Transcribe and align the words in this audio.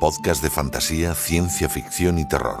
Podcast 0.00 0.42
de 0.42 0.50
fantasía, 0.50 1.14
ciencia 1.14 1.68
ficción 1.68 2.18
y 2.18 2.26
terror. 2.26 2.58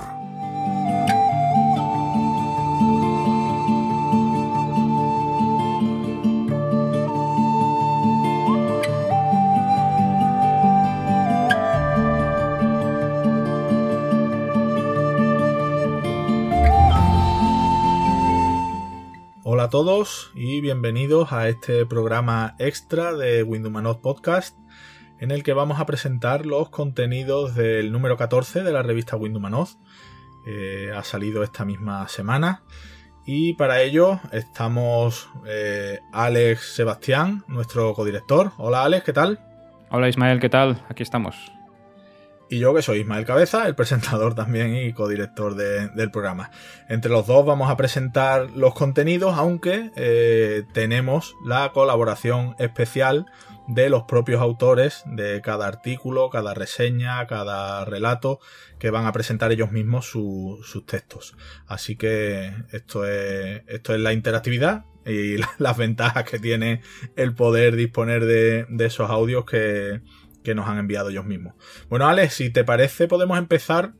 Hola 19.42 19.64
a 19.64 19.68
todos 19.68 20.30
y 20.36 20.60
bienvenidos 20.60 21.32
a 21.32 21.48
este 21.48 21.84
programa 21.86 22.54
extra 22.60 23.12
de 23.14 23.42
Windumanoz 23.42 23.98
Podcast 23.98 24.61
en 25.22 25.30
el 25.30 25.44
que 25.44 25.52
vamos 25.52 25.78
a 25.78 25.86
presentar 25.86 26.46
los 26.46 26.68
contenidos 26.68 27.54
del 27.54 27.92
número 27.92 28.16
14 28.16 28.64
de 28.64 28.72
la 28.72 28.82
revista 28.82 29.16
Windumanoz. 29.16 29.76
Eh, 30.48 30.90
ha 30.92 31.04
salido 31.04 31.44
esta 31.44 31.64
misma 31.64 32.08
semana 32.08 32.64
y 33.24 33.54
para 33.54 33.82
ello 33.82 34.18
estamos 34.32 35.30
eh, 35.46 36.00
Alex 36.12 36.74
Sebastián, 36.74 37.44
nuestro 37.46 37.94
codirector. 37.94 38.50
Hola 38.56 38.82
Alex, 38.82 39.04
¿qué 39.04 39.12
tal? 39.12 39.38
Hola 39.90 40.08
Ismael, 40.08 40.40
¿qué 40.40 40.48
tal? 40.48 40.84
Aquí 40.88 41.04
estamos. 41.04 41.36
Y 42.52 42.58
yo 42.58 42.74
que 42.74 42.82
soy 42.82 42.98
Ismael 42.98 43.24
Cabeza, 43.24 43.66
el 43.66 43.74
presentador 43.74 44.34
también 44.34 44.76
y 44.76 44.92
codirector 44.92 45.54
de, 45.54 45.88
del 45.88 46.10
programa. 46.10 46.50
Entre 46.86 47.10
los 47.10 47.26
dos 47.26 47.46
vamos 47.46 47.70
a 47.70 47.78
presentar 47.78 48.50
los 48.50 48.74
contenidos, 48.74 49.38
aunque 49.38 49.90
eh, 49.96 50.64
tenemos 50.74 51.34
la 51.46 51.72
colaboración 51.72 52.54
especial 52.58 53.24
de 53.68 53.88
los 53.88 54.02
propios 54.02 54.42
autores 54.42 55.02
de 55.06 55.40
cada 55.40 55.66
artículo, 55.66 56.28
cada 56.28 56.52
reseña, 56.52 57.26
cada 57.26 57.86
relato, 57.86 58.38
que 58.78 58.90
van 58.90 59.06
a 59.06 59.12
presentar 59.12 59.50
ellos 59.50 59.72
mismos 59.72 60.10
sus 60.10 60.84
textos. 60.84 61.34
Así 61.66 61.96
que 61.96 62.52
esto 62.70 63.06
es, 63.06 63.62
esto 63.66 63.94
es 63.94 64.00
la 64.00 64.12
interactividad 64.12 64.84
y 65.06 65.36
las 65.58 65.78
ventajas 65.78 66.24
que 66.24 66.38
tiene 66.38 66.82
el 67.16 67.34
poder 67.34 67.76
disponer 67.76 68.26
de, 68.26 68.66
de 68.68 68.84
esos 68.84 69.08
audios 69.08 69.46
que, 69.46 70.02
que 70.42 70.54
nos 70.54 70.68
han 70.68 70.78
enviado 70.78 71.10
ellos 71.10 71.24
mismos. 71.24 71.54
Bueno, 71.88 72.08
Alex, 72.08 72.34
si 72.34 72.50
te 72.50 72.64
parece, 72.64 73.08
podemos 73.08 73.38
empezar 73.38 73.92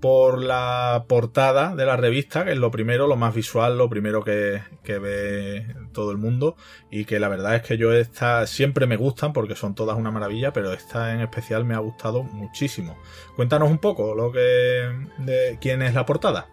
por 0.00 0.42
la 0.42 1.06
portada 1.08 1.74
de 1.74 1.84
la 1.84 1.96
revista, 1.96 2.44
que 2.44 2.52
es 2.52 2.58
lo 2.58 2.70
primero, 2.70 3.06
lo 3.06 3.16
más 3.16 3.34
visual, 3.34 3.78
lo 3.78 3.88
primero 3.88 4.22
que, 4.22 4.60
que, 4.82 4.98
ve 4.98 5.66
todo 5.92 6.12
el 6.12 6.18
mundo. 6.18 6.56
Y 6.90 7.04
que 7.04 7.18
la 7.18 7.28
verdad 7.28 7.56
es 7.56 7.62
que 7.62 7.76
yo 7.76 7.92
esta 7.92 8.46
siempre 8.46 8.86
me 8.86 8.96
gustan 8.96 9.32
porque 9.32 9.56
son 9.56 9.74
todas 9.74 9.98
una 9.98 10.10
maravilla, 10.10 10.52
pero 10.52 10.72
esta 10.72 11.12
en 11.12 11.20
especial 11.20 11.64
me 11.64 11.74
ha 11.74 11.78
gustado 11.78 12.22
muchísimo. 12.22 12.96
Cuéntanos 13.36 13.70
un 13.70 13.78
poco 13.78 14.14
lo 14.14 14.30
que 14.30 14.88
de 15.18 15.58
quién 15.60 15.82
es 15.82 15.94
la 15.94 16.06
portada. 16.06 16.46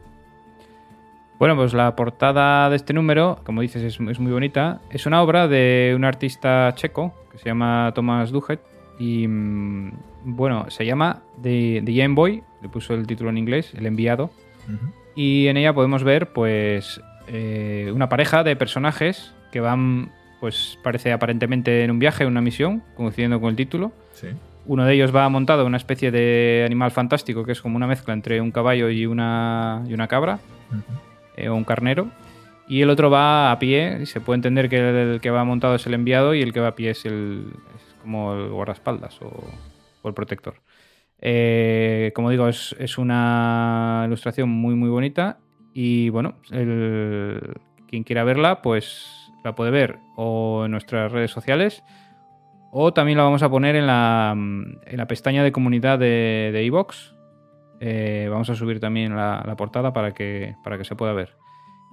Bueno, 1.37 1.55
pues 1.55 1.73
la 1.73 1.95
portada 1.95 2.69
de 2.69 2.77
este 2.77 2.93
número, 2.93 3.39
como 3.43 3.61
dices, 3.61 3.83
es, 3.83 3.99
es 3.99 4.19
muy 4.19 4.31
bonita. 4.31 4.81
Es 4.89 5.05
una 5.05 5.21
obra 5.21 5.47
de 5.47 5.93
un 5.95 6.05
artista 6.05 6.73
checo 6.75 7.13
que 7.31 7.37
se 7.37 7.45
llama 7.45 7.91
Tomás 7.93 8.31
Dujet 8.31 8.74
y 8.99 9.27
mm, 9.27 9.91
bueno, 10.25 10.65
se 10.69 10.85
llama 10.85 11.21
The, 11.41 11.81
The 11.85 11.93
Game 11.93 12.15
Boy, 12.15 12.43
le 12.61 12.69
puso 12.69 12.93
el 12.93 13.05
título 13.07 13.29
en 13.29 13.37
inglés, 13.37 13.73
El 13.75 13.85
enviado. 13.85 14.31
Uh 14.67 14.71
-huh. 14.71 14.91
Y 15.15 15.47
en 15.47 15.57
ella 15.57 15.73
podemos 15.73 16.03
ver, 16.03 16.33
pues, 16.33 17.01
eh, 17.27 17.91
una 17.93 18.09
pareja 18.09 18.43
de 18.43 18.55
personajes 18.55 19.33
que 19.51 19.59
van, 19.59 20.09
pues, 20.39 20.77
parece 20.83 21.11
aparentemente 21.11 21.83
en 21.83 21.91
un 21.91 21.99
viaje, 21.99 22.23
en 22.23 22.29
una 22.29 22.41
misión, 22.41 22.83
coincidiendo 22.95 23.39
con 23.39 23.49
el 23.49 23.55
título. 23.55 23.91
Sí. 24.13 24.27
Uno 24.65 24.83
de 24.83 24.93
ellos 24.93 25.15
va 25.15 25.29
montado 25.29 25.61
en 25.61 25.67
una 25.67 25.77
especie 25.77 26.11
de 26.11 26.63
animal 26.65 26.91
fantástico 26.91 27.45
que 27.45 27.51
es 27.51 27.61
como 27.61 27.75
una 27.75 27.87
mezcla 27.87 28.13
entre 28.13 28.41
un 28.41 28.51
caballo 28.51 28.89
y 28.89 29.05
una, 29.05 29.83
y 29.87 29.93
una 29.93 30.07
cabra, 30.07 30.39
uh 30.71 30.75
-huh. 30.75 30.83
eh, 31.37 31.49
o 31.49 31.55
un 31.55 31.63
carnero. 31.63 32.07
Y 32.67 32.81
el 32.81 32.89
otro 32.89 33.11
va 33.11 33.51
a 33.51 33.59
pie, 33.59 33.99
y 34.01 34.05
se 34.07 34.19
puede 34.19 34.37
entender 34.37 34.69
que 34.69 34.79
el 34.79 35.21
que 35.21 35.29
va 35.29 35.43
montado 35.43 35.75
es 35.75 35.85
el 35.85 35.93
enviado 35.93 36.33
y 36.33 36.41
el 36.41 36.51
que 36.51 36.59
va 36.59 36.69
a 36.69 36.75
pie 36.75 36.89
es 36.89 37.05
el, 37.05 37.45
como 38.05 38.33
el 38.33 38.49
guardaespaldas 38.49 39.19
o, 39.21 39.31
el 40.07 40.13
protector. 40.13 40.61
Eh, 41.19 42.11
como 42.15 42.29
digo, 42.29 42.47
es, 42.47 42.97
una 42.97 44.03
ilustración 44.05 44.49
muy 44.49 44.75
muy 44.75 44.89
bonita 44.89 45.39
y 45.73 46.09
bueno, 46.09 46.35
quien 46.49 48.03
quiera 48.05 48.23
verla 48.23 48.61
pues 48.61 49.31
la 49.43 49.55
puede 49.55 49.71
ver 49.71 49.97
o 50.15 50.63
en 50.65 50.71
nuestras 50.71 51.11
redes 51.11 51.31
sociales 51.31 51.83
o 52.71 52.93
también 52.93 53.17
la 53.17 53.23
vamos 53.23 53.41
a 53.41 53.49
poner 53.49 53.75
en 53.75 53.87
la, 53.87 54.33
en 54.35 54.97
la 54.97 55.07
pestaña 55.07 55.43
de 55.43 55.51
comunidad 55.51 55.97
de 55.97 56.61
iVox. 56.65 57.15
De 57.79 58.25
eh, 58.25 58.29
vamos 58.29 58.49
a 58.49 58.55
subir 58.55 58.79
también 58.79 59.15
la, 59.15 59.55
portada 59.57 59.93
para 59.93 60.13
que, 60.13 60.55
para 60.63 60.77
que 60.77 60.83
se 60.83 60.95
pueda 60.95 61.13
ver. 61.13 61.37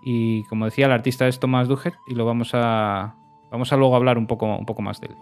Y 0.05 0.45
como 0.45 0.65
decía, 0.65 0.87
el 0.87 0.93
artista 0.93 1.29
es 1.29 1.39
Tomás 1.39 1.69
Duget 1.69 1.95
y 2.09 2.15
lo 2.15 2.25
vamos 2.25 2.51
a, 2.55 3.15
vamos 3.51 3.73
a 3.73 3.77
luego 3.77 3.95
hablar 3.95 4.19
un 4.19 4.27
poco, 4.27 4.57
un 4.57 4.67
poco 4.67 4.83
más 4.83 5.01
de 5.01 5.09
él. 5.09 5.17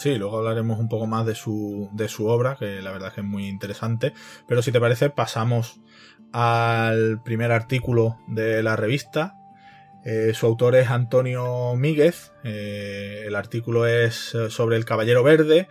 Sí, 0.00 0.16
luego 0.16 0.38
hablaremos 0.38 0.78
un 0.78 0.88
poco 0.88 1.06
más 1.06 1.26
de 1.26 1.34
su, 1.34 1.90
de 1.92 2.08
su 2.08 2.26
obra, 2.26 2.56
que 2.58 2.80
la 2.80 2.90
verdad 2.90 3.08
es 3.08 3.14
que 3.16 3.20
es 3.20 3.26
muy 3.26 3.46
interesante. 3.46 4.14
Pero 4.46 4.62
si 4.62 4.72
te 4.72 4.80
parece, 4.80 5.10
pasamos 5.10 5.78
al 6.32 7.20
primer 7.22 7.52
artículo 7.52 8.16
de 8.26 8.62
la 8.62 8.76
revista. 8.76 9.34
Eh, 10.06 10.32
su 10.32 10.46
autor 10.46 10.76
es 10.76 10.88
Antonio 10.88 11.76
Míguez. 11.76 12.32
Eh, 12.44 13.24
el 13.26 13.34
artículo 13.34 13.86
es 13.86 14.34
sobre 14.48 14.76
el 14.76 14.86
Caballero 14.86 15.22
Verde. 15.22 15.68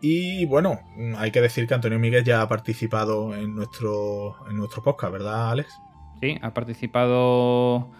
Y 0.00 0.44
bueno, 0.46 0.80
hay 1.16 1.30
que 1.30 1.40
decir 1.40 1.68
que 1.68 1.74
Antonio 1.74 2.00
Míguez 2.00 2.24
ya 2.24 2.42
ha 2.42 2.48
participado 2.48 3.32
en 3.32 3.54
nuestro, 3.54 4.44
en 4.50 4.56
nuestro 4.56 4.82
podcast, 4.82 5.12
¿verdad, 5.12 5.52
Alex? 5.52 5.72
Sí, 6.20 6.36
ha 6.42 6.52
participado 6.52 7.92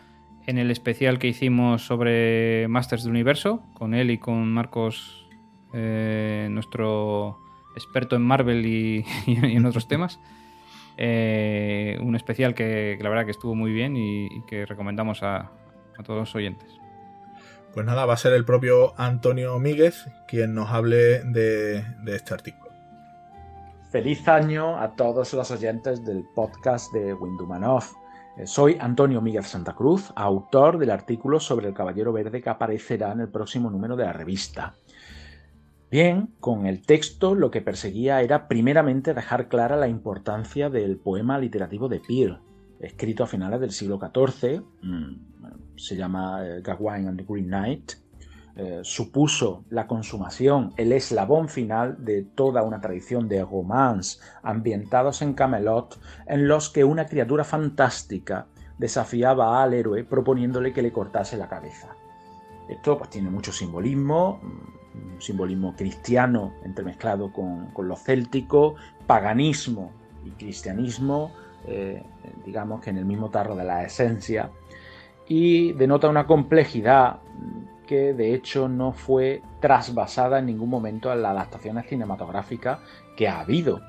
en 0.45 0.59
el 0.59 0.73
especial 0.73 1.21
que 1.21 1.29
hicimos 1.29 1.87
sobre 1.87 2.67
Masters 2.67 3.05
del 3.05 3.13
Universo, 3.13 3.63
con 3.75 3.95
él 3.95 4.11
y 4.11 4.19
con 4.19 4.53
Marcos 4.53 5.28
eh, 5.73 6.49
nuestro 6.51 7.39
experto 7.75 8.17
en 8.17 8.23
Marvel 8.23 8.67
y, 8.67 9.05
y 9.27 9.57
en 9.57 9.67
otros 9.67 9.89
temas. 9.89 10.21
Eh, 10.97 11.97
un 12.03 12.17
especial 12.17 12.55
que, 12.55 12.97
que, 12.99 13.05
la 13.05 13.09
verdad 13.09 13.25
que 13.25 13.31
estuvo 13.31 13.55
muy 13.55 13.73
bien 13.73 13.97
y, 13.97 14.27
y 14.27 14.43
que 14.47 14.67
recomendamos 14.67 15.23
a, 15.23 15.53
a, 15.97 16.03
todos 16.05 16.19
los 16.19 16.35
oyentes. 16.35 16.69
Pues 17.73 17.87
nada, 17.87 18.05
va 18.05 18.15
a 18.15 18.17
ser 18.17 18.33
el 18.33 18.45
propio 18.45 18.99
Antonio 18.99 19.59
Míguez 19.61 20.07
quien 20.27 20.55
nos 20.55 20.71
hable 20.71 21.23
de, 21.23 21.83
de 22.03 22.17
este 22.17 22.35
artículo. 22.35 22.69
Feliz 23.91 24.27
año 24.29 24.77
a 24.77 24.97
todos 24.97 25.33
los 25.33 25.51
oyentes 25.51 26.05
del 26.05 26.25
podcast 26.35 26.93
de 26.93 27.15
Windumanov. 27.15 27.85
Eh, 28.37 28.47
soy 28.47 28.77
Antonio 28.79 29.21
Míguez 29.21 29.47
Santa 29.47 29.75
Cruz, 29.75 30.13
autor 30.15 30.79
del 30.79 30.91
artículo 30.91 31.41
sobre 31.41 31.69
el 31.69 31.75
Caballero 31.75 32.13
Verde 32.13 32.43
que 32.43 32.51
aparecerá 32.51 33.13
en 33.13 33.21
el 33.21 33.29
próximo 33.29 33.71
número 33.71 33.97
de 33.97 34.05
la 34.05 34.13
revista. 34.13 34.75
Bien, 35.91 36.29
con 36.41 36.67
el 36.67 36.83
texto 36.83 37.35
lo 37.35 37.51
que 37.51 37.63
perseguía 37.63 38.21
era 38.21 38.47
primeramente 38.47 39.15
dejar 39.15 39.49
clara 39.49 39.77
la 39.77 39.89
importancia 39.89 40.69
del 40.69 40.99
poema 40.99 41.39
literativo 41.39 41.89
de 41.89 42.01
Peer, 42.01 42.41
escrito 42.79 43.25
a 43.25 43.27
finales 43.27 43.61
del 43.61 43.73
siglo 43.73 43.99
XIV, 43.99 44.63
se 45.77 45.97
llama 45.97 46.43
Gawain 46.63 47.09
and 47.09 47.19
the 47.19 47.27
Green 47.27 47.47
Knight, 47.47 47.93
eh, 48.57 48.81
supuso 48.83 49.65
la 49.71 49.87
consumación, 49.87 50.75
el 50.77 50.93
eslabón 50.93 51.49
final 51.49 52.05
de 52.05 52.23
toda 52.23 52.65
una 52.65 52.81
tradición 52.81 53.29
de 53.29 53.45
romance 53.45 54.19
ambientados 54.43 55.23
en 55.23 55.33
Camelot, 55.33 55.99
en 56.27 56.49
los 56.49 56.69
que 56.69 56.85
una 56.85 57.07
criatura 57.07 57.45
fantástica 57.45 58.47
desafiaba 58.77 59.63
al 59.63 59.75
héroe 59.75 60.05
proponiéndole 60.05 60.73
que 60.73 60.83
le 60.83 60.93
cortase 60.93 61.37
la 61.37 61.49
cabeza. 61.49 61.95
Esto 62.69 62.99
pues, 62.99 63.11
tiene 63.11 63.31
mucho 63.31 63.53
simbolismo, 63.53 64.41
un 65.15 65.21
simbolismo 65.21 65.75
cristiano 65.75 66.53
entremezclado 66.65 67.33
con, 67.33 67.67
con 67.69 67.89
lo 67.89 67.97
céltico, 67.97 68.77
paganismo 69.07 69.93
y 70.25 70.31
cristianismo, 70.31 71.33
eh, 71.67 72.03
digamos 72.45 72.81
que 72.81 72.91
en 72.91 72.99
el 72.99 73.05
mismo 73.05 73.31
tarro 73.31 73.57
de 73.57 73.65
la 73.65 73.85
esencia, 73.85 74.51
y 75.27 75.73
denota 75.73 76.09
una 76.09 76.27
complejidad 76.27 77.19
que 77.87 78.13
de 78.15 78.35
hecho 78.35 78.69
no 78.69 78.93
fue 78.93 79.43
trasvasada 79.61 80.39
en 80.39 80.47
ningún 80.47 80.71
momento 80.71 81.13
en 81.13 81.23
las 81.23 81.33
adaptaciones 81.33 81.87
cinematográficas 81.89 82.79
que 83.17 83.29
ha 83.29 83.41
habido. 83.41 83.81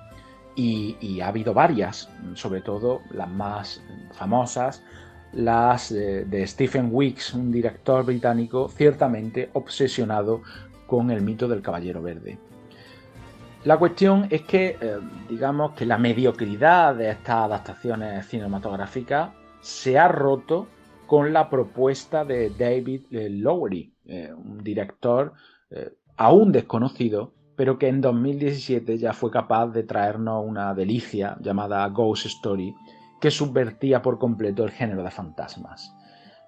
Y, 0.55 1.21
ha 1.21 1.29
habido 1.29 1.53
varias, 1.53 2.09
sobre 2.33 2.59
todo 2.59 3.01
las 3.11 3.29
más 3.29 3.81
famosas, 4.11 4.83
las 5.31 5.93
de, 5.93 6.25
de 6.25 6.45
Stephen 6.45 6.89
Weeks, 6.91 7.33
un 7.33 7.49
director 7.49 8.03
británico 8.03 8.67
ciertamente 8.67 9.49
obsesionado 9.53 10.41
con 10.89 11.11
el 11.11 11.21
mito 11.21 11.47
del 11.47 11.61
Caballero 11.61 12.01
Verde. 12.01 12.37
La 13.65 13.77
cuestión 13.77 14.27
es 14.29 14.41
que, 14.43 14.77
eh, 14.79 14.97
digamos, 15.29 15.71
que 15.71 15.85
la 15.85 15.97
mediocridad 15.97 16.95
de 16.95 17.11
estas 17.11 17.45
adaptaciones 17.45 18.25
cinematográficas 18.25 19.31
se 19.61 19.99
ha 19.99 20.07
roto 20.07 20.67
con 21.05 21.33
la 21.33 21.49
propuesta 21.49 22.25
de 22.25 22.49
David 22.51 23.03
Lowery, 23.09 23.93
un 24.37 24.63
director 24.63 25.33
aún 26.17 26.51
desconocido, 26.51 27.33
pero 27.55 27.77
que 27.77 27.89
en 27.89 27.99
2017 27.99 28.97
ya 28.97 29.11
fue 29.11 29.31
capaz 29.31 29.67
de 29.67 29.83
traernos 29.83 30.45
una 30.45 30.73
delicia 30.73 31.37
llamada 31.41 31.85
Ghost 31.89 32.25
Story, 32.27 32.73
que 33.19 33.31
subvertía 33.31 34.01
por 34.01 34.17
completo 34.17 34.63
el 34.63 34.71
género 34.71 35.03
de 35.03 35.11
fantasmas. 35.11 35.93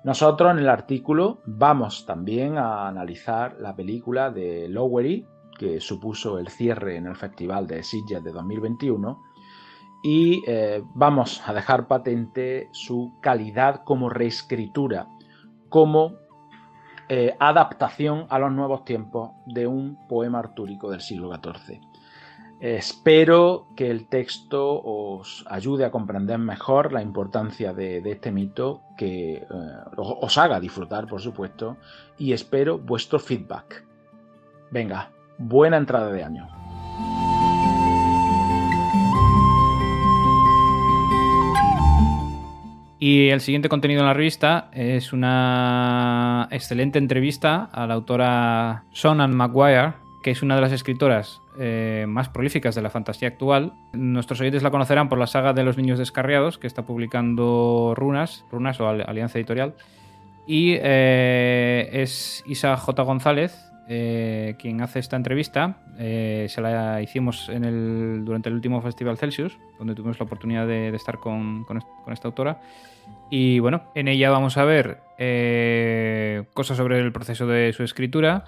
Nosotros 0.04 0.52
en 0.52 0.60
el 0.60 0.70
artículo 0.70 1.42
vamos 1.46 2.06
también 2.08 2.58
a 2.58 2.88
analizar 2.88 3.58
la 3.60 3.76
película 3.76 4.32
de 4.32 4.68
Lowery, 4.68 5.28
que 5.60 5.80
supuso 5.80 6.40
el 6.40 6.48
cierre 6.48 6.98
en 6.98 7.06
el 7.06 7.16
Festival 7.16 7.68
de 7.68 7.84
Sitges 7.84 8.24
de 8.24 8.32
2021, 8.32 9.22
y 10.04 10.44
eh, 10.48 10.82
vamos 10.96 11.48
a 11.48 11.54
dejar 11.54 11.88
patente 11.88 12.70
su 12.72 13.14
calidad 13.22 13.84
como 13.84 14.10
reescritura, 14.10 15.08
como 15.70 16.16
eh, 17.08 17.36
adaptación 17.40 18.26
a 18.30 18.40
los 18.40 18.52
nuevos 18.52 18.84
tiempos 18.84 19.32
de 19.46 19.68
un 19.68 20.08
poema 20.08 20.40
artúrico 20.40 20.90
del 20.90 21.02
siglo 21.02 21.32
XIV. 21.32 21.91
Espero 22.62 23.66
que 23.76 23.90
el 23.90 24.08
texto 24.08 24.80
os 24.84 25.44
ayude 25.50 25.84
a 25.84 25.90
comprender 25.90 26.38
mejor 26.38 26.94
la 26.94 27.02
importancia 27.02 27.74
de, 27.74 28.04
este 28.06 28.32
mito, 28.32 28.84
que 28.96 29.38
eh, 29.38 29.46
os 29.98 30.38
haga 30.38 30.60
disfrutar, 30.60 31.08
por 31.08 31.22
supuesto, 31.22 31.78
y 32.20 32.34
espero 32.34 32.78
vuestro 32.78 33.18
feedback. 33.18 33.84
Venga, 34.70 35.10
buena 35.40 35.78
entrada 35.78 36.12
de 36.12 36.24
año. 36.24 36.48
Y 43.00 43.30
el 43.30 43.42
siguiente 43.42 43.70
contenido 43.70 44.02
en 44.02 44.06
la 44.06 44.14
revista 44.14 44.70
es 44.72 45.14
una 45.14 46.48
excelente 46.52 47.00
entrevista 47.00 47.64
a 47.72 47.88
la 47.88 47.96
autora 47.96 48.84
Sonan 48.92 49.36
Maguire, 49.36 49.94
que 50.22 50.30
es 50.30 50.44
una 50.44 50.54
de 50.54 50.62
las 50.62 50.72
escritoras 50.72 51.41
eh, 51.58 52.06
más 52.08 52.30
prolíficas 52.30 52.76
de 52.76 52.82
la 52.82 52.90
fantasía 52.90 53.28
actual. 53.28 53.74
Nuestros 53.94 54.40
oyentes 54.40 54.64
la 54.64 54.72
conocerán 54.72 55.10
por 55.10 55.18
la 55.18 55.28
saga 55.28 55.54
de 55.54 55.64
los 55.64 55.78
niños 55.78 56.00
descarriados, 56.00 56.58
que 56.58 56.68
está 56.68 56.84
publicando 56.86 57.94
Runas, 57.96 58.46
Runas 58.52 58.80
o 58.80 58.88
Alianza 58.88 59.38
Editorial. 59.38 59.74
Y 60.48 60.76
eh, 60.82 61.90
es 61.92 62.44
Isa 62.48 62.76
J. 62.78 63.04
González 63.04 63.72
eh, 63.88 64.56
quien 64.60 64.82
hace 64.82 65.00
esta 65.00 65.18
entrevista. 65.18 65.78
se 65.98 66.62
la 66.62 67.02
hicimos 67.02 67.48
durante 67.48 68.50
el 68.50 68.56
último 68.56 68.82
Festival 68.82 69.18
Celsius, 69.18 69.60
donde 69.78 69.94
tuvimos 69.94 70.20
la 70.20 70.26
oportunidad 70.26 70.66
de, 70.66 70.96
estar 70.96 71.18
con, 71.18 71.66
esta 72.08 72.28
autora. 72.30 72.62
Y 73.30 73.60
bueno, 73.60 73.84
en 73.94 74.08
ella 74.08 74.30
vamos 74.30 74.58
a 74.58 74.64
ver 74.64 75.00
cosas 76.54 76.78
sobre 76.78 77.00
el 77.00 77.12
proceso 77.12 77.46
de 77.46 77.74
su 77.74 77.84
escritura, 77.84 78.46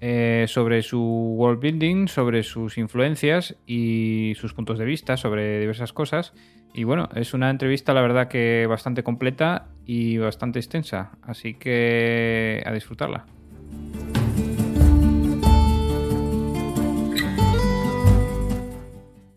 eh, 0.00 0.46
sobre 0.48 0.82
su 0.82 1.00
world 1.00 1.60
building, 1.60 2.06
sobre 2.06 2.42
sus 2.42 2.78
influencias 2.78 3.56
y 3.66 4.34
sus 4.36 4.54
puntos 4.54 4.78
de 4.78 4.84
vista 4.84 5.16
sobre 5.16 5.58
diversas 5.58 5.92
cosas. 5.92 6.32
Y 6.72 6.84
bueno, 6.84 7.08
es 7.14 7.34
una 7.34 7.50
entrevista 7.50 7.94
la 7.94 8.02
verdad 8.02 8.28
que 8.28 8.66
bastante 8.68 9.02
completa 9.02 9.68
y 9.84 10.18
bastante 10.18 10.58
extensa, 10.58 11.12
así 11.22 11.54
que 11.54 12.62
a 12.64 12.72
disfrutarla. 12.72 13.26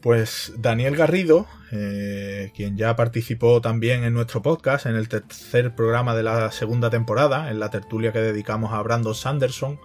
Pues 0.01 0.53
Daniel 0.57 0.95
Garrido, 0.95 1.45
eh, 1.71 2.51
quien 2.55 2.75
ya 2.75 2.95
participó 2.95 3.61
también 3.61 4.03
en 4.03 4.13
nuestro 4.13 4.41
podcast, 4.41 4.87
en 4.87 4.95
el 4.95 5.07
tercer 5.07 5.75
programa 5.75 6.15
de 6.15 6.23
la 6.23 6.51
segunda 6.51 6.89
temporada, 6.89 7.51
en 7.51 7.59
la 7.59 7.69
tertulia 7.69 8.11
que 8.11 8.19
dedicamos 8.19 8.73
a 8.73 8.81
Brandon 8.81 9.13
Sanderson, 9.13 9.79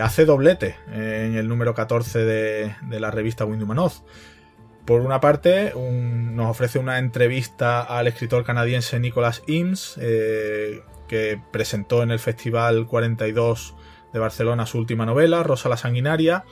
hace 0.00 0.24
doblete 0.24 0.76
en 0.92 1.36
el 1.36 1.48
número 1.48 1.74
14 1.74 2.24
de, 2.24 2.74
la 2.90 3.10
revista 3.10 3.44
Windumanoz. 3.44 4.02
Por 4.84 5.00
una 5.00 5.20
parte, 5.20 5.72
nos 5.74 6.50
ofrece 6.50 6.78
una 6.78 6.98
entrevista 6.98 7.82
al 7.82 8.06
escritor 8.06 8.44
canadiense 8.44 9.00
Nicholas 9.00 9.42
Eames, 9.48 9.98
eh, 10.00 10.82
que 11.08 11.40
presentó 11.50 12.02
en 12.02 12.12
el 12.12 12.20
Festival 12.20 12.86
42 12.86 13.74
de 14.12 14.18
Barcelona 14.18 14.66
su 14.66 14.78
última 14.78 15.04
novela, 15.04 15.42
Rosa 15.42 15.68
la 15.68 15.76
Sanguinaria. 15.76 16.44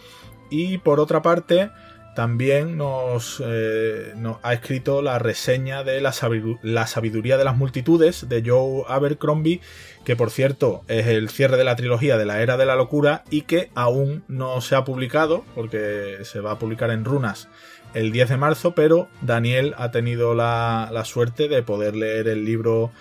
Y 0.50 0.78
por 0.78 1.00
otra 1.00 1.22
parte, 1.22 1.70
también 2.14 2.76
nos, 2.76 3.42
eh, 3.44 4.14
ha 4.42 4.52
escrito 4.52 5.02
la 5.02 5.18
reseña 5.18 5.84
de 5.84 6.00
la, 6.00 6.12
sabiduría 6.12 7.36
de 7.36 7.44
las 7.44 7.56
multitudes 7.56 8.28
de 8.28 8.42
Joe 8.44 8.84
Abercrombie, 8.88 9.60
que 10.04 10.16
por 10.16 10.30
cierto 10.30 10.82
es 10.88 11.06
el 11.06 11.28
cierre 11.28 11.56
de 11.56 11.64
la 11.64 11.76
trilogía 11.76 12.16
de 12.16 12.24
la 12.24 12.40
Era 12.40 12.56
de 12.56 12.66
la 12.66 12.76
Locura 12.76 13.24
y 13.30 13.42
que 13.42 13.70
aún 13.74 14.24
no 14.28 14.60
se 14.60 14.76
ha 14.76 14.84
publicado, 14.84 15.44
porque 15.54 16.18
se 16.22 16.40
va 16.40 16.52
a 16.52 16.58
publicar 16.58 16.90
en 16.90 17.04
runas 17.04 17.48
el 17.94 18.10
10 18.10 18.30
de 18.30 18.36
marzo, 18.36 18.74
pero 18.74 19.08
Daniel 19.22 19.74
ha 19.78 19.90
tenido 19.90 20.34
la 20.34 21.02
suerte 21.04 21.48
de 21.48 21.62
poder 21.62 21.94
leer 21.94 22.28
el 22.28 22.44
libro 22.44 22.92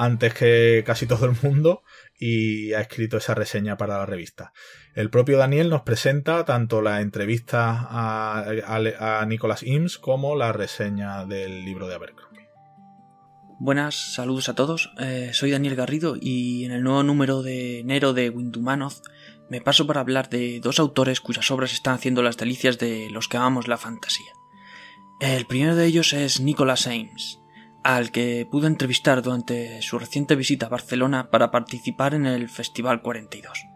antes 0.00 0.32
que 0.32 0.82
casi 0.86 1.06
todo 1.06 1.26
el 1.26 1.36
mundo 1.42 1.82
y 2.18 2.72
ha 2.72 2.80
escrito 2.80 3.18
esa 3.18 3.34
reseña 3.34 3.76
para 3.76 3.98
la 3.98 4.06
revista. 4.06 4.52
El 4.94 5.08
propio 5.08 5.38
Daniel 5.38 5.70
nos 5.70 5.82
presenta 5.82 6.44
tanto 6.44 6.82
la 6.82 7.00
entrevista 7.00 7.86
a, 7.90 9.24
Nicholas 9.26 9.62
Eames 9.62 9.98
como 9.98 10.34
la 10.34 10.52
reseña 10.52 11.24
del 11.26 11.64
libro 11.64 11.86
de 11.86 11.94
Abercrombie. 11.94 12.48
Buenas, 13.60 14.14
saludos 14.14 14.48
a 14.48 14.54
todos. 14.54 14.92
Eh, 14.98 15.30
soy 15.32 15.52
Daniel 15.52 15.76
Garrido 15.76 16.16
y 16.20 16.64
en 16.64 16.72
el 16.72 16.82
nuevo 16.82 17.02
número 17.02 17.42
de 17.42 17.80
enero 17.80 18.14
de 18.14 18.30
Windumanoth 18.30 19.02
me 19.48 19.60
paso 19.60 19.86
para 19.86 20.00
hablar 20.00 20.28
de 20.28 20.60
dos 20.60 20.80
autores 20.80 21.20
cuyas 21.20 21.50
obras 21.50 21.72
están 21.72 21.94
haciendo 21.94 22.22
las 22.22 22.36
delicias 22.36 22.78
de 22.78 23.10
los 23.10 23.28
que 23.28 23.36
amamos 23.36 23.68
la 23.68 23.76
fantasía. 23.76 24.32
El 25.20 25.46
primero 25.46 25.76
de 25.76 25.86
ellos 25.86 26.14
es 26.14 26.40
Nicholas 26.40 26.86
Ames, 26.86 27.40
al 27.84 28.10
que 28.10 28.48
pude 28.50 28.66
entrevistar 28.66 29.22
durante 29.22 29.82
su 29.82 29.98
reciente 29.98 30.34
visita 30.36 30.66
a 30.66 30.70
Barcelona 30.70 31.30
para 31.30 31.50
participar 31.50 32.14
en 32.14 32.26
el 32.26 32.48
Festival 32.48 33.02
42. 33.02 33.69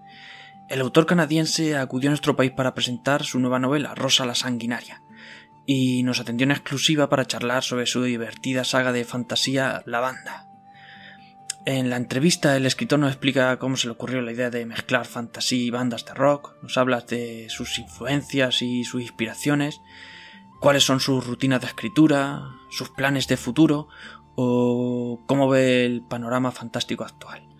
El 0.69 0.81
autor 0.81 1.05
canadiense 1.05 1.77
acudió 1.77 2.09
a 2.09 2.13
nuestro 2.13 2.37
país 2.37 2.51
para 2.51 2.75
presentar 2.75 3.25
su 3.25 3.39
nueva 3.39 3.59
novela, 3.59 3.95
Rosa 3.95 4.25
la 4.25 4.35
Sanguinaria, 4.35 5.03
y 5.67 6.03
nos 6.05 6.21
atendió 6.21 6.45
en 6.45 6.53
exclusiva 6.53 7.11
para 7.11 7.27
charlar 7.27 7.63
sobre 7.63 7.87
su 7.87 8.03
divertida 8.03 8.65
saga 8.65 8.93
de 8.93 9.05
fantasía 9.05 9.83
La 9.85 10.01
Banda. 10.01 10.49
En 11.67 11.91
la 11.91 11.97
entrevista 11.97 12.57
el 12.57 12.65
escritor 12.67 12.99
nos 12.99 13.11
explica 13.11 13.59
cómo 13.59 13.77
se 13.77 13.89
le 13.89 13.93
ocurrió 13.93 14.23
la 14.23 14.33
idea 14.33 14.51
de 14.51 14.67
mezclar 14.67 15.07
fantasía 15.07 15.65
y 15.65 15.71
bandas 15.71 16.07
de 16.07 16.15
rock, 16.15 16.55
nos 16.63 16.79
habla 16.79 17.01
de 17.01 17.47
sus 17.51 17.79
influencias 17.79 18.63
y 18.63 18.85
sus 18.85 19.03
inspiraciones, 19.03 19.83
cuáles 20.61 20.85
son 20.85 20.99
sus 20.99 21.27
rutinas 21.27 21.61
de 21.61 21.67
escritura, 21.67 22.43
sus 22.71 22.89
planes 22.89 23.29
de 23.29 23.37
futuro 23.37 23.89
o 24.35 25.23
cómo 25.27 25.49
ve 25.49 25.85
el 25.85 26.03
panorama 26.03 26.53
fantástico 26.53 27.05
actual. 27.05 27.54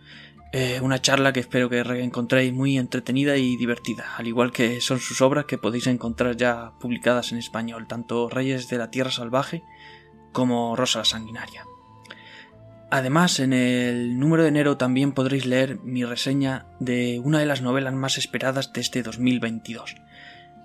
Eh, 0.57 0.79
una 0.81 1.03
charla 1.03 1.33
que 1.33 1.41
espero 1.41 1.69
que 1.69 1.81
encontréis 1.81 2.53
muy 2.53 2.79
entretenida 2.79 3.37
y 3.37 3.57
divertida, 3.57 4.15
al 4.17 4.29
igual 4.29 4.53
que 4.53 4.81
son 4.81 5.01
sus 5.01 5.21
obras 5.21 5.47
que 5.47 5.59
podéis 5.59 5.89
encontrar 5.89 6.37
ya 6.37 6.75
publicadas 6.79 7.33
en 7.33 7.39
español, 7.39 7.89
tanto 7.89 8.29
Reyes 8.29 8.69
de 8.69 8.79
la 8.79 8.89
Tierra 8.89 9.11
Salvaje 9.11 9.65
como 10.31 10.77
Rosa 10.77 11.05
Sanguinaria. 11.05 11.65
Además, 12.89 13.41
en 13.41 13.53
el 13.53 14.17
número 14.21 14.45
de 14.45 14.51
enero 14.51 14.77
también 14.77 15.11
podréis 15.11 15.45
leer 15.45 15.81
mi 15.81 16.05
reseña 16.05 16.67
de 16.79 17.19
una 17.19 17.41
de 17.41 17.47
las 17.47 17.61
novelas 17.61 17.95
más 17.95 18.17
esperadas 18.17 18.73
de 18.73 18.81
este 18.81 19.03
2022, 19.03 19.97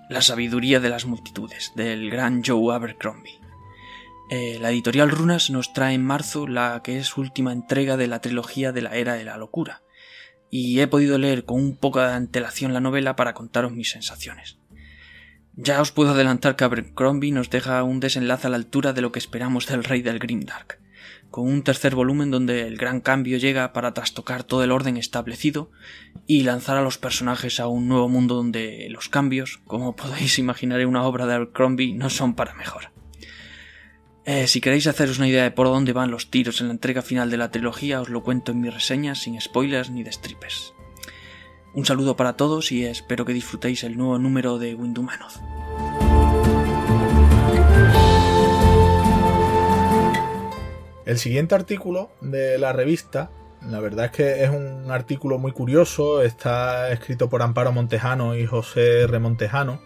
la 0.08 0.22
sabiduría 0.22 0.78
de 0.78 0.90
las 0.90 1.04
multitudes, 1.04 1.72
del 1.74 2.10
gran 2.10 2.44
Joe 2.44 2.72
Abercrombie. 2.76 3.40
Eh, 4.32 4.58
la 4.60 4.70
editorial 4.70 5.10
Runas 5.10 5.50
nos 5.50 5.72
trae 5.72 5.92
en 5.92 6.04
marzo 6.04 6.46
la 6.46 6.82
que 6.84 6.98
es 6.98 7.16
última 7.16 7.52
entrega 7.52 7.96
de 7.96 8.06
la 8.06 8.20
trilogía 8.20 8.70
de 8.70 8.80
la 8.80 8.94
Era 8.94 9.14
de 9.14 9.24
la 9.24 9.36
Locura, 9.36 9.82
y 10.50 10.78
he 10.78 10.86
podido 10.86 11.18
leer 11.18 11.44
con 11.44 11.60
un 11.60 11.76
poco 11.76 11.98
de 11.98 12.12
antelación 12.12 12.72
la 12.72 12.80
novela 12.80 13.16
para 13.16 13.34
contaros 13.34 13.72
mis 13.72 13.90
sensaciones. 13.90 14.58
Ya 15.56 15.80
os 15.80 15.90
puedo 15.90 16.12
adelantar 16.12 16.54
que 16.54 16.62
Abercrombie 16.62 17.32
nos 17.32 17.50
deja 17.50 17.82
un 17.82 17.98
desenlace 17.98 18.46
a 18.46 18.50
la 18.50 18.56
altura 18.56 18.92
de 18.92 19.00
lo 19.00 19.10
que 19.10 19.18
esperamos 19.18 19.66
del 19.66 19.82
Rey 19.82 20.00
del 20.00 20.20
Grimdark, 20.20 20.78
con 21.32 21.48
un 21.48 21.64
tercer 21.64 21.96
volumen 21.96 22.30
donde 22.30 22.68
el 22.68 22.76
gran 22.76 23.00
cambio 23.00 23.36
llega 23.36 23.72
para 23.72 23.94
trastocar 23.94 24.44
todo 24.44 24.62
el 24.62 24.70
orden 24.70 24.96
establecido 24.96 25.72
y 26.28 26.44
lanzar 26.44 26.76
a 26.76 26.82
los 26.82 26.98
personajes 26.98 27.58
a 27.58 27.66
un 27.66 27.88
nuevo 27.88 28.08
mundo 28.08 28.36
donde 28.36 28.86
los 28.90 29.08
cambios, 29.08 29.58
como 29.66 29.96
podéis 29.96 30.38
imaginar 30.38 30.80
en 30.80 30.86
una 30.86 31.02
obra 31.02 31.26
de 31.26 31.34
Abercrombie, 31.34 31.94
no 31.94 32.10
son 32.10 32.36
para 32.36 32.54
mejor. 32.54 32.92
Eh, 34.26 34.46
si 34.46 34.60
queréis 34.60 34.86
haceros 34.86 35.16
una 35.16 35.28
idea 35.28 35.44
de 35.44 35.50
por 35.50 35.66
dónde 35.66 35.94
van 35.94 36.10
los 36.10 36.30
tiros 36.30 36.60
en 36.60 36.68
la 36.68 36.74
entrega 36.74 37.00
final 37.00 37.30
de 37.30 37.38
la 37.38 37.50
trilogía, 37.50 38.00
os 38.00 38.10
lo 38.10 38.22
cuento 38.22 38.52
en 38.52 38.60
mi 38.60 38.68
reseña 38.68 39.14
sin 39.14 39.40
spoilers 39.40 39.90
ni 39.90 40.02
destripes. 40.02 40.74
Un 41.72 41.86
saludo 41.86 42.16
para 42.16 42.36
todos 42.36 42.70
y 42.70 42.84
espero 42.84 43.24
que 43.24 43.32
disfrutéis 43.32 43.82
el 43.82 43.96
nuevo 43.96 44.18
número 44.18 44.58
de 44.58 44.74
Windumanoth. 44.74 45.40
El 51.06 51.18
siguiente 51.18 51.54
artículo 51.54 52.10
de 52.20 52.58
la 52.58 52.72
revista 52.72 53.30
La 53.68 53.80
verdad 53.80 54.06
es 54.06 54.10
que 54.12 54.44
es 54.44 54.50
un 54.50 54.90
artículo 54.90 55.38
muy 55.38 55.52
curioso, 55.52 56.22
está 56.22 56.90
escrito 56.92 57.28
por 57.28 57.42
Amparo 57.42 57.72
Montejano 57.72 58.34
y 58.36 58.46
José 58.46 59.02
R. 59.02 59.18
Montejano. 59.18 59.80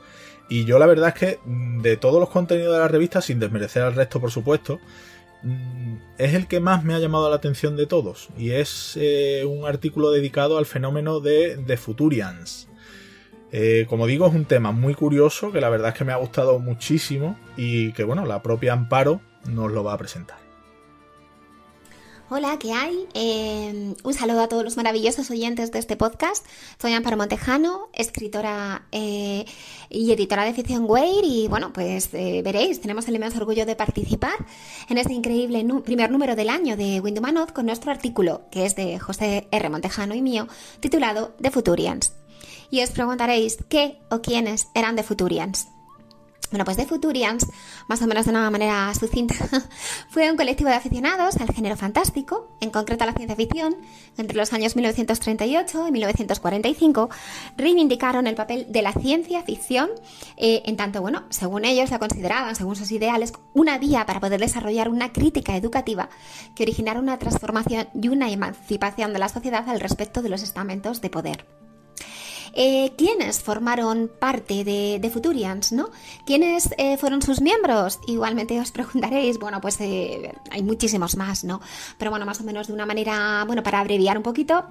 Y 0.49 0.65
yo 0.65 0.79
la 0.79 0.87
verdad 0.87 1.09
es 1.09 1.15
que 1.15 1.39
mm, 1.45 1.81
de 1.83 1.97
todos 1.97 2.21
los 2.21 2.29
contenidos 2.29 2.73
de 2.75 2.81
la 2.81 2.89
revista, 2.89 3.21
sin 3.21 3.39
desmerecer 3.39 3.83
al 3.83 3.95
resto 3.95 4.21
por 4.21 4.31
supuesto, 4.31 4.81
mm, 5.43 5.97
es 6.19 6.35
el 6.35 6.47
que 6.47 6.61
más 6.61 6.85
me 6.85 6.95
ha 6.95 6.99
llamado 6.99 7.29
la 7.31 7.37
atención 7.37 7.77
de 7.77 7.87
todos. 7.87 8.29
Y 8.37 8.51
es 8.51 8.99
eh, 9.01 9.45
un 9.47 9.67
artículo 9.67 10.11
dedicado 10.11 10.59
al 10.59 10.67
fenómeno 10.67 11.21
de 11.21 11.59
The 11.67 11.77
Futurians. 11.77 12.69
Eh, 13.53 13.87
como 13.89 14.07
digo, 14.07 14.27
es 14.27 14.35
un 14.35 14.47
tema 14.47 14.73
muy 14.73 14.95
curioso 14.95 15.53
que 15.53 15.61
la 15.61 15.69
verdad 15.69 15.91
es 15.91 15.95
que 15.95 16.05
me 16.05 16.13
ha 16.13 16.17
gustado 16.17 16.59
muchísimo 16.59 17.39
y 17.57 17.93
que 17.93 18.03
bueno, 18.03 18.27
la 18.27 18.43
propia 18.43 18.73
Amparo 18.73 19.21
nos 19.47 19.71
lo 19.71 19.85
va 19.85 19.93
a 19.93 19.99
presentar. 19.99 20.44
Hola, 22.31 22.59
¿qué 22.59 22.73
hay? 22.73 23.07
Em, 23.13 23.95
un 24.03 24.15
saludo 24.15 24.41
a 24.41 24.49
todos 24.49 24.65
los 24.65 24.79
maravillosos 24.79 25.31
oyentes 25.31 25.71
de 25.73 25.79
este 25.79 25.95
podcast. 25.95 26.47
Soy 26.81 26.95
Amparo 26.95 27.19
Montejano, 27.19 27.91
escritora 27.93 28.87
eh, 28.93 29.45
y 29.91 30.11
editora 30.11 30.45
de 30.45 30.55
ficción 30.55 30.87
Weir 30.89 31.23
y 31.23 31.49
bueno, 31.49 31.75
pues 31.75 32.09
eh, 32.15 32.41
veréis, 32.43 32.81
tenemos 32.81 33.07
el 33.09 33.17
inmenso 33.17 33.37
orgullo 33.37 33.67
de 33.67 33.77
participar 33.77 34.47
en 34.89 34.97
este 34.97 35.13
increíble 35.13 35.63
primer 35.85 36.11
número 36.11 36.35
del 36.35 36.49
año 36.49 36.79
de 36.79 36.99
Windumanoth 36.99 37.53
con 37.53 37.67
nuestro 37.67 37.91
artículo, 37.91 38.49
que 38.51 38.65
es 38.65 38.75
de 38.75 38.99
José 38.99 39.47
R. 39.51 39.69
Montejano 39.69 40.15
y 40.15 40.23
mío, 40.23 40.49
titulado 40.81 41.35
The 41.43 41.51
Futurians. 41.51 42.15
Y 42.71 42.83
os 42.83 42.89
preguntaréis 42.91 43.59
qué 43.69 43.99
o 44.11 44.23
quiénes 44.23 44.69
eran 44.75 44.97
The 44.97 45.03
Futurians. 45.03 45.67
Bueno, 46.55 46.67
pues 46.67 46.77
The 46.77 46.87
Futurians, 46.87 47.49
más 47.89 48.01
o 48.01 48.07
menos 48.07 48.27
de 48.27 48.31
una 48.31 48.49
manera 48.49 48.95
sucinta, 48.95 49.35
fue 50.09 50.31
un 50.31 50.37
colectivo 50.37 50.71
de 50.71 50.77
aficionados 50.77 51.35
al 51.39 51.53
género 51.53 51.77
fantástico, 51.77 52.47
en 52.61 52.71
concreto 52.71 53.03
a 53.03 53.09
la 53.09 53.13
ciencia 53.13 53.35
ficción, 53.35 53.75
entre 54.17 54.37
los 54.37 54.53
años 54.53 54.77
1938 54.77 55.89
y 55.89 55.91
1945, 55.91 57.11
reivindicaron 57.57 58.29
el 58.29 58.37
papel 58.37 58.67
de 58.69 58.83
la 58.83 58.93
ciencia 58.93 59.43
ficción, 59.43 59.91
eh, 60.37 60.63
en 60.67 60.77
tanto, 60.77 61.01
bueno, 61.01 61.25
según 61.29 61.65
ellos 61.65 61.91
la 61.91 61.99
consideraban, 61.99 62.55
según 62.55 62.77
sus 62.77 62.93
ideales, 62.93 63.33
una 63.53 63.79
vía 63.79 64.07
para 64.07 64.21
poder 64.21 64.39
desarrollar 64.39 64.89
una 64.89 65.13
crítica 65.13 65.57
educativa 65.57 66.09
que 66.55 66.63
originara 66.63 67.01
una 67.01 67.19
transformación 67.19 67.89
y 68.01 68.07
una 68.07 68.31
emancipación 68.31 69.13
de 69.13 69.19
la 69.19 69.29
sociedad 69.29 69.69
al 69.69 69.81
respecto 69.81 70.23
de 70.23 70.29
los 70.29 70.45
estamentos 70.45 71.01
de 71.01 71.11
poder. 71.11 71.64
Eh, 72.55 72.93
¿Quiénes 72.97 73.41
formaron 73.41 74.11
parte 74.19 74.65
de, 74.65 75.11
Futurians? 75.13 75.73
¿no? 75.73 75.91
¿Quiénes 76.25 76.71
eh, 76.79 76.97
fueron 76.97 77.21
sus 77.21 77.41
miembros? 77.41 77.99
Igualmente 78.07 78.59
os 78.61 78.71
preguntaréis, 78.73 79.39
bueno, 79.39 79.61
pues 79.61 79.81
eh, 79.81 80.33
hay 80.51 80.63
muchísimos 80.63 81.17
más, 81.17 81.45
¿no? 81.45 81.61
Pero 81.99 82.11
bueno, 82.11 82.27
más 82.27 82.41
o 82.41 82.45
menos 82.45 82.69
de 82.69 82.73
una 82.73 82.87
manera, 82.87 83.45
bueno, 83.47 83.63
para 83.63 83.81
abreviar 83.81 84.17
un 84.17 84.23
poquito, 84.23 84.65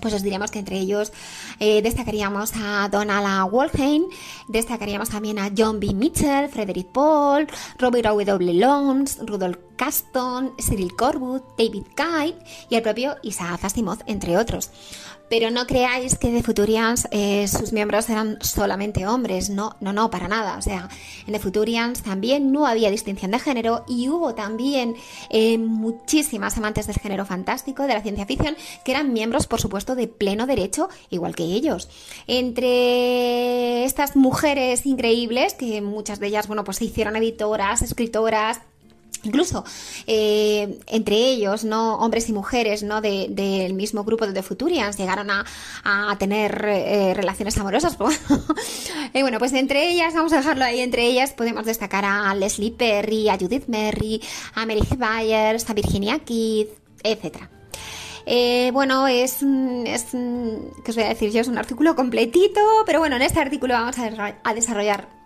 pues 0.00 0.14
os 0.14 0.22
diríamos 0.22 0.50
que 0.50 0.58
entre 0.58 0.78
ellos 0.78 1.12
destacaríamos 1.60 2.52
a 2.56 2.88
Donald 2.90 3.52
Wolheim, 3.52 4.04
destacaríamos 4.48 5.10
también 5.10 5.38
a 5.38 5.50
John 5.56 5.78
B. 5.78 5.92
Mitchell, 5.94 6.48
Frederick 6.48 6.88
Paul, 6.92 7.46
Robert 7.78 8.06
W. 8.06 8.54
Lones, 8.54 9.18
Rudolf 9.20 9.58
Caston, 9.76 10.54
Cyril 10.58 10.96
Corbut, 10.96 11.44
David 11.58 11.84
Kite 11.94 12.38
y 12.70 12.74
el 12.74 12.82
propio 12.82 13.16
Isaac 13.22 13.64
Asimov, 13.64 13.98
entre 14.06 14.38
otros. 14.38 14.70
Pero 15.32 15.50
no 15.50 15.66
creáis 15.66 16.18
que 16.18 16.30
de 16.30 16.42
Futurians 16.42 17.08
eh, 17.10 17.48
sus 17.48 17.72
miembros 17.72 18.10
eran 18.10 18.36
solamente 18.42 19.06
hombres, 19.06 19.48
no, 19.48 19.76
no, 19.80 19.94
no, 19.94 20.10
para 20.10 20.28
nada. 20.28 20.58
O 20.58 20.60
sea, 20.60 20.90
en 21.26 21.32
The 21.32 21.38
Futurians 21.38 22.02
también 22.02 22.52
no 22.52 22.66
había 22.66 22.90
distinción 22.90 23.30
de 23.30 23.38
género 23.38 23.86
y 23.88 24.10
hubo 24.10 24.34
también 24.34 24.94
eh, 25.30 25.56
muchísimas 25.56 26.58
amantes 26.58 26.86
del 26.86 26.98
género 26.98 27.24
fantástico, 27.24 27.84
de 27.84 27.94
la 27.94 28.02
ciencia 28.02 28.26
ficción, 28.26 28.58
que 28.84 28.90
eran 28.92 29.14
miembros, 29.14 29.46
por 29.46 29.58
supuesto, 29.58 29.94
de 29.94 30.06
pleno 30.06 30.46
derecho, 30.46 30.90
igual 31.08 31.34
que 31.34 31.44
ellos. 31.44 31.88
Entre 32.26 33.84
estas 33.84 34.16
mujeres 34.16 34.84
increíbles, 34.84 35.54
que 35.54 35.80
muchas 35.80 36.20
de 36.20 36.26
ellas, 36.26 36.46
bueno, 36.46 36.62
pues 36.62 36.76
se 36.76 36.84
hicieron 36.84 37.16
editoras, 37.16 37.80
escritoras, 37.80 38.60
Incluso 39.24 39.64
eh, 40.06 40.80
entre 40.88 41.16
ellos, 41.16 41.64
¿no? 41.64 41.96
hombres 41.96 42.28
y 42.28 42.32
mujeres 42.32 42.82
¿no? 42.82 43.00
del 43.00 43.74
mismo 43.74 44.02
grupo 44.04 44.26
de 44.26 44.32
The 44.32 44.42
Futurians 44.42 44.96
llegaron 44.96 45.28
a, 45.30 45.44
tener 46.18 46.64
eh, 46.66 47.14
relaciones 47.14 47.56
amorosas. 47.58 47.96
y 49.14 49.22
bueno, 49.22 49.38
pues 49.38 49.52
entre 49.52 49.90
ellas, 49.90 50.14
vamos 50.14 50.32
a 50.32 50.38
dejarlo 50.38 50.64
ahí, 50.64 50.80
entre 50.80 51.06
ellas 51.06 51.32
podemos 51.32 51.64
destacar 51.64 52.04
a 52.04 52.34
Leslie 52.34 52.72
Perry, 52.72 53.28
a 53.28 53.38
Judith 53.38 53.66
Merry, 53.68 54.20
a 54.54 54.66
Mary 54.66 54.82
Byers, 54.96 55.68
a 55.70 55.74
Virginia 55.74 56.18
Keith, 56.18 56.70
etc. 57.02 57.48
Eh, 58.26 58.70
bueno, 58.72 59.06
es, 59.08 59.42
es, 59.42 60.04
¿qué 60.12 60.90
os 60.90 60.94
voy 60.94 61.04
a 61.04 61.08
decir 61.08 61.30
yo? 61.30 61.40
Es 61.40 61.48
un 61.48 61.58
artículo 61.58 61.94
completito, 61.96 62.60
pero 62.86 62.98
bueno, 62.98 63.16
en 63.16 63.22
este 63.22 63.40
artículo 63.40 63.74
vamos 63.74 63.96
a 63.98 64.54
desarrollar 64.54 65.21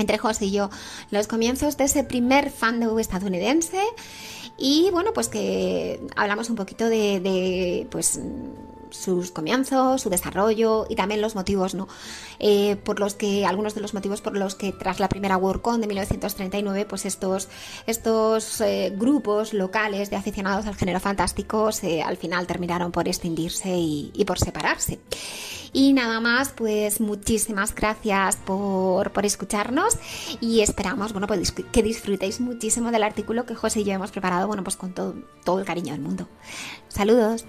entre 0.00 0.18
José 0.18 0.46
y 0.46 0.52
yo 0.52 0.70
los 1.10 1.26
comienzos 1.26 1.76
de 1.76 1.84
ese 1.84 2.04
primer 2.04 2.50
fandom 2.50 2.98
estadounidense. 2.98 3.80
Y 4.56 4.90
bueno 4.90 5.12
pues 5.12 5.28
que 5.28 6.00
hablamos 6.16 6.50
un 6.50 6.56
poquito 6.56 6.88
de, 6.88 7.20
de 7.20 7.86
pues 7.90 8.20
sus 8.90 9.30
comienzos, 9.30 10.02
su 10.02 10.10
desarrollo 10.10 10.86
y 10.88 10.96
también 10.96 11.20
los 11.20 11.34
motivos, 11.34 11.74
¿no? 11.74 11.88
Eh, 12.38 12.76
por 12.84 13.00
los 13.00 13.14
que, 13.14 13.46
algunos 13.46 13.74
de 13.74 13.80
los 13.80 13.94
motivos 13.94 14.20
por 14.20 14.36
los 14.36 14.54
que 14.54 14.72
tras 14.72 15.00
la 15.00 15.08
primera 15.08 15.36
WorldCon 15.36 15.80
de 15.80 15.86
1939, 15.86 16.86
pues 16.86 17.06
estos, 17.06 17.48
estos 17.86 18.60
eh, 18.60 18.92
grupos 18.96 19.52
locales 19.52 20.10
de 20.10 20.16
aficionados 20.16 20.66
al 20.66 20.74
género 20.74 21.00
fantástico 21.00 21.70
al 22.04 22.16
final 22.16 22.46
terminaron 22.46 22.92
por 22.92 23.08
extinguirse 23.08 23.70
y, 23.76 24.24
por 24.26 24.38
separarse. 24.38 25.00
Y 25.72 25.92
nada 25.92 26.20
más, 26.20 26.50
pues 26.50 27.00
muchísimas 27.00 27.74
gracias 27.74 28.36
por, 28.36 29.12
por 29.12 29.24
escucharnos 29.24 29.96
y 30.40 30.60
esperamos, 30.60 31.12
bueno, 31.12 31.26
pues 31.26 31.52
que 31.52 31.82
disfrutéis 31.82 32.40
muchísimo 32.40 32.90
del 32.90 33.02
artículo 33.02 33.46
que 33.46 33.54
José 33.54 33.80
y 33.80 33.84
yo 33.84 33.92
hemos 33.92 34.10
preparado, 34.10 34.46
bueno, 34.46 34.64
pues 34.64 34.76
con 34.76 34.94
todo, 34.94 35.14
todo 35.44 35.60
el 35.60 35.64
cariño 35.64 35.92
del 35.92 36.02
mundo. 36.02 36.28
Saludos. 36.88 37.44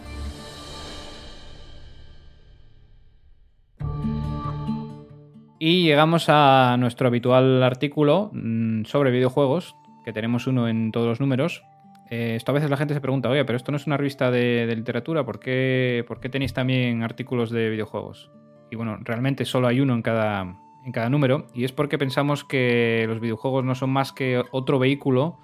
Y 5.60 5.84
llegamos 5.84 6.26
a 6.28 6.76
nuestro 6.80 7.08
habitual 7.08 7.62
artículo 7.62 8.32
mm, 8.34 8.86
sobre 8.86 9.12
videojuegos, 9.12 9.76
que 10.04 10.12
tenemos 10.12 10.48
uno 10.48 10.68
en 10.68 10.92
todos 10.92 11.08
los 11.08 11.20
números. 11.20 11.64
Eh, 12.10 12.34
esto 12.36 12.52
a 12.52 12.56
veces 12.56 12.70
la 12.70 12.78
gente 12.78 12.94
se 12.94 13.02
pregunta, 13.02 13.30
oye, 13.30 13.46
pero 13.46 13.58
esto 13.58 13.72
no 13.72 13.78
es 13.78 13.88
una 13.88 13.96
revista 13.96 14.32
de, 14.32 14.72
literatura, 14.76 15.24
¿por 15.24 15.40
qué, 15.40 16.04
¿por 16.08 16.20
qué, 16.20 16.30
tenéis 16.30 16.54
también 16.54 17.04
artículos 17.04 17.52
de 17.52 17.70
videojuegos? 17.70 18.32
Y 18.72 18.76
bueno, 18.76 18.98
realmente 19.02 19.46
solo 19.46 19.68
hay 19.68 19.82
uno 19.82 19.94
en 19.94 20.02
cada, 20.02 20.58
en 20.84 20.92
cada 20.92 21.10
número, 21.10 21.48
y 21.54 21.64
es 21.64 21.72
porque 21.72 21.98
pensamos 21.98 22.44
que 22.44 23.06
los 23.08 23.20
videojuegos 23.20 23.64
no 23.64 23.76
son 23.76 23.92
más 23.92 24.12
que 24.12 24.44
otro 24.52 24.80
vehículo 24.80 25.38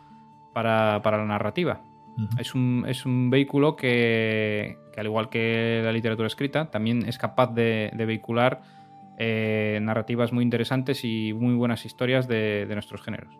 para, 0.54 1.00
la 1.00 1.26
narrativa. 1.26 1.82
Es, 2.40 2.56
un, 2.56 2.86
es, 2.88 3.06
un, 3.06 3.30
vehículo 3.30 3.76
que, 3.76 4.78
al 4.96 5.06
igual 5.06 5.30
que 5.30 5.82
la 5.84 5.92
literatura 5.92 6.28
escrita, 6.28 6.72
también 6.72 7.08
es 7.08 7.18
capaz 7.18 7.54
de, 7.54 7.92
de 7.96 8.06
vehicular 8.06 8.62
eh, 9.20 9.80
narrativas 9.82 10.32
muy 10.32 10.44
interesantes 10.44 11.04
y 11.04 11.34
muy 11.34 11.56
buenas 11.56 11.86
historias 11.86 12.28
de, 12.28 12.68
nuestros 12.70 13.02
géneros. 13.02 13.36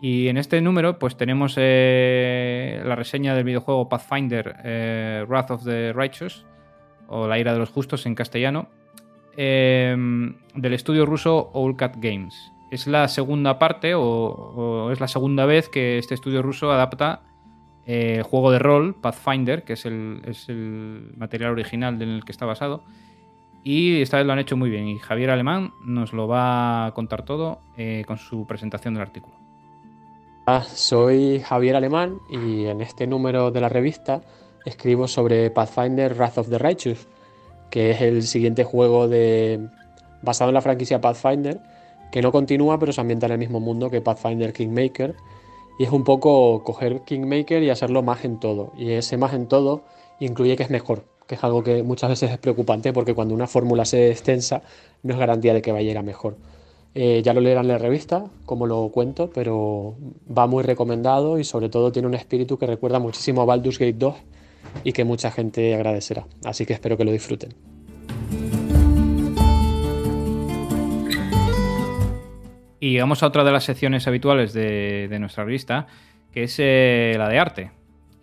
Y 0.00 0.28
en 0.28 0.38
este 0.38 0.62
número, 0.62 0.98
pues 0.98 1.18
tenemos 1.18 1.56
eh, 1.58 2.80
la 2.86 2.96
reseña 2.96 3.34
del 3.34 3.44
videojuego 3.44 3.90
Pathfinder 3.90 4.56
eh, 4.64 5.24
Wrath 5.28 5.50
of 5.50 5.64
the 5.64 5.92
Righteous, 5.92 6.46
o 7.06 7.28
La 7.28 7.38
ira 7.38 7.52
de 7.52 7.58
los 7.58 7.68
justos 7.68 8.06
en 8.06 8.14
castellano, 8.14 8.70
em, 9.36 10.36
del 10.54 10.72
estudio 10.72 11.04
ruso 11.04 11.52
Cat 11.76 11.96
Games. 11.98 12.34
Es 12.70 12.86
la 12.86 13.06
segunda 13.08 13.58
parte, 13.58 13.92
o, 13.94 14.90
es 14.90 15.00
la 15.00 15.08
segunda 15.08 15.44
vez 15.44 15.68
que 15.68 15.98
este 15.98 16.14
estudio 16.14 16.40
ruso 16.40 16.72
adapta 16.72 17.20
el 17.86 18.22
juego 18.22 18.50
de 18.50 18.58
rol 18.58 18.94
Pathfinder, 18.94 19.64
que 19.64 19.74
es 19.74 19.86
el, 19.86 21.12
material 21.16 21.52
original 21.52 22.00
en 22.00 22.08
el 22.08 22.24
que 22.24 22.32
está 22.32 22.46
basado, 22.46 22.82
y 23.62 24.00
esta 24.00 24.16
vez 24.16 24.26
lo 24.26 24.32
han 24.32 24.38
hecho 24.38 24.56
muy 24.56 24.70
bien 24.70 24.88
y 24.88 24.98
Javier 24.98 25.30
Alemán 25.30 25.72
nos 25.84 26.12
lo 26.12 26.26
va 26.26 26.86
a 26.86 26.94
contar 26.94 27.24
todo 27.24 27.60
eh, 27.76 28.04
con 28.06 28.16
su 28.16 28.46
presentación 28.46 28.94
del 28.94 29.02
artículo. 29.02 29.36
soy 30.66 31.40
Javier 31.40 31.76
Alemán 31.76 32.18
y 32.30 32.66
en 32.66 32.80
este 32.80 33.06
número 33.06 33.50
de 33.50 33.60
la 33.60 33.68
revista 33.68 34.22
escribo 34.64 35.08
sobre 35.08 35.50
Pathfinder 35.50 36.14
Wrath 36.14 36.38
of 36.38 36.48
the 36.48 36.58
Righteous, 36.58 37.06
que 37.70 37.90
es 37.90 38.00
el 38.00 38.22
siguiente 38.22 38.64
juego 38.64 39.08
de... 39.08 39.68
basado 40.22 40.50
en 40.50 40.54
la 40.54 40.62
franquicia 40.62 41.00
Pathfinder, 41.00 41.60
que 42.10 42.22
no 42.22 42.32
continúa 42.32 42.78
pero 42.78 42.92
se 42.92 43.00
ambienta 43.00 43.26
en 43.26 43.32
el 43.32 43.38
mismo 43.38 43.60
mundo 43.60 43.90
que 43.90 44.00
Pathfinder 44.00 44.52
Kingmaker. 44.52 45.14
Y 45.80 45.84
es 45.84 45.92
un 45.92 46.04
poco 46.04 46.62
coger 46.62 47.04
Kingmaker 47.06 47.62
y 47.62 47.70
hacerlo 47.70 48.02
más 48.02 48.26
en 48.26 48.38
todo. 48.38 48.74
Y 48.76 48.90
ese 48.90 49.16
más 49.16 49.32
en 49.32 49.46
todo 49.46 49.80
incluye 50.18 50.54
que 50.54 50.62
es 50.62 50.68
mejor, 50.68 51.06
que 51.26 51.36
es 51.36 51.42
algo 51.42 51.64
que 51.64 51.82
muchas 51.82 52.10
veces 52.10 52.30
es 52.30 52.36
preocupante 52.36 52.92
porque 52.92 53.14
cuando 53.14 53.32
una 53.32 53.46
fórmula 53.46 53.86
se 53.86 54.10
extensa 54.10 54.60
no 55.02 55.14
es 55.14 55.18
garantía 55.18 55.54
de 55.54 55.62
que 55.62 55.72
vaya 55.72 55.88
a 55.88 55.92
ir 55.92 55.96
a 55.96 56.02
mejor. 56.02 56.36
Eh, 56.94 57.22
ya 57.24 57.32
lo 57.32 57.40
leerán 57.40 57.64
en 57.64 57.68
la 57.68 57.78
revista, 57.78 58.26
como 58.44 58.66
lo 58.66 58.90
cuento, 58.90 59.30
pero 59.32 59.94
va 60.30 60.46
muy 60.46 60.64
recomendado 60.64 61.38
y 61.38 61.44
sobre 61.44 61.70
todo 61.70 61.90
tiene 61.90 62.08
un 62.08 62.14
espíritu 62.14 62.58
que 62.58 62.66
recuerda 62.66 62.98
muchísimo 62.98 63.40
a 63.40 63.46
Baldur's 63.46 63.78
Gate 63.78 63.96
2 63.96 64.14
y 64.84 64.92
que 64.92 65.04
mucha 65.04 65.30
gente 65.30 65.74
agradecerá. 65.74 66.26
Así 66.44 66.66
que 66.66 66.74
espero 66.74 66.98
que 66.98 67.06
lo 67.06 67.12
disfruten. 67.12 67.54
Y 72.82 72.98
vamos 72.98 73.22
a 73.22 73.26
otra 73.26 73.44
de 73.44 73.52
las 73.52 73.64
secciones 73.64 74.08
habituales 74.08 74.54
de, 74.54 75.14
nuestra 75.20 75.44
revista, 75.44 75.86
que 76.32 76.44
es 76.44 76.56
eh, 76.58 77.14
la 77.18 77.28
de 77.28 77.38
arte. 77.38 77.70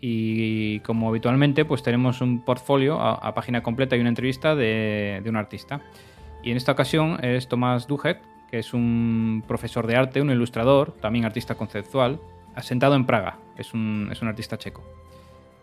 Y 0.02 0.80
como 0.80 1.10
habitualmente, 1.10 1.64
pues 1.64 1.84
tenemos 1.84 2.22
un 2.22 2.44
portfolio 2.44 3.00
a, 3.00 3.34
página 3.36 3.62
completa 3.62 3.96
y 3.96 4.00
una 4.00 4.10
entrevista 4.10 4.56
de, 4.56 5.24
un 5.28 5.36
artista. 5.36 5.82
Y 6.44 6.50
en 6.50 6.58
esta 6.58 6.72
ocasión 6.72 7.24
es 7.24 7.48
Tomás 7.48 7.86
Dujet, 7.86 8.20
que 8.50 8.58
es 8.58 8.74
un 8.74 9.44
profesor 9.48 9.86
de 9.86 9.96
arte, 9.96 10.22
un 10.22 10.32
ilustrador, 10.32 10.94
también 11.02 11.26
artista 11.26 11.54
conceptual, 11.54 12.20
asentado 12.56 12.96
en 12.96 13.06
Praga. 13.06 13.38
Es 13.58 13.76
un, 13.76 14.10
es 14.12 14.24
un 14.24 14.28
artista 14.28 14.58
checo. 14.58 14.84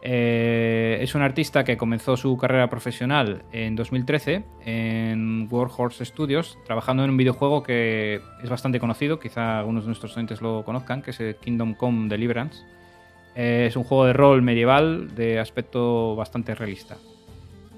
Eh, 0.06 0.98
es 1.00 1.14
un 1.14 1.22
artista 1.22 1.64
que 1.64 1.78
comenzó 1.78 2.18
su 2.18 2.36
carrera 2.36 2.68
profesional 2.68 3.42
en 3.52 3.74
2013 3.74 4.44
en 4.66 5.48
Warhorse 5.50 6.04
Studios, 6.04 6.58
trabajando 6.66 7.04
en 7.04 7.10
un 7.10 7.16
videojuego 7.16 7.62
que 7.62 8.20
es 8.42 8.50
bastante 8.50 8.78
conocido, 8.78 9.18
quizá 9.18 9.58
algunos 9.58 9.84
de 9.84 9.88
nuestros 9.88 10.14
oyentes 10.14 10.42
lo 10.42 10.62
conozcan, 10.62 11.00
que 11.00 11.12
es 11.12 11.20
el 11.20 11.36
Kingdom 11.36 11.72
Come 11.72 12.10
Deliverance. 12.10 12.64
Eh, 13.34 13.64
es 13.66 13.76
un 13.76 13.84
juego 13.84 14.04
de 14.04 14.12
rol 14.12 14.42
medieval 14.42 15.14
de 15.14 15.40
aspecto 15.40 16.14
bastante 16.14 16.54
realista. 16.54 16.98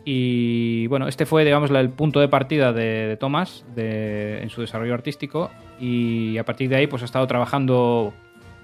Y 0.04 0.88
bueno, 0.88 1.06
este 1.06 1.26
fue, 1.26 1.44
digamos, 1.44 1.70
el 1.70 1.90
punto 1.90 2.18
de 2.18 2.26
partida 2.26 2.72
de, 2.72 3.16
Thomas 3.20 3.64
en 3.76 4.50
su 4.50 4.62
desarrollo 4.62 4.94
artístico 4.94 5.50
y 5.80 6.38
a 6.38 6.44
partir 6.44 6.68
de 6.68 6.76
ahí 6.76 6.86
pues 6.86 7.02
ha 7.02 7.06
estado 7.06 7.26
trabajando 7.26 8.14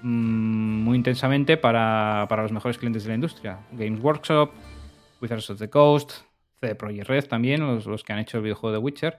Mm, 0.03 0.83
muy 0.83 0.97
intensamente 0.97 1.55
para, 1.55 2.27
los 2.29 2.51
mejores 2.51 2.77
clientes 2.77 3.03
de 3.03 3.09
la 3.09 3.15
industria. 3.15 3.59
Games 3.71 4.01
Workshop, 4.01 4.51
Wizards 5.21 5.49
of 5.49 5.59
the 5.59 5.69
Coast, 5.69 6.11
CD 6.59 6.75
Projekt 6.75 7.07
Red 7.07 7.25
también, 7.27 7.61
los, 7.61 8.03
que 8.03 8.11
han 8.11 8.19
hecho 8.19 8.37
el 8.37 8.43
videojuego 8.43 8.73
de 8.73 8.79
Witcher, 8.79 9.17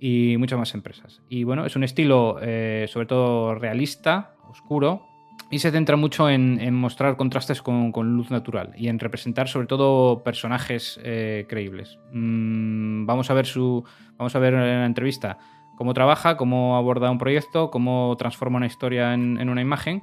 y 0.00 0.34
muchas 0.36 0.58
más 0.58 0.74
empresas. 0.74 1.22
Y 1.28 1.44
bueno, 1.44 1.64
es 1.64 1.76
un 1.76 1.84
estilo 1.84 2.38
eh, 2.42 2.86
sobre 2.88 3.06
todo 3.06 3.54
realista, 3.54 4.34
oscuro, 4.50 5.06
y 5.48 5.60
se 5.60 5.70
centra 5.70 5.94
mucho 5.94 6.28
en, 6.28 6.74
mostrar 6.74 7.16
contrastes 7.16 7.62
con, 7.62 7.92
luz 8.16 8.32
natural 8.32 8.72
y 8.76 8.88
en 8.88 8.98
representar 8.98 9.46
sobre 9.46 9.68
todo 9.68 10.24
personajes 10.24 10.98
eh, 11.04 11.46
creíbles. 11.48 12.00
Mm, 12.12 13.06
vamos 13.06 13.30
a 13.30 13.34
ver 13.34 13.46
su. 13.46 13.84
Vamos 14.16 14.34
a 14.34 14.40
ver 14.40 14.54
en 14.54 14.60
la 14.60 14.86
entrevista 14.86 15.38
cómo 15.76 15.94
trabaja, 15.94 16.36
cómo 16.36 16.76
aborda 16.76 17.10
un 17.10 17.18
proyecto, 17.18 17.70
cómo 17.70 18.16
transforma 18.18 18.56
una 18.56 18.66
historia 18.66 19.14
en, 19.14 19.48
una 19.48 19.60
imagen, 19.60 20.02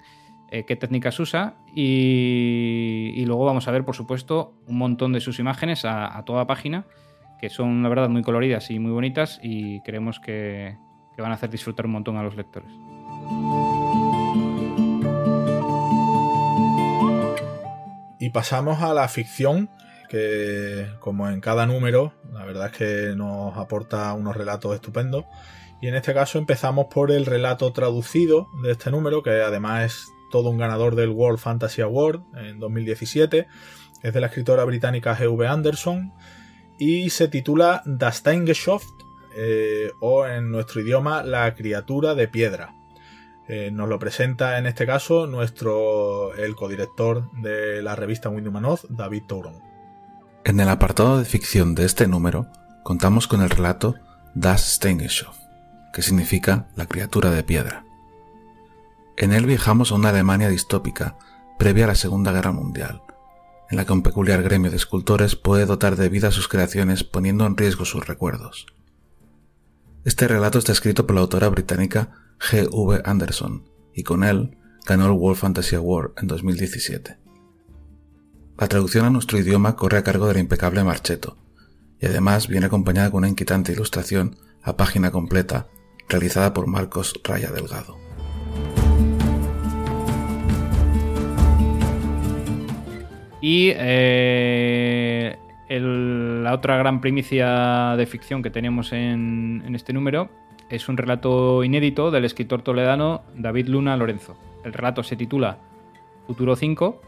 eh, 0.50 0.65
qué 0.65 0.75
técnicas 0.75 1.20
usa 1.20 1.56
y, 1.74 3.24
luego 3.25 3.46
vamos 3.46 3.68
a 3.68 3.72
ver, 3.72 3.84
por 3.84 3.96
supuesto, 3.96 4.53
un 4.68 4.77
montón 4.77 5.12
de 5.12 5.20
sus 5.20 5.39
imágenes 5.39 5.84
a, 5.86 6.22
toda 6.25 6.48
página, 6.48 6.86
que 7.39 7.50
son, 7.50 7.84
la 7.84 7.89
verdad, 7.89 8.10
muy 8.10 8.22
coloridas 8.22 8.70
y 8.72 8.80
muy 8.80 8.92
bonitas 8.92 9.39
y 9.44 9.82
creemos 9.82 10.20
que, 10.20 10.77
que 11.15 11.22
van 11.22 11.32
a 11.32 11.36
hacer 11.36 11.50
disfrutar 11.50 11.86
un 11.86 11.94
montón 11.94 12.18
a 12.18 12.24
los 12.24 12.36
lectores. 12.36 12.72
Y 18.20 18.29
pasamos 18.29 18.81
a 18.81 18.94
la 18.94 19.09
ficción, 19.09 19.70
que 20.07 20.88
como 21.00 21.27
en 21.27 21.42
cada 21.42 21.66
número, 21.66 22.14
la 22.31 22.46
verdad 22.46 22.68
es 22.68 22.72
que 22.72 23.16
nos 23.18 23.57
aporta 23.57 24.14
unos 24.14 24.38
relatos 24.38 24.74
estupendos. 24.75 25.25
Y 25.83 25.89
en 25.89 25.96
este 25.96 26.13
caso 26.13 26.37
empezamos 26.37 26.85
por 26.85 27.11
el 27.11 27.25
relato 27.25 27.74
traducido 27.74 28.48
de 28.63 28.72
este 28.72 28.89
número, 28.89 29.22
que 29.22 29.41
además 29.41 29.83
es 29.83 30.13
todo 30.31 30.50
un 30.50 30.57
ganador 30.57 30.96
del 30.96 31.09
World 31.09 31.39
Fantasy 31.39 31.81
Award 31.81 32.22
en 32.37 32.57
2017. 32.57 33.48
Es 34.01 34.13
de 34.13 34.22
la 34.22 34.27
escritora 34.27 34.63
británica 34.63 35.13
G.V. 35.13 35.46
Anderson 35.46 36.13
y 36.79 37.09
se 37.09 37.27
titula 37.27 37.81
Das 37.85 38.19
Steingeschoft 38.19 38.87
eh, 39.35 39.91
o 40.00 40.25
en 40.25 40.51
nuestro 40.51 40.79
idioma 40.79 41.22
La 41.22 41.53
criatura 41.53 42.15
de 42.15 42.29
piedra. 42.29 42.74
Eh, 43.50 43.69
nos 43.69 43.89
lo 43.89 44.00
presenta 44.00 44.57
en 44.59 44.67
este 44.67 44.85
caso 44.85 45.27
nuestro 45.27 46.33
el 46.35 46.55
codirector 46.55 47.29
de 47.41 47.81
la 47.81 47.98
revista 47.98 48.29
Windham 48.29 48.77
David 48.87 49.24
Touron. 49.27 49.59
En 50.46 50.61
el 50.61 50.69
apartado 50.69 51.19
de 51.19 51.25
ficción 51.25 51.75
de 51.75 51.83
este 51.83 52.07
número 52.07 52.48
contamos 52.83 53.27
con 53.27 53.41
el 53.41 53.50
relato 53.50 53.96
Das 54.33 54.75
Steingeschoft 54.75 55.43
que 55.94 56.01
significa 56.01 56.68
la 56.75 56.88
criatura 56.88 57.32
de 57.32 57.44
piedra. 57.44 57.86
En 59.16 59.32
él 59.32 59.46
viajamos 59.46 59.92
a 59.92 59.96
una 59.96 60.10
Alemania 60.10 60.50
distópica 60.50 61.18
previa 61.60 61.86
a 61.86 61.90
la 61.90 61.96
Segunda 61.96 62.32
Guerra 62.32 62.51
Mundial, 62.51 63.03
en 63.70 63.77
la 63.77 63.86
que 63.86 63.94
un 63.94 64.01
peculiar 64.01 64.42
gremio 64.44 64.72
de 64.72 64.77
escultores 64.77 65.36
puede 65.36 65.66
dotar 65.66 65.96
de 65.96 66.10
vida 66.10 66.29
a 66.29 66.32
sus 66.32 66.48
creaciones 66.48 67.03
poniendo 67.03 67.46
en 67.46 67.56
riesgo 67.56 67.86
sus 67.86 68.08
recuerdos. 68.08 68.66
Este 70.03 70.27
relato 70.27 70.60
está 70.60 70.72
escrito 70.72 71.08
por 71.08 71.16
la 71.16 71.22
autora 71.22 71.48
británica 71.48 72.12
G. 72.40 72.68
V. 72.70 73.01
Anderson 73.06 73.70
y 73.94 74.03
con 74.03 74.24
él 74.24 74.58
ganó 74.86 75.06
el 75.06 75.12
World 75.12 75.40
Fantasy 75.40 75.75
Award 75.75 76.14
en 76.18 76.27
2017. 76.27 77.18
La 78.58 78.68
traducción 78.68 79.06
a 79.06 79.10
nuestro 79.10 79.40
idioma 79.40 79.75
corre 79.75 80.00
a 80.00 80.03
cargo 80.03 80.27
del 80.27 80.40
impecable 80.40 80.84
Marcheto 80.84 81.38
y 82.00 82.08
además 82.08 82.48
viene 82.48 82.66
acompañada 82.66 83.12
con 83.12 83.20
una 83.20 83.29
inquietante 83.29 83.72
ilustración 83.72 84.38
a 84.62 84.75
página 84.75 85.12
completa 85.12 85.68
realizada 86.13 86.53
por 86.53 86.67
Marcos 86.67 87.19
Raya 87.23 87.51
Delgado. 87.51 87.97
Y 93.41 93.71
eh, 93.75 95.37
la 95.69 96.53
otra 96.53 96.77
gran 96.77 97.01
primicia 97.01 97.95
de 97.97 98.05
ficción 98.05 98.43
que 98.43 98.51
tenemos 98.51 98.93
en, 98.93 99.63
en, 99.65 99.73
este 99.73 99.91
número 99.91 100.29
es 100.69 100.87
un 100.87 100.97
relato 100.97 101.63
inédito 101.63 102.11
del 102.11 102.25
escritor 102.25 102.61
toledano 102.61 103.23
David 103.35 103.67
Luna 103.67 103.97
Lorenzo. 103.97 104.37
El 104.63 104.71
relato 104.71 105.01
se 105.01 105.15
titula 105.15 105.57
Futuro 106.27 106.55
5 106.55 107.01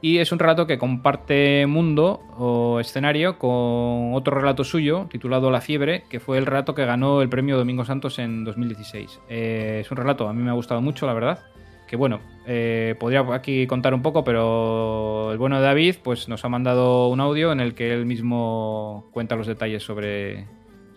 y 0.00 0.18
es 0.18 0.30
un 0.30 0.38
relato 0.38 0.66
que 0.66 0.78
comparte 0.78 1.66
mundo 1.66 2.20
o 2.36 2.80
escenario 2.80 3.38
con 3.38 4.14
otro 4.14 4.38
relato 4.38 4.62
suyo 4.62 5.06
titulado 5.10 5.50
La 5.50 5.60
fiebre, 5.60 6.04
que 6.10 6.20
fue 6.20 6.38
el 6.38 6.46
relato 6.46 6.74
que 6.74 6.84
ganó 6.84 7.22
el 7.22 7.28
premio 7.28 7.56
Domingo 7.56 7.84
Santos 7.84 8.18
en 8.18 8.44
2016. 8.44 9.20
Eh, 9.28 9.78
es 9.80 9.90
un 9.90 9.96
relato, 9.96 10.28
a 10.28 10.32
mí 10.32 10.42
me 10.42 10.50
ha 10.50 10.54
gustado 10.54 10.80
mucho, 10.80 11.06
la 11.06 11.14
verdad. 11.14 11.44
Que 11.88 11.96
bueno, 11.96 12.20
eh, 12.46 12.96
podría 12.98 13.24
aquí 13.32 13.66
contar 13.68 13.94
un 13.94 14.02
poco, 14.02 14.24
pero 14.24 15.30
el 15.32 15.38
bueno 15.38 15.56
de 15.56 15.62
David 15.62 15.96
pues, 16.02 16.28
nos 16.28 16.44
ha 16.44 16.48
mandado 16.48 17.08
un 17.08 17.20
audio 17.20 17.52
en 17.52 17.60
el 17.60 17.74
que 17.74 17.94
él 17.94 18.06
mismo 18.06 19.08
cuenta 19.12 19.36
los 19.36 19.46
detalles 19.46 19.84
sobre, 19.84 20.46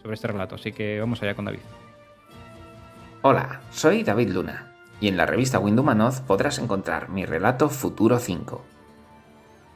sobre 0.01 0.15
este 0.15 0.27
relato. 0.27 0.55
Así 0.55 0.71
que 0.71 0.99
vamos 0.99 1.21
allá 1.21 1.35
con 1.35 1.45
David. 1.45 1.59
Hola, 3.21 3.62
soy 3.69 4.03
David 4.03 4.29
Luna, 4.29 4.73
y 4.99 5.09
en 5.09 5.17
la 5.17 5.25
revista 5.25 5.59
Windumanoz 5.59 6.21
podrás 6.21 6.57
encontrar 6.57 7.09
mi 7.09 7.25
relato 7.25 7.69
Futuro 7.69 8.17
5 8.17 8.78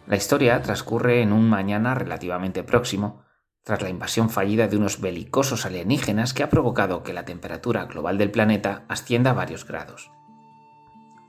la 0.05 0.15
historia 0.15 0.61
transcurre 0.61 1.21
en 1.21 1.31
un 1.31 1.49
mañana 1.49 1.95
relativamente 1.95 2.63
próximo, 2.63 3.23
tras 3.63 3.81
la 3.81 3.89
invasión 3.89 4.29
fallida 4.29 4.67
de 4.67 4.75
unos 4.75 4.99
belicosos 4.99 5.65
alienígenas 5.65 6.33
que 6.33 6.43
ha 6.43 6.49
provocado 6.49 7.03
que 7.03 7.13
la 7.13 7.25
temperatura 7.25 7.85
global 7.85 8.17
del 8.17 8.31
planeta 8.31 8.83
ascienda 8.89 9.31
a 9.31 9.33
varios 9.33 9.65
grados. 9.65 10.11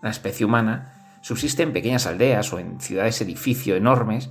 La 0.03 0.11
especie 0.11 0.45
humana 0.45 1.19
subsiste 1.23 1.63
en 1.63 1.73
pequeñas 1.73 2.07
aldeas 2.07 2.53
o 2.53 2.59
en 2.59 2.81
ciudades 2.81 3.21
edificio 3.21 3.77
enormes, 3.77 4.31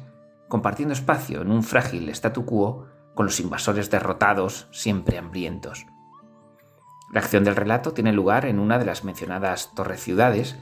compartiendo 0.50 0.94
espacio 0.94 1.42
en 1.42 1.50
un 1.50 1.64
frágil 1.64 2.10
statu 2.10 2.46
quo 2.46 2.88
con 3.16 3.26
los 3.26 3.40
invasores 3.40 3.90
derrotados, 3.90 4.68
siempre 4.72 5.18
hambrientos. 5.18 5.86
La 7.14 7.22
acción 7.22 7.44
del 7.44 7.56
relato 7.56 7.94
tiene 7.94 8.12
lugar 8.12 8.46
en 8.46 8.60
una 8.60 8.80
de 8.80 8.86
las 8.86 9.04
mencionadas 9.04 9.74
torre 9.76 9.98
ciudades 9.98 10.58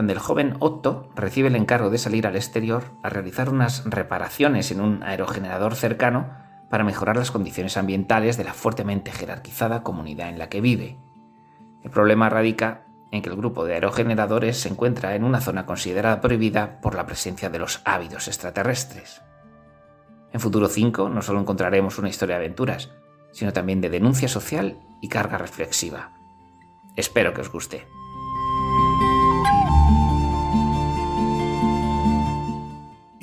donde 0.00 0.14
el 0.14 0.18
joven 0.18 0.56
Otto 0.60 1.10
recibe 1.14 1.48
el 1.48 1.56
encargo 1.56 1.90
de 1.90 1.98
salir 1.98 2.26
al 2.26 2.34
exterior 2.34 2.84
a 3.02 3.10
realizar 3.10 3.50
unas 3.50 3.84
reparaciones 3.84 4.70
en 4.70 4.80
un 4.80 5.02
aerogenerador 5.02 5.74
cercano 5.74 6.30
para 6.70 6.84
mejorar 6.84 7.18
las 7.18 7.30
condiciones 7.30 7.76
ambientales 7.76 8.38
de 8.38 8.44
la 8.44 8.54
fuertemente 8.54 9.12
jerarquizada 9.12 9.82
comunidad 9.82 10.30
en 10.30 10.38
la 10.38 10.48
que 10.48 10.62
vive. 10.62 10.96
El 11.84 11.90
problema 11.90 12.30
radica 12.30 12.86
en 13.10 13.20
que 13.20 13.28
el 13.28 13.36
grupo 13.36 13.66
de 13.66 13.74
aerogeneradores 13.74 14.58
se 14.58 14.70
encuentra 14.70 15.14
en 15.14 15.22
una 15.22 15.42
zona 15.42 15.66
considerada 15.66 16.22
prohibida 16.22 16.80
por 16.80 16.94
la 16.94 17.04
presencia 17.04 17.50
de 17.50 17.58
los 17.58 17.82
ávidos 17.84 18.26
extraterrestres. 18.26 19.20
En 20.32 20.40
Futuro 20.40 20.68
5 20.68 21.10
no 21.10 21.20
solo 21.20 21.40
encontraremos 21.40 21.98
una 21.98 22.08
historia 22.08 22.38
de 22.38 22.44
aventuras, 22.46 22.90
sino 23.32 23.52
también 23.52 23.82
de 23.82 23.90
denuncia 23.90 24.28
social 24.28 24.78
y 25.02 25.08
carga 25.08 25.36
reflexiva. 25.36 26.12
Espero 26.96 27.34
que 27.34 27.42
os 27.42 27.52
guste. 27.52 27.86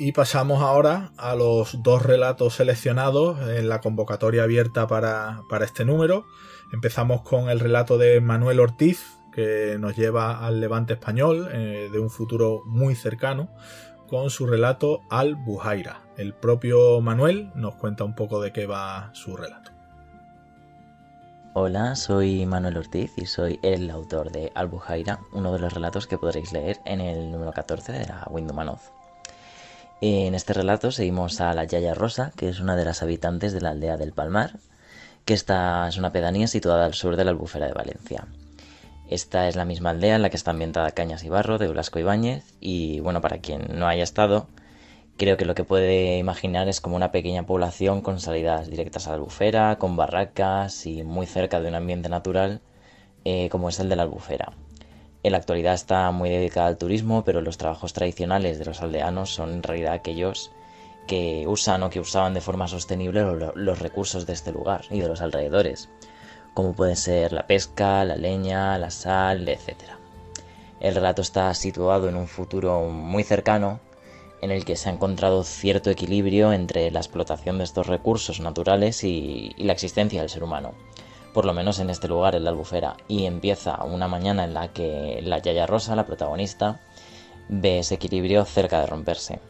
Y 0.08 0.12
pasamos 0.12 0.62
ahora 0.62 1.12
a 1.18 1.34
los 1.34 1.82
dos 1.82 2.02
relatos 2.02 2.54
seleccionados 2.54 3.46
en 3.46 3.68
la 3.68 3.82
convocatoria 3.82 4.44
abierta 4.44 4.86
para, 4.86 5.42
este 5.60 5.84
número. 5.84 6.24
Empezamos 6.72 7.20
con 7.20 7.50
el 7.50 7.60
relato 7.60 7.98
de 7.98 8.18
Manuel 8.22 8.60
Ortiz, 8.60 9.18
que 9.34 9.76
nos 9.78 9.96
lleva 9.96 10.46
al 10.46 10.62
levante 10.62 10.94
español 10.94 11.50
eh, 11.52 11.90
de 11.92 11.98
un 11.98 12.08
futuro 12.08 12.62
muy 12.64 12.94
cercano, 12.94 13.50
con 14.06 14.30
su 14.30 14.46
relato 14.46 15.02
Al 15.10 15.36
Bujaira. 15.36 16.00
El 16.16 16.32
propio 16.32 17.02
Manuel 17.02 17.50
nos 17.54 17.74
cuenta 17.74 18.04
un 18.04 18.14
poco 18.14 18.40
de 18.40 18.50
qué 18.50 18.64
va 18.64 19.10
su 19.12 19.36
relato. 19.36 19.72
Hola, 21.52 21.96
soy 21.96 22.46
Manuel 22.46 22.78
Ortiz 22.78 23.12
y 23.18 23.26
soy 23.26 23.60
el 23.62 23.90
autor 23.90 24.32
de 24.32 24.52
Al 24.54 24.68
Bujaira, 24.68 25.20
uno 25.34 25.52
de 25.52 25.58
los 25.58 25.74
relatos 25.74 26.06
que 26.06 26.16
podréis 26.16 26.54
leer 26.54 26.78
en 26.86 27.02
el 27.02 27.30
número 27.30 27.52
14 27.52 27.92
de 27.92 28.06
la 28.06 28.26
Windumanoz. 28.30 28.97
En 30.00 30.36
este 30.36 30.52
relato 30.52 30.92
seguimos 30.92 31.40
a 31.40 31.52
la 31.54 31.64
Yaya 31.64 31.92
Rosa, 31.92 32.30
que 32.36 32.48
es 32.48 32.60
una 32.60 32.76
de 32.76 32.84
las 32.84 33.02
habitantes 33.02 33.52
de 33.52 33.60
la 33.60 33.70
aldea 33.70 33.96
del 33.96 34.12
Palmar, 34.12 34.52
que 35.24 35.34
esta 35.34 35.88
es 35.88 35.96
una 35.96 36.12
pedanía 36.12 36.46
situada 36.46 36.84
al 36.84 36.94
sur 36.94 37.16
de 37.16 37.24
la 37.24 37.32
Albufera 37.32 37.66
de 37.66 37.72
Valencia. 37.72 38.28
Esta 39.10 39.48
es 39.48 39.56
la 39.56 39.64
misma 39.64 39.90
aldea 39.90 40.14
en 40.14 40.22
la 40.22 40.30
que 40.30 40.36
está 40.36 40.52
ambientada 40.52 40.92
Cañas 40.92 41.24
y 41.24 41.28
Barro 41.28 41.58
de 41.58 41.66
Blasco 41.66 41.98
Ibáñez 41.98 42.44
y 42.60 43.00
bueno, 43.00 43.20
para 43.20 43.38
quien 43.38 43.76
no 43.76 43.88
haya 43.88 44.04
estado, 44.04 44.46
creo 45.16 45.36
que 45.36 45.44
lo 45.44 45.56
que 45.56 45.64
puede 45.64 46.18
imaginar 46.18 46.68
es 46.68 46.80
como 46.80 46.94
una 46.94 47.10
pequeña 47.10 47.44
población 47.44 48.00
con 48.00 48.20
salidas 48.20 48.70
directas 48.70 49.08
a 49.08 49.10
la 49.10 49.16
albufera, 49.16 49.78
con 49.78 49.96
barracas 49.96 50.86
y 50.86 51.02
muy 51.02 51.26
cerca 51.26 51.60
de 51.60 51.68
un 51.68 51.74
ambiente 51.74 52.08
natural 52.08 52.60
eh, 53.24 53.48
como 53.50 53.68
es 53.68 53.80
el 53.80 53.88
de 53.88 53.96
la 53.96 54.04
albufera. 54.04 54.52
En 55.24 55.32
la 55.32 55.38
actualidad 55.38 55.74
está 55.74 56.10
muy 56.12 56.30
dedicada 56.30 56.68
al 56.68 56.78
turismo, 56.78 57.24
pero 57.24 57.40
los 57.40 57.58
trabajos 57.58 57.92
tradicionales 57.92 58.58
de 58.58 58.64
los 58.64 58.80
aldeanos 58.80 59.30
son 59.34 59.52
en 59.52 59.62
realidad 59.64 59.94
aquellos 59.94 60.52
que 61.08 61.44
usan 61.48 61.82
o 61.82 61.90
que 61.90 61.98
usaban 61.98 62.34
de 62.34 62.40
forma 62.40 62.68
sostenible 62.68 63.24
los 63.54 63.78
recursos 63.80 64.26
de 64.26 64.34
este 64.34 64.52
lugar 64.52 64.84
y 64.90 65.00
de 65.00 65.08
los 65.08 65.20
alrededores, 65.20 65.88
como 66.54 66.74
pueden 66.74 66.96
ser 66.96 67.32
la 67.32 67.48
pesca, 67.48 68.04
la 68.04 68.14
leña, 68.14 68.78
la 68.78 68.90
sal, 68.90 69.48
etc. 69.48 69.74
El 70.78 70.94
relato 70.94 71.22
está 71.22 71.52
situado 71.54 72.08
en 72.08 72.14
un 72.14 72.28
futuro 72.28 72.82
muy 72.84 73.24
cercano 73.24 73.80
en 74.40 74.52
el 74.52 74.64
que 74.64 74.76
se 74.76 74.88
ha 74.88 74.92
encontrado 74.92 75.42
cierto 75.42 75.90
equilibrio 75.90 76.52
entre 76.52 76.92
la 76.92 77.00
explotación 77.00 77.58
de 77.58 77.64
estos 77.64 77.88
recursos 77.88 78.38
naturales 78.38 79.02
y, 79.02 79.52
y 79.56 79.64
la 79.64 79.72
existencia 79.72 80.20
del 80.20 80.30
ser 80.30 80.44
humano 80.44 80.74
por 81.32 81.44
lo 81.44 81.52
menos 81.52 81.78
en 81.78 81.90
este 81.90 82.08
lugar, 82.08 82.34
en 82.34 82.44
la 82.44 82.50
albufera, 82.50 82.96
y 83.06 83.26
empieza 83.26 83.84
una 83.84 84.08
mañana 84.08 84.44
en 84.44 84.54
la 84.54 84.72
que 84.72 85.20
la 85.22 85.38
Yaya 85.38 85.66
Rosa, 85.66 85.96
la 85.96 86.06
protagonista, 86.06 86.80
ve 87.48 87.80
ese 87.80 87.94
equilibrio 87.94 88.44
cerca 88.44 88.80
de 88.80 88.86
romperse. 88.86 89.40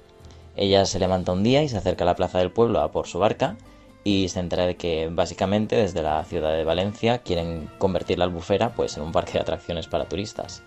Ella 0.56 0.84
se 0.86 0.98
levanta 0.98 1.32
un 1.32 1.42
día 1.42 1.62
y 1.62 1.68
se 1.68 1.78
acerca 1.78 2.04
a 2.04 2.06
la 2.06 2.16
plaza 2.16 2.38
del 2.38 2.50
pueblo 2.50 2.80
a 2.80 2.90
por 2.90 3.06
su 3.06 3.18
barca 3.18 3.56
y 4.04 4.28
se 4.28 4.40
entera 4.40 4.66
de 4.66 4.76
que 4.76 5.08
básicamente 5.10 5.76
desde 5.76 6.02
la 6.02 6.22
ciudad 6.24 6.52
de 6.52 6.64
Valencia 6.64 7.18
quieren 7.18 7.70
convertir 7.78 8.18
la 8.18 8.24
albufera 8.24 8.74
pues 8.74 8.96
en 8.96 9.04
un 9.04 9.12
parque 9.12 9.34
de 9.34 9.40
atracciones 9.40 9.86
para 9.86 10.08
turistas, 10.08 10.62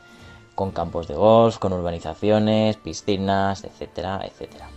con 0.56 0.71
campos 0.71 1.08
de 1.08 1.15
golf, 1.15 1.58
con 1.58 1.74
urbanizaciones, 1.74 2.78
piscinas, 2.78 3.63
etcétera, 3.63 4.21
etcétera. 4.26 4.71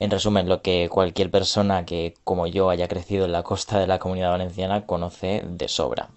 En 0.00 0.12
resumen, 0.12 0.48
lo 0.48 0.62
que 0.62 0.88
cualquier 0.88 1.28
persona 1.28 1.84
que, 1.84 2.14
como 2.22 2.46
yo, 2.46 2.70
haya 2.70 2.86
crecido 2.86 3.24
en 3.24 3.32
la 3.32 3.42
costa 3.42 3.80
de 3.80 3.88
la 3.88 3.98
comunidad 3.98 4.30
valenciana 4.30 4.86
conoce 4.86 5.42
de 5.44 5.66
sobra. 5.66 6.10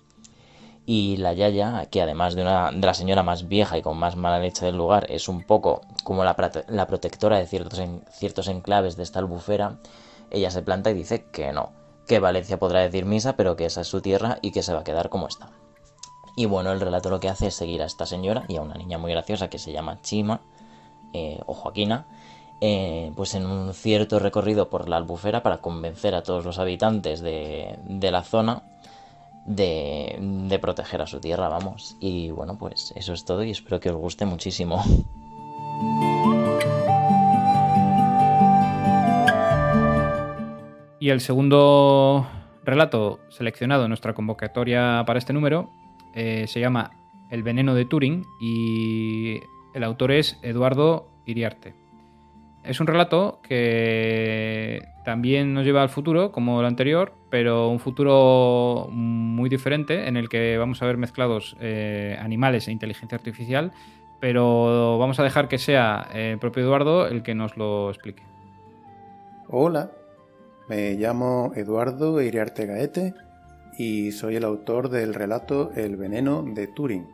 Y 0.86 1.18
la 1.18 1.34
Yaya, 1.34 1.88
que 1.88 2.00
además 2.00 2.36
de, 2.36 2.44
una, 2.44 2.72
de 2.72 2.86
la 2.86 2.94
señora 2.94 3.24
más 3.24 3.48
vieja 3.48 3.80
y 3.80 3.82
con 3.82 3.98
más 3.98 4.16
mala 4.16 4.38
leche 4.38 4.68
del 4.68 4.78
lugar, 4.78 5.08
es 5.10 5.28
un 5.28 5.42
poco 5.42 5.82
como 6.04 6.24
la, 6.24 6.36
protectora 6.36 7.40
de 7.40 7.48
ciertos, 7.48 7.82
ciertos 8.12 8.48
enclaves 8.50 8.98
de 8.98 9.04
esta 9.04 9.18
albufera, 9.18 9.80
ella 10.30 10.52
se 10.52 10.62
planta 10.62 10.92
y 10.92 10.94
dice 10.94 11.26
que 11.32 11.52
no, 11.52 11.72
que 12.08 12.20
Valencia 12.20 12.60
podrá 12.60 12.82
decir 12.82 13.06
misa, 13.06 13.36
pero 13.36 13.56
que 13.56 13.66
esa 13.66 13.82
es 13.82 13.88
su 13.88 14.00
tierra 14.00 14.38
y 14.44 14.52
que 14.52 14.62
se 14.62 14.74
va 14.74 14.82
a 14.82 14.84
quedar 14.84 15.10
como 15.10 15.28
está. 15.28 15.50
Y 16.36 16.46
bueno, 16.46 16.72
el 16.72 16.82
relato 16.82 17.10
lo 17.10 17.20
que 17.20 17.30
hace 17.30 17.48
es 17.48 17.56
seguir 17.56 17.82
a 17.82 17.86
esta 17.86 18.06
señora 18.06 18.46
y 18.48 18.58
a 18.58 18.62
una 18.62 18.76
niña 18.76 19.00
muy 19.00 19.12
graciosa 19.12 19.50
que 19.50 19.58
se 19.58 19.72
llama 19.72 20.02
Chima 20.04 20.42
eh, 21.14 21.40
o 21.48 21.56
Joaquina, 21.56 22.06
eh, 22.64 23.12
pues 23.16 23.34
en 23.34 23.48
un 23.48 23.74
cierto 23.74 24.20
recorrido 24.20 24.70
por 24.70 24.88
la 24.88 24.98
albufera 24.98 25.42
para 25.42 25.58
convencer 25.58 26.14
a 26.14 26.22
todos 26.22 26.46
los 26.46 26.60
habitantes 26.60 27.20
de, 27.20 27.76
la 28.12 28.22
zona 28.22 28.62
de, 29.48 30.60
proteger 30.62 31.02
a 31.02 31.08
su 31.08 31.20
tierra, 31.20 31.50
vamos. 31.50 31.98
Y 32.00 32.30
bueno, 32.30 32.60
pues 32.60 32.94
eso 32.96 33.14
es 33.14 33.26
todo 33.26 33.44
y 33.44 33.50
espero 33.50 33.80
que 33.80 33.90
os 33.90 33.96
guste 33.96 34.26
muchísimo. 34.26 34.84
Y 41.00 41.10
el 41.10 41.20
segundo 41.20 42.28
relato 42.64 43.22
seleccionado 43.30 43.86
en 43.86 43.90
nuestra 43.90 44.14
convocatoria 44.14 45.04
para 45.08 45.18
este 45.18 45.34
número 45.34 45.72
eh, 46.14 46.46
se 46.48 46.60
llama 46.60 46.92
El 47.32 47.42
veneno 47.42 47.74
de 47.74 47.86
Turing 47.86 48.24
y 48.40 49.40
el 49.74 49.84
autor 49.84 50.12
es 50.12 50.38
Eduardo 50.44 51.08
Iriarte. 51.26 51.81
Es 52.64 52.80
un 52.80 52.88
relato 52.88 53.40
que 53.42 54.88
también 55.04 55.54
nos 55.54 55.66
lleva 55.66 55.82
al 55.82 55.90
futuro, 55.90 56.32
como 56.32 56.60
el 56.60 56.68
anterior, 56.68 57.14
pero 57.32 57.70
un 57.70 57.80
futuro 57.80 58.88
muy 58.92 59.50
diferente 59.50 60.08
en 60.08 60.16
el 60.16 60.30
que 60.30 60.58
vamos 60.58 60.82
a 60.82 60.86
ver 60.86 60.98
mezclados 60.98 61.58
eh, 61.60 62.18
animales 62.20 62.68
e 62.68 62.72
inteligencia 62.72 63.18
artificial, 63.18 63.72
pero 64.20 65.00
vamos 65.00 65.20
a 65.20 65.24
dejar 65.24 65.48
que 65.48 65.58
sea 65.58 66.08
el 66.14 66.38
propio 66.38 66.64
Eduardo 66.64 67.08
el 67.08 67.24
que 67.24 67.34
nos 67.34 67.58
lo 67.58 67.90
explique. 67.90 68.22
Hola, 69.50 69.92
me 70.70 70.94
llamo 70.94 71.52
Eduardo 71.56 72.22
Iriarte 72.22 72.68
Gaete 72.68 73.16
y 73.78 74.12
soy 74.12 74.36
el 74.36 74.44
autor 74.44 74.90
del 74.90 75.16
relato 75.16 75.72
El 75.76 75.98
veneno 75.98 76.44
de 76.44 76.68
Turing, 76.68 77.08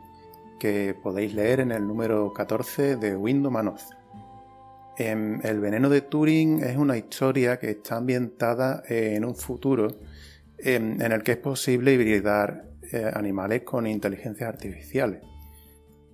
que 0.60 0.94
podéis 1.02 1.32
leer 1.32 1.60
en 1.60 1.72
el 1.72 1.86
número 1.86 2.32
14 2.34 2.96
de 2.96 3.16
Window 3.16 3.50
Manoz. 3.50 3.97
Em, 4.98 5.38
el 5.44 5.60
veneno 5.60 5.88
de 5.88 6.00
Turing 6.00 6.64
es 6.64 6.76
una 6.76 6.96
historia 6.96 7.60
que 7.60 7.70
está 7.70 7.98
ambientada 7.98 8.82
en 8.88 9.24
un 9.24 9.36
futuro 9.36 9.86
em, 10.58 11.00
en 11.00 11.12
el 11.12 11.22
que 11.22 11.32
es 11.32 11.38
posible 11.38 11.92
hibridar 11.92 12.64
eh, 12.90 13.08
animales 13.14 13.62
con 13.62 13.86
inteligencias 13.86 14.48
artificiales. 14.48 15.22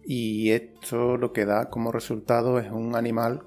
Y 0.05 0.51
esto 0.51 1.17
lo 1.17 1.33
que 1.33 1.47
da 1.47 1.71
como 1.71 1.93
resultado 1.93 2.59
es 2.59 2.71
un 2.71 2.95
animal 2.95 3.45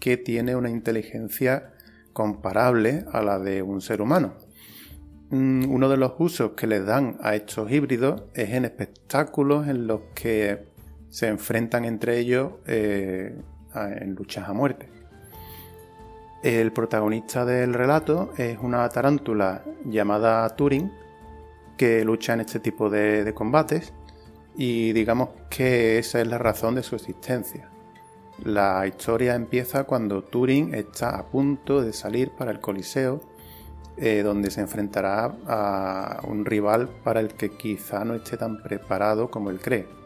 que 0.00 0.16
tiene 0.16 0.56
una 0.56 0.70
inteligencia 0.70 1.74
comparable 2.14 3.04
a 3.12 3.20
la 3.20 3.38
de 3.38 3.60
un 3.60 3.82
ser 3.82 4.00
humano. 4.00 4.36
Mm, 5.28 5.70
uno 5.70 5.90
de 5.90 5.98
los 5.98 6.14
usos 6.18 6.52
que 6.52 6.66
les 6.66 6.86
dan 6.86 7.18
a 7.20 7.34
estos 7.34 7.70
híbridos 7.70 8.22
es 8.32 8.54
en 8.54 8.64
espectáculos 8.64 9.68
en 9.68 9.86
los 9.86 10.00
que 10.14 10.66
se 11.10 11.28
enfrentan 11.28 11.84
entre 11.84 12.18
ellos 12.18 12.52
eh, 12.66 13.36
en 13.74 14.14
luchas 14.14 14.48
a 14.48 14.52
muerte. 14.52 14.88
El 16.42 16.72
protagonista 16.72 17.44
del 17.44 17.74
relato 17.74 18.32
es 18.36 18.58
una 18.62 18.88
tarántula 18.88 19.64
llamada 19.84 20.48
Turing 20.54 20.90
que 21.76 22.04
lucha 22.04 22.34
en 22.34 22.40
este 22.40 22.60
tipo 22.60 22.88
de, 22.88 23.32
combates 23.34 23.92
y 24.56 24.92
digamos 24.92 25.30
que 25.50 25.98
esa 25.98 26.20
es 26.20 26.28
la 26.28 26.38
razón 26.38 26.76
de 26.76 26.84
su 26.84 26.94
existencia. 26.94 27.68
La 28.44 28.86
historia 28.86 29.34
empieza 29.34 29.82
cuando 29.84 30.22
Turing 30.22 30.74
está 30.74 31.18
a 31.18 31.26
punto 31.26 31.82
de 31.82 31.92
salir 31.92 32.30
para 32.30 32.52
el 32.52 32.60
Coliseo, 32.60 33.20
eh, 33.96 34.22
donde 34.22 34.52
se 34.52 34.60
enfrentará 34.60 35.34
a 35.46 36.20
un 36.24 36.44
rival 36.44 36.88
para 37.02 37.18
el 37.18 37.34
que 37.34 37.50
quizá 37.50 38.04
no 38.04 38.14
esté 38.14 38.36
tan 38.36 38.62
preparado 38.62 39.28
como 39.28 39.50
él 39.50 39.60
cree. 39.60 39.97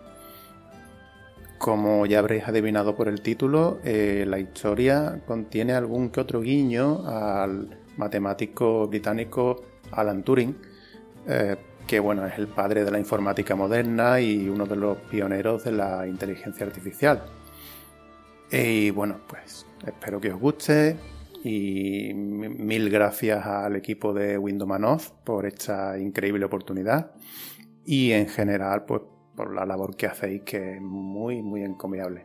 Como 1.63 2.07
ya 2.07 2.19
habréis 2.19 2.49
adivinado 2.49 2.97
por 2.97 3.07
el 3.07 3.23
título, 3.23 3.79
eh, 3.85 4.25
la 4.27 4.41
historia 4.41 5.23
contiene 5.25 5.75
algún 5.75 6.11
que 6.11 6.19
otro 6.19 6.41
guiño 6.41 7.07
al 7.07 7.79
matemático 7.97 8.89
británico 8.89 9.63
Alan 9.93 10.25
Turing, 10.25 10.57
eh, 11.29 11.55
que 11.87 12.01
bueno, 12.01 12.27
es 12.27 12.37
el 12.37 12.49
padre 12.49 12.85
de 12.85 12.91
la 12.91 12.99
informática 12.99 13.55
moderna 13.55 14.21
y 14.21 14.49
uno 14.49 14.67
de 14.67 14.75
los 14.75 14.99
pioneros 15.09 15.63
de 15.63 15.71
la 15.71 16.05
inteligencia 16.09 16.67
artificial. 16.67 17.23
Y 18.51 18.91
bueno, 18.91 19.21
pues 19.29 19.65
espero 19.87 20.21
que 20.21 20.33
os 20.33 20.41
guste 20.41 20.97
y 21.45 22.13
mil 22.13 22.91
gracias 22.91 23.47
al 23.47 23.77
equipo 23.77 24.13
de 24.13 24.37
Windows 24.37 24.69
Manoff 24.69 25.11
por 25.23 25.47
esta 25.47 25.97
increíble 25.97 26.45
oportunidad 26.45 27.13
y 27.85 28.11
en 28.11 28.29
general 28.29 28.85
pues 28.85 29.03
por 29.37 29.55
la 29.55 29.65
labor 29.67 29.97
que 29.97 30.07
hacéis, 30.07 30.43
que 30.43 30.77
es 30.77 30.81
muy, 30.83 31.43
muy 31.43 31.63
encomiable. 31.63 32.25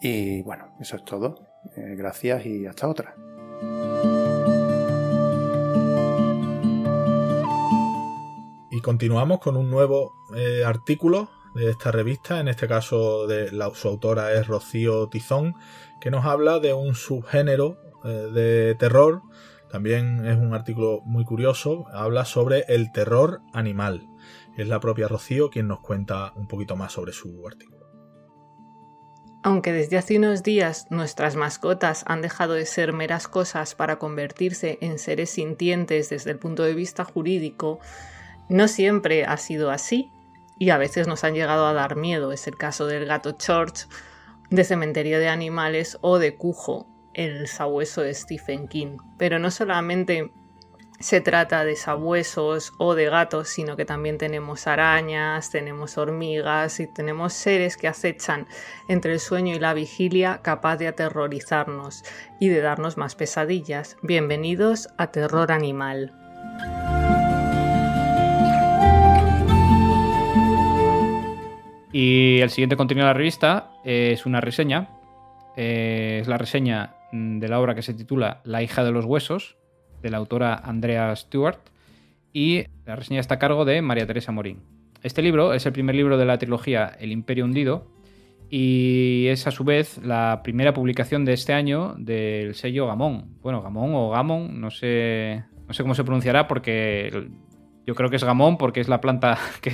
Y 0.00 0.42
bueno, 0.42 0.74
eso 0.80 0.96
es 0.96 1.04
todo. 1.04 1.36
Eh, 1.76 1.94
gracias 1.96 2.46
y 2.46 2.66
hasta 2.66 2.88
otra. 2.88 3.14
Y 8.70 8.80
continuamos 8.80 9.40
con 9.40 9.56
un 9.56 9.70
nuevo 9.70 10.12
eh, 10.36 10.62
artículo 10.64 11.30
de 11.54 11.70
esta 11.70 11.90
revista, 11.90 12.38
en 12.38 12.48
este 12.48 12.68
caso 12.68 13.26
de 13.26 13.50
la, 13.50 13.70
su 13.74 13.88
autora 13.88 14.32
es 14.34 14.46
Rocío 14.46 15.08
Tizón, 15.08 15.56
que 16.00 16.10
nos 16.10 16.24
habla 16.24 16.60
de 16.60 16.74
un 16.74 16.94
subgénero 16.94 17.78
eh, 18.04 18.08
de 18.08 18.74
terror. 18.76 19.22
También 19.70 20.24
es 20.24 20.36
un 20.36 20.54
artículo 20.54 21.00
muy 21.04 21.24
curioso, 21.24 21.86
habla 21.92 22.24
sobre 22.24 22.64
el 22.68 22.92
terror 22.92 23.40
animal. 23.52 24.06
Es 24.58 24.66
la 24.66 24.80
propia 24.80 25.06
Rocío 25.06 25.50
quien 25.50 25.68
nos 25.68 25.78
cuenta 25.78 26.32
un 26.34 26.48
poquito 26.48 26.74
más 26.74 26.92
sobre 26.92 27.12
su 27.12 27.46
artículo. 27.46 27.86
Aunque 29.44 29.72
desde 29.72 29.96
hace 29.96 30.18
unos 30.18 30.42
días 30.42 30.88
nuestras 30.90 31.36
mascotas 31.36 32.02
han 32.08 32.22
dejado 32.22 32.54
de 32.54 32.66
ser 32.66 32.92
meras 32.92 33.28
cosas 33.28 33.76
para 33.76 34.00
convertirse 34.00 34.78
en 34.80 34.98
seres 34.98 35.30
sintientes 35.30 36.10
desde 36.10 36.32
el 36.32 36.40
punto 36.40 36.64
de 36.64 36.74
vista 36.74 37.04
jurídico, 37.04 37.78
no 38.48 38.66
siempre 38.66 39.24
ha 39.24 39.36
sido 39.36 39.70
así 39.70 40.10
y 40.58 40.70
a 40.70 40.78
veces 40.78 41.06
nos 41.06 41.22
han 41.22 41.34
llegado 41.34 41.64
a 41.64 41.72
dar 41.72 41.94
miedo. 41.94 42.32
Es 42.32 42.48
el 42.48 42.56
caso 42.56 42.86
del 42.86 43.06
gato 43.06 43.36
George, 43.38 43.84
de 44.50 44.64
Cementerio 44.64 45.20
de 45.20 45.28
Animales 45.28 45.98
o 46.00 46.18
de 46.18 46.36
Cujo, 46.36 46.88
el 47.14 47.46
sabueso 47.46 48.02
de 48.02 48.12
Stephen 48.12 48.66
King. 48.66 48.96
Pero 49.18 49.38
no 49.38 49.52
solamente 49.52 50.32
se 51.00 51.20
trata 51.20 51.64
de 51.64 51.76
sabuesos 51.76 52.72
o 52.78 52.94
de 52.94 53.08
gatos, 53.08 53.48
sino 53.48 53.76
que 53.76 53.84
también 53.84 54.18
tenemos 54.18 54.66
arañas, 54.66 55.50
tenemos 55.50 55.96
hormigas 55.96 56.80
y 56.80 56.88
tenemos 56.88 57.32
seres 57.32 57.76
que 57.76 57.86
acechan 57.86 58.46
entre 58.88 59.12
el 59.12 59.20
sueño 59.20 59.54
y 59.54 59.60
la 59.60 59.74
vigilia 59.74 60.40
capaz 60.42 60.76
de 60.76 60.88
aterrorizarnos 60.88 62.04
y 62.40 62.48
de 62.48 62.60
darnos 62.60 62.96
más 62.96 63.14
pesadillas. 63.14 63.96
Bienvenidos 64.02 64.88
a 64.98 65.12
Terror 65.12 65.52
Animal. 65.52 66.12
Y 71.92 72.40
el 72.40 72.50
siguiente 72.50 72.76
contenido 72.76 73.06
de 73.06 73.12
la 73.12 73.16
revista 73.16 73.70
es 73.84 74.26
una 74.26 74.40
reseña. 74.40 74.90
Eh, 75.56 76.18
es 76.20 76.28
la 76.28 76.38
reseña 76.38 76.94
mm, 77.12 77.38
de 77.38 77.48
la 77.48 77.60
obra 77.60 77.74
que 77.74 77.82
se 77.82 77.94
titula 77.94 78.40
La 78.44 78.62
hija 78.62 78.84
de 78.84 78.92
los 78.92 79.04
huesos, 79.04 79.56
de 80.02 80.10
la 80.10 80.18
autora 80.18 80.54
Andrea 80.54 81.14
Stewart. 81.14 81.58
Y 82.32 82.64
la 82.86 82.96
reseña 82.96 83.20
está 83.20 83.34
a 83.34 83.38
cargo 83.38 83.64
de 83.64 83.82
María 83.82 84.06
Teresa 84.06 84.32
Morín. 84.32 84.60
Este 85.02 85.22
libro 85.22 85.54
es 85.54 85.64
el 85.66 85.72
primer 85.72 85.94
libro 85.94 86.18
de 86.18 86.24
la 86.24 86.38
trilogía 86.38 86.86
El 86.98 87.12
Imperio 87.12 87.44
Hundido 87.44 87.86
y 88.50 89.26
es 89.28 89.46
a 89.46 89.50
su 89.50 89.64
vez 89.64 89.98
la 89.98 90.40
primera 90.42 90.72
publicación 90.72 91.24
de 91.24 91.34
este 91.34 91.52
año 91.52 91.94
del 91.98 92.54
sello 92.54 92.86
Gamón. 92.86 93.36
Bueno, 93.42 93.62
Gamón 93.62 93.94
o 93.94 94.10
Gamón, 94.10 94.60
no 94.60 94.70
sé, 94.70 95.44
no 95.66 95.74
sé 95.74 95.82
cómo 95.82 95.94
se 95.94 96.04
pronunciará 96.04 96.48
porque 96.48 97.28
yo 97.86 97.94
creo 97.94 98.10
que 98.10 98.16
es 98.16 98.24
Gamón 98.24 98.58
porque 98.58 98.80
es 98.80 98.88
la 98.88 99.00
planta 99.00 99.38
que 99.60 99.72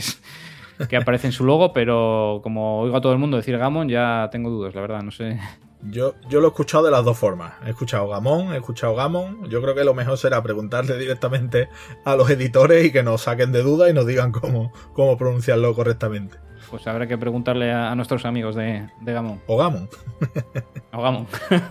que 0.88 0.96
aparece 0.96 1.28
en 1.28 1.32
su 1.32 1.44
logo, 1.44 1.72
pero 1.72 2.40
como 2.42 2.80
oigo 2.80 2.96
a 2.96 3.00
todo 3.00 3.12
el 3.12 3.18
mundo 3.18 3.36
decir 3.36 3.56
Gamon, 3.56 3.88
ya 3.88 4.28
tengo 4.32 4.50
dudas, 4.50 4.74
la 4.74 4.80
verdad, 4.80 5.02
no 5.02 5.10
sé. 5.10 5.38
Yo, 5.84 6.14
yo 6.28 6.40
lo 6.40 6.48
he 6.48 6.50
escuchado 6.50 6.84
de 6.84 6.90
las 6.90 7.04
dos 7.04 7.18
formas. 7.18 7.54
He 7.64 7.70
escuchado 7.70 8.08
Gamón, 8.08 8.54
he 8.54 8.56
escuchado 8.56 8.94
Gamon. 8.94 9.48
Yo 9.48 9.60
creo 9.60 9.74
que 9.74 9.84
lo 9.84 9.94
mejor 9.94 10.16
será 10.18 10.42
preguntarle 10.42 10.96
directamente 10.98 11.68
a 12.04 12.16
los 12.16 12.30
editores 12.30 12.84
y 12.84 12.92
que 12.92 13.02
nos 13.02 13.22
saquen 13.22 13.52
de 13.52 13.62
duda 13.62 13.90
y 13.90 13.92
nos 13.92 14.06
digan 14.06 14.32
cómo, 14.32 14.72
cómo 14.92 15.16
pronunciarlo 15.18 15.74
correctamente. 15.74 16.38
Pues 16.70 16.86
habrá 16.86 17.06
que 17.06 17.18
preguntarle 17.18 17.72
a, 17.72 17.94
nuestros 17.94 18.24
amigos 18.24 18.54
de, 18.54 18.88
de 19.00 19.12
Gamón. 19.12 19.42
O 19.46 19.56
Gamon. 19.56 19.88
o 20.92 21.02
Gamon. 21.02 21.26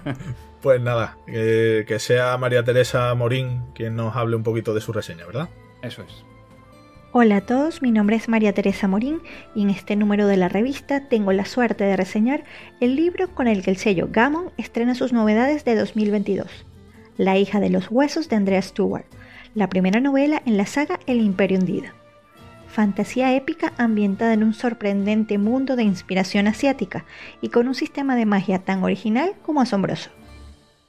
pues 0.62 0.80
nada, 0.80 1.18
que 1.26 1.98
sea 2.00 2.38
María 2.38 2.64
Teresa 2.64 3.14
Morín 3.16 3.64
quien 3.74 3.96
nos 3.96 4.16
hable 4.16 4.36
un 4.36 4.44
poquito 4.44 4.74
de 4.74 4.82
su 4.82 4.94
reseña, 4.94 5.26
¿verdad? 5.26 5.50
Eso 5.82 6.04
es. 6.04 6.24
Hola 7.16 7.38
a 7.38 7.42
todos, 7.42 7.84
mi 7.84 7.92
nombre 7.92 8.16
es 8.16 8.28
María 8.28 8.54
Teresa 8.54 8.88
Morín 8.88 9.22
y 9.54 9.62
en 9.62 9.70
este 9.70 9.96
número 9.96 10.26
de 10.26 10.36
la 10.36 10.50
revista 10.50 11.10
tengo 11.10 11.32
la 11.32 11.46
suerte 11.46 11.84
de 11.84 11.96
reseñar 11.96 12.44
el 12.80 12.96
libro 12.96 13.36
con 13.36 13.48
el 13.48 13.62
que 13.62 13.70
el 13.70 13.78
sello 13.78 14.10
Gammon 14.12 14.52
estrena 14.58 14.96
sus 14.96 15.14
novedades 15.14 15.64
de 15.64 15.76
2022, 15.76 16.66
La 17.18 17.38
hija 17.38 17.60
de 17.60 17.70
los 17.70 17.92
huesos 17.92 18.30
de 18.30 18.36
Andrea 18.36 18.64
Stewart, 18.64 19.06
la 19.54 19.70
primera 19.70 20.00
novela 20.00 20.42
en 20.48 20.58
la 20.58 20.66
saga 20.66 21.00
El 21.06 21.22
Imperio 21.22 21.60
Hundido. 21.60 21.92
Fantasía 22.68 23.36
épica 23.36 23.74
ambientada 23.78 24.34
en 24.34 24.44
un 24.44 24.56
sorprendente 24.56 25.38
mundo 25.38 25.76
de 25.76 25.84
inspiración 25.84 26.48
asiática 26.48 27.06
y 27.42 27.50
con 27.50 27.68
un 27.68 27.76
sistema 27.76 28.16
de 28.16 28.26
magia 28.26 28.58
tan 28.58 28.84
original 28.84 29.34
como 29.44 29.62
asombroso. 29.62 30.10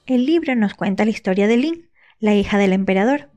El 0.07 0.25
libro 0.25 0.55
nos 0.57 0.73
cuenta 0.73 1.05
la 1.05 1.11
historia 1.11 1.47
de 1.47 1.59
Lin, 1.59 1.91
la 2.19 2.35
hija 2.35 2.57
del 2.57 2.73
emperador, 2.73 3.29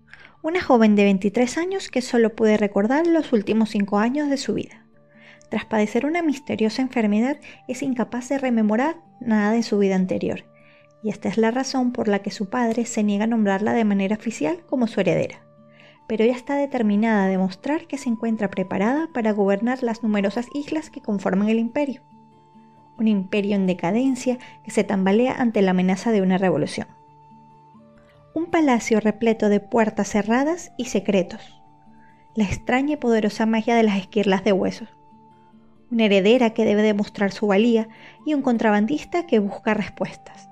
una 0.43 0.61
joven 0.61 0.95
de 0.95 1.03
23 1.03 1.57
años 1.57 1.89
que 1.89 2.01
solo 2.01 2.35
puede 2.35 2.57
recordar 2.57 3.07
los 3.07 3.33
últimos 3.33 3.69
5 3.69 3.97
años 3.97 4.29
de 4.29 4.37
su 4.37 4.53
vida. 4.53 4.85
Tras 5.49 5.65
padecer 5.65 6.05
una 6.05 6.21
misteriosa 6.21 6.81
enfermedad, 6.81 7.37
es 7.67 7.81
incapaz 7.81 8.29
de 8.29 8.37
rememorar 8.37 8.97
nada 9.19 9.51
de 9.51 9.63
su 9.63 9.79
vida 9.79 9.95
anterior, 9.95 10.45
y 11.01 11.09
esta 11.09 11.29
es 11.29 11.37
la 11.37 11.51
razón 11.51 11.91
por 11.91 12.07
la 12.07 12.19
que 12.19 12.31
su 12.31 12.49
padre 12.49 12.85
se 12.85 13.03
niega 13.03 13.23
a 13.23 13.27
nombrarla 13.27 13.73
de 13.73 13.85
manera 13.85 14.15
oficial 14.15 14.59
como 14.67 14.87
su 14.87 14.99
heredera. 14.99 15.41
Pero 16.07 16.23
ella 16.23 16.35
está 16.35 16.55
determinada 16.55 17.25
a 17.25 17.29
demostrar 17.29 17.87
que 17.87 17.97
se 17.97 18.09
encuentra 18.09 18.49
preparada 18.49 19.09
para 19.13 19.31
gobernar 19.31 19.83
las 19.83 20.03
numerosas 20.03 20.47
islas 20.53 20.89
que 20.89 21.01
conforman 21.01 21.49
el 21.49 21.59
imperio. 21.59 22.01
Un 22.97 23.07
imperio 23.07 23.55
en 23.55 23.67
decadencia 23.67 24.37
que 24.63 24.71
se 24.71 24.83
tambalea 24.83 25.33
ante 25.33 25.61
la 25.61 25.71
amenaza 25.71 26.11
de 26.11 26.21
una 26.21 26.37
revolución 26.37 26.87
un 28.33 28.47
palacio 28.47 28.99
repleto 28.99 29.49
de 29.49 29.59
puertas 29.59 30.09
cerradas 30.09 30.71
y 30.77 30.85
secretos, 30.85 31.41
la 32.35 32.43
extraña 32.43 32.93
y 32.93 32.97
poderosa 32.97 33.45
magia 33.45 33.75
de 33.75 33.83
las 33.83 33.97
esquirlas 33.97 34.43
de 34.43 34.51
huesos, 34.51 34.89
una 35.91 36.05
heredera 36.05 36.51
que 36.51 36.65
debe 36.65 36.81
demostrar 36.81 37.31
su 37.31 37.47
valía 37.47 37.89
y 38.25 38.33
un 38.33 38.41
contrabandista 38.41 39.25
que 39.25 39.39
busca 39.39 39.73
respuestas. 39.73 40.49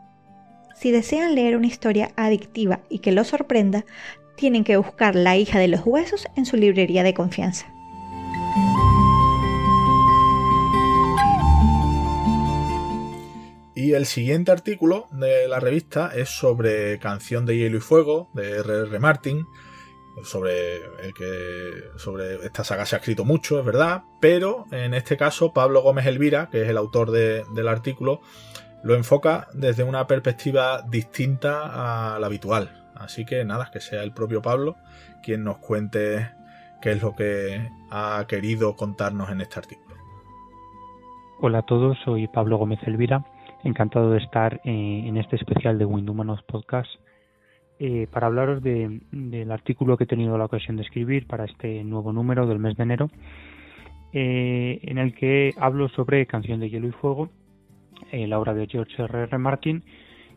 Si 0.75 0.91
desean 0.91 1.35
leer 1.35 1.55
una 1.57 1.67
historia 1.67 2.11
adictiva 2.15 2.81
y 2.89 2.99
que 2.99 3.11
los 3.11 3.27
sorprenda, 3.27 3.85
tienen 4.35 4.63
que 4.63 4.77
buscar 4.77 5.15
La 5.15 5.37
hija 5.37 5.59
de 5.59 5.67
los 5.67 5.81
huesos 5.85 6.27
en 6.35 6.45
su 6.45 6.57
librería 6.57 7.03
de 7.03 7.13
confianza. 7.13 7.67
Y 13.85 13.93
el 13.93 14.07
siguiente 14.07 14.51
artículo 14.51 15.05
de 15.11 15.47
la 15.47 15.59
revista 15.59 16.09
es 16.15 16.29
sobre 16.29 16.97
Canción 16.97 17.45
de 17.45 17.55
Hielo 17.55 17.77
y 17.77 17.81
Fuego 17.81 18.31
de 18.33 18.57
R.R. 18.61 18.97
Martin. 18.97 19.45
Sobre, 20.23 20.77
el 21.03 21.13
que, 21.13 21.83
sobre 21.95 22.43
esta 22.43 22.63
saga 22.63 22.87
se 22.87 22.95
ha 22.95 22.97
escrito 22.97 23.25
mucho, 23.25 23.59
es 23.59 23.65
verdad, 23.65 24.01
pero 24.19 24.65
en 24.71 24.95
este 24.95 25.17
caso 25.17 25.53
Pablo 25.53 25.83
Gómez 25.83 26.07
Elvira, 26.07 26.49
que 26.49 26.63
es 26.63 26.69
el 26.69 26.77
autor 26.77 27.11
del 27.11 27.67
artículo, 27.67 28.21
lo 28.81 28.95
enfoca 28.95 29.49
desde 29.53 29.83
una 29.83 30.07
perspectiva 30.07 30.81
distinta 30.81 32.15
a 32.15 32.17
la 32.17 32.25
habitual. 32.25 32.89
Así 32.95 33.23
que 33.23 33.45
nada, 33.45 33.69
que 33.71 33.81
sea 33.81 34.01
el 34.01 34.13
propio 34.13 34.41
Pablo 34.41 34.77
quien 35.21 35.43
nos 35.43 35.59
cuente 35.59 36.31
qué 36.81 36.93
es 36.93 37.03
lo 37.03 37.13
que 37.13 37.69
ha 37.91 38.25
querido 38.27 38.75
contarnos 38.75 39.29
en 39.29 39.41
este 39.41 39.59
artículo. 39.59 39.95
Hola 41.39 41.59
a 41.59 41.65
todos, 41.67 41.99
soy 42.03 42.27
Pablo 42.27 42.57
Gómez 42.57 42.79
Elvira 42.87 43.23
Encantado 43.65 44.11
de 44.11 44.19
estar 44.19 44.61
eh, 44.63 45.03
en 45.07 45.17
este 45.17 45.37
especial 45.37 45.79
de 45.79 45.85
Windumanos 45.85 46.43
Podcast 46.43 46.87
eh, 47.79 48.07
para 48.11 48.27
hablaros 48.27 48.61
del 48.61 49.51
artículo 49.51 49.97
que 49.97 50.03
he 50.03 50.07
tenido 50.07 50.37
la 50.37 50.45
ocasión 50.45 50.77
de 50.77 50.83
escribir 50.83 51.25
para 51.25 51.45
este 51.45 51.83
nuevo 51.83 52.13
número 52.13 52.45
del 52.45 52.59
mes 52.59 52.77
de 52.77 52.83
enero, 52.83 53.09
eh, 54.13 54.79
en 54.83 54.99
el 54.99 55.15
que 55.15 55.55
hablo 55.57 55.89
sobre 55.89 56.27
Canción 56.27 56.59
de 56.59 56.69
Hielo 56.69 56.89
y 56.89 56.91
Fuego, 56.91 57.29
la 58.11 58.37
obra 58.37 58.53
de 58.53 58.67
George 58.67 59.01
R. 59.01 59.23
R. 59.23 59.37
Martin, 59.39 59.83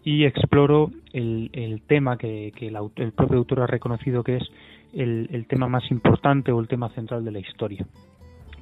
y 0.02 0.24
exploro 0.24 0.90
el, 1.12 1.82
tema 1.86 2.16
que, 2.16 2.50
el, 2.56 3.12
propio 3.12 3.36
autor 3.36 3.60
ha 3.60 3.66
reconocido 3.66 4.24
que 4.24 4.36
es 4.36 4.50
el 4.94 5.46
tema 5.48 5.68
más 5.68 5.88
importante 5.90 6.50
o 6.50 6.60
el 6.60 6.66
tema 6.66 6.88
central 6.94 7.26
de 7.26 7.32
la 7.32 7.40
historia, 7.40 7.86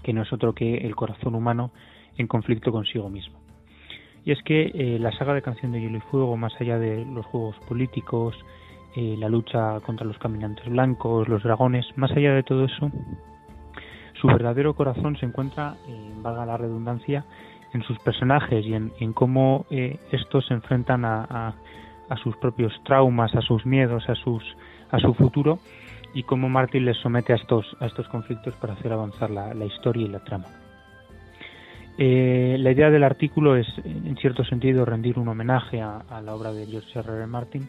que 0.03 0.13
no 0.13 0.23
es 0.23 0.33
otro 0.33 0.55
que 0.55 0.79
el 0.79 0.97
corazón 0.97 1.37
humano 1.37 1.71
en 2.19 2.27
conflicto 2.27 2.73
consigo 2.73 3.09
mismo. 3.09 3.46
Y 4.27 4.33
es 4.33 4.43
que 4.43 4.73
eh, 4.75 4.99
la 4.99 5.13
saga 5.13 5.35
de 5.35 5.41
Canción 5.41 5.71
de 5.71 5.81
Hielo 5.81 5.99
y 5.99 6.01
Fuego, 6.01 6.37
más 6.37 6.53
allá 6.61 6.81
de 6.81 7.05
los 7.05 7.25
juegos 7.27 7.55
políticos, 7.69 8.35
eh, 8.97 9.15
la 9.17 9.29
lucha 9.29 9.79
contra 9.87 10.05
los 10.05 10.19
caminantes 10.19 10.69
blancos, 10.69 11.29
los 11.29 11.45
dragones, 11.45 11.87
más 11.95 12.11
allá 12.11 12.35
de 12.35 12.43
todo 12.43 12.65
eso, 12.65 12.91
su 14.21 14.27
verdadero 14.27 14.75
corazón 14.75 15.17
se 15.17 15.27
encuentra, 15.27 15.77
eh, 15.87 16.13
valga 16.23 16.45
la 16.45 16.57
redundancia, 16.57 17.25
en 17.73 17.85
sus 17.85 18.01
personajes 18.01 18.67
y 18.67 18.75
en, 18.75 19.13
cómo 19.13 19.67
estos 19.71 20.47
se 20.47 20.55
enfrentan 20.55 21.05
a, 21.05 21.55
sus 22.23 22.37
propios 22.39 22.73
traumas, 22.85 23.35
a 23.35 23.43
sus 23.43 23.65
miedos, 23.65 24.09
a, 24.09 24.15
sus, 24.15 24.43
a 24.91 24.99
su 24.99 25.15
futuro 25.15 25.59
y 26.15 26.23
cómo 26.23 26.49
Martin 26.49 26.85
les 26.85 26.97
somete 26.97 27.33
a 27.33 27.37
estos, 27.37 27.77
a 27.81 27.87
estos 27.87 28.09
conflictos 28.09 28.55
para 28.55 28.73
hacer 28.73 28.93
avanzar 28.93 29.31
la 29.31 29.65
historia 29.67 30.07
y 30.07 30.09
la 30.09 30.25
trama. 30.25 30.47
Eh, 31.99 32.57
la 32.59 32.73
idea 32.73 32.91
del 32.91 33.05
artículo 33.05 33.57
es, 33.57 33.67
en 33.85 34.17
cierto 34.17 34.45
sentido, 34.45 34.85
rendir 34.85 35.19
un 35.19 35.29
homenaje 35.29 35.81
a, 35.81 36.03
la 36.23 36.35
obra 36.35 36.53
de 36.53 36.67
George 36.67 36.99
R. 36.99 37.11
R. 37.11 37.27
Martin 37.27 37.69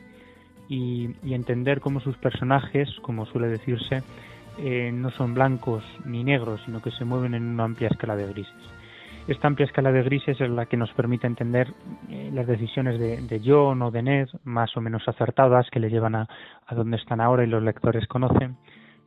y, 0.67 1.09
entender 1.33 1.79
cómo 1.79 2.01
sus 2.01 2.17
personajes, 2.17 2.89
como 3.01 3.25
suele 3.25 3.47
decirse, 3.47 4.03
eh, 4.59 4.91
no 4.93 5.11
son 5.11 5.33
blancos 5.33 5.83
ni 6.05 6.23
negros, 6.23 6.61
sino 6.65 6.81
que 6.81 6.91
se 6.91 7.05
mueven 7.05 7.35
en 7.35 7.43
una 7.43 7.63
amplia 7.63 7.89
escala 7.89 8.15
de 8.15 8.27
grises. 8.27 8.53
Esta 9.29 9.47
amplia 9.47 9.65
escala 9.65 9.91
de 9.91 10.03
grises 10.03 10.39
es 10.39 10.49
la 10.49 10.65
que 10.65 10.77
nos 10.77 10.91
permite 10.93 11.27
entender 11.27 11.73
eh, 12.09 12.29
las 12.33 12.47
decisiones 12.47 12.99
de, 12.99 13.41
John 13.43 13.81
o 13.81 13.91
de 13.91 14.01
Ned, 14.01 14.27
más 14.43 14.75
o 14.75 14.81
menos 14.81 15.07
acertadas, 15.07 15.69
que 15.69 15.79
le 15.79 15.89
llevan 15.89 16.15
a, 16.15 16.27
a 16.65 16.75
donde 16.75 16.97
están 16.97 17.21
ahora 17.21 17.43
y 17.43 17.47
los 17.47 17.63
lectores 17.63 18.07
conocen, 18.07 18.57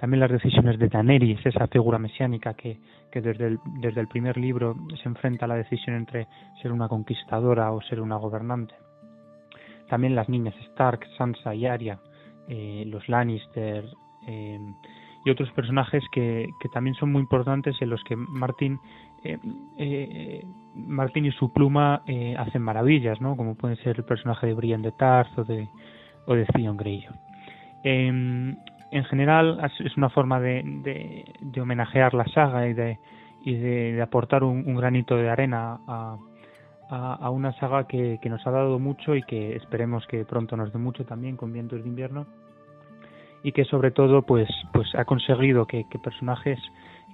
también 0.00 0.20
las 0.20 0.30
decisiones 0.30 0.78
de 0.78 0.88
Daenerys, 0.88 1.44
esa 1.44 1.66
figura 1.66 1.98
mesiánica 1.98 2.54
que, 2.54 2.78
que 3.12 3.20
desde, 3.20 3.48
el, 3.48 3.58
desde 3.80 4.00
el 4.00 4.08
primer 4.08 4.38
libro 4.38 4.74
se 5.02 5.06
enfrenta 5.06 5.44
a 5.44 5.48
la 5.48 5.56
decisión 5.56 5.94
entre 5.94 6.26
ser 6.62 6.72
una 6.72 6.88
conquistadora 6.88 7.70
o 7.70 7.82
ser 7.82 8.00
una 8.00 8.16
gobernante. 8.16 8.74
También 9.90 10.14
las 10.14 10.30
niñas 10.30 10.54
Stark, 10.70 11.00
Sansa 11.18 11.54
y 11.54 11.66
Arya, 11.66 11.98
eh, 12.48 12.84
los 12.86 13.06
Lannister 13.10 13.84
eh, 14.26 14.58
y 15.26 15.30
otros 15.30 15.50
personajes 15.50 16.02
que, 16.12 16.48
que, 16.62 16.70
también 16.70 16.94
son 16.94 17.12
muy 17.12 17.20
importantes 17.20 17.76
en 17.82 17.90
los 17.90 18.02
que 18.04 18.16
Martin 18.16 18.78
eh, 19.22 20.42
Martin 20.74 21.26
y 21.26 21.32
su 21.32 21.52
pluma 21.52 22.02
hacen 22.38 22.62
maravillas, 22.62 23.20
¿no? 23.20 23.36
Como 23.36 23.54
puede 23.54 23.76
ser 23.76 23.98
el 23.98 24.04
personaje 24.04 24.46
de 24.46 24.54
Brienne 24.54 24.82
de 24.82 24.92
Tarth 24.92 25.38
o 25.38 25.44
de, 25.44 25.68
o 26.26 26.34
de 26.34 26.46
Theon 26.46 26.78
Greyjoy. 26.78 27.14
Em, 27.82 28.56
en 28.90 29.05
general 29.05 29.61
es 29.79 29.96
una 29.96 30.11
forma 30.11 30.40
de, 30.40 30.62
de, 31.40 31.61
homenajear 31.61 32.14
la 32.14 32.24
saga 32.26 32.66
y 32.66 32.74
de, 32.74 32.98
y 33.42 33.55
de, 33.55 34.03
aportar 34.03 34.42
un, 34.42 34.74
granito 34.74 35.16
de 35.16 35.29
arena 35.31 35.79
a, 35.87 36.16
a, 36.90 37.31
una 37.31 37.53
saga 37.55 37.87
que, 37.87 38.18
nos 38.24 38.44
ha 38.46 38.50
dado 38.50 38.79
mucho 38.79 39.14
y 39.14 39.22
que 39.22 39.55
esperemos 39.57 40.07
que 40.07 40.24
pronto 40.24 40.57
nos 40.57 40.72
dé 40.72 40.79
mucho 40.79 41.05
también 41.05 41.37
con 41.37 41.53
vientos 41.53 41.83
de 41.83 41.88
invierno. 41.88 42.26
Y 43.42 43.53
que 43.53 43.64
sobre 43.64 43.90
todo 43.90 44.22
pues 44.22 44.50
pues 44.72 44.94
ha 44.94 45.05
conseguido 45.05 45.66
que, 45.66 45.87
personajes 46.03 46.59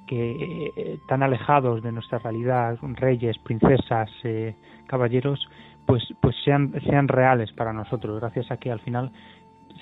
que 0.09 0.71
eh, 0.77 0.99
tan 1.09 1.23
alejados 1.23 1.83
de 1.83 1.93
nuestra 1.93 2.19
realidad 2.19 2.79
reyes 2.97 3.39
princesas 3.39 4.11
eh, 4.25 4.55
caballeros 4.87 5.49
pues 5.85 6.03
pues 6.21 6.35
sean 6.45 6.73
sean 6.85 7.09
reales 7.09 7.53
para 7.53 7.73
nosotros 7.73 8.21
gracias 8.21 8.51
a 8.51 8.57
que 8.57 8.71
al 8.71 8.81
final 8.81 9.13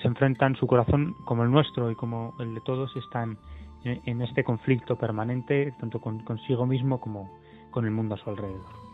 se 0.01 0.07
enfrentan 0.07 0.55
su 0.55 0.67
corazón 0.67 1.15
como 1.25 1.43
el 1.43 1.51
nuestro 1.51 1.91
y 1.91 1.95
como 1.95 2.33
el 2.39 2.55
de 2.55 2.61
todos 2.61 2.95
están 2.95 3.37
en, 3.83 4.21
este 4.21 4.43
conflicto 4.43 4.95
permanente 4.95 5.73
tanto 5.79 5.99
con, 5.99 6.19
consigo 6.19 6.65
mismo 6.65 6.99
como 6.99 7.29
con 7.71 7.85
el 7.85 7.91
mundo 7.91 8.15
a 8.15 8.17
su 8.17 8.29
alrededor. 8.29 8.85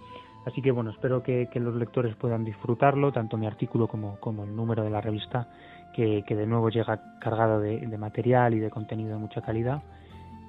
Así 0.45 0.61
que 0.61 0.71
bueno, 0.71 0.89
espero 0.89 1.21
que, 1.21 1.47
los 1.55 1.75
lectores 1.75 2.15
puedan 2.15 2.43
disfrutarlo, 2.43 3.11
tanto 3.11 3.37
mi 3.37 3.45
artículo 3.45 3.87
como, 3.87 4.19
como 4.19 4.43
el 4.43 4.55
número 4.55 4.83
de 4.83 4.89
la 4.89 4.99
revista, 4.99 5.47
que, 5.93 6.23
de 6.27 6.47
nuevo 6.47 6.69
llega 6.69 6.99
cargado 7.19 7.59
de, 7.59 7.97
material 7.97 8.53
y 8.55 8.59
de 8.59 8.71
contenido 8.71 9.11
de 9.11 9.17
mucha 9.17 9.41
calidad. 9.41 9.83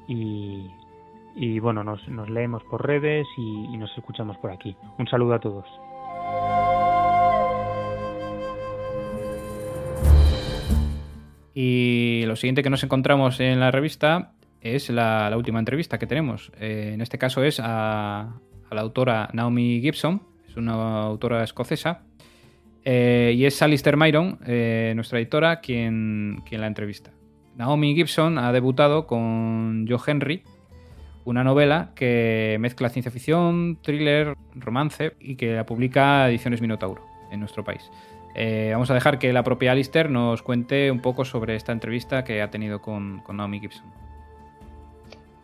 Y, 0.09 0.71
y 1.35 1.59
bueno, 1.61 1.85
nos, 1.85 2.09
nos, 2.09 2.31
leemos 2.31 2.65
por 2.65 2.87
redes 2.87 3.27
y 3.37 3.77
nos 3.77 3.97
escuchamos 3.99 4.39
por 4.39 4.51
aquí. 4.51 4.75
Un 4.99 5.07
saludo 5.07 5.35
a 5.35 5.41
todos. 5.41 5.67
Y 11.55 12.25
lo 12.27 12.37
siguiente 12.37 12.63
que 12.63 12.71
nos 12.71 12.83
encontramos 12.83 13.41
en 13.41 13.61
la 13.61 13.71
revista 13.71 14.33
es 14.61 14.89
la, 14.91 15.33
última 15.37 15.59
entrevista 15.59 15.99
que 15.99 16.07
tenemos. 16.07 16.53
Eh, 16.59 16.93
en 16.95 17.01
este 17.01 17.19
caso 17.19 17.43
es 17.43 17.61
a, 17.63 18.35
la 18.71 18.81
autora 18.81 19.29
Naomi 19.33 19.81
Gibson, 19.81 20.23
es 20.49 20.57
una 20.57 21.03
autora 21.03 21.45
escocesa, 21.45 22.05
eh, 22.85 23.35
y 23.37 23.45
es 23.45 23.61
Alistair 23.61 23.97
Myron, 23.97 24.39
eh, 24.47 24.93
nuestra 24.95 25.19
editora, 25.19 25.61
quien, 25.61 26.43
quien 26.47 26.61
la 26.61 26.67
entrevista. 26.69 27.11
Naomi 27.57 27.95
Gibson 27.95 28.39
ha 28.39 28.51
debutado 28.53 29.07
con 29.07 29.87
Joe 29.87 30.01
Henry, 30.07 30.43
una 31.25 31.45
novela 31.45 31.93
que 31.95 32.57
mezcla 32.61 32.89
ciencia 32.89 33.13
ficción, 33.13 33.79
thriller, 33.83 34.35
romance 34.55 35.15
y 35.21 35.37
que 35.37 35.55
la 35.55 35.67
publica 35.67 36.29
Ediciones 36.29 36.61
Minotauro 36.61 37.05
en 37.31 37.41
nuestro 37.41 37.63
país. 37.63 37.83
Eh, 38.35 38.71
vamos 38.73 38.91
a 38.91 38.95
dejar 38.95 39.19
que 39.19 39.33
la 39.33 39.45
propia 39.45 39.73
Alistair 39.73 40.11
nos 40.11 40.43
cuente 40.43 40.91
un 40.91 41.01
poco 41.01 41.25
sobre 41.25 41.55
esta 41.55 41.73
entrevista 41.73 42.25
que 42.25 42.41
ha 42.41 42.51
tenido 42.51 42.81
con, 42.81 43.23
Naomi 43.29 43.61
Gibson. 43.61 43.85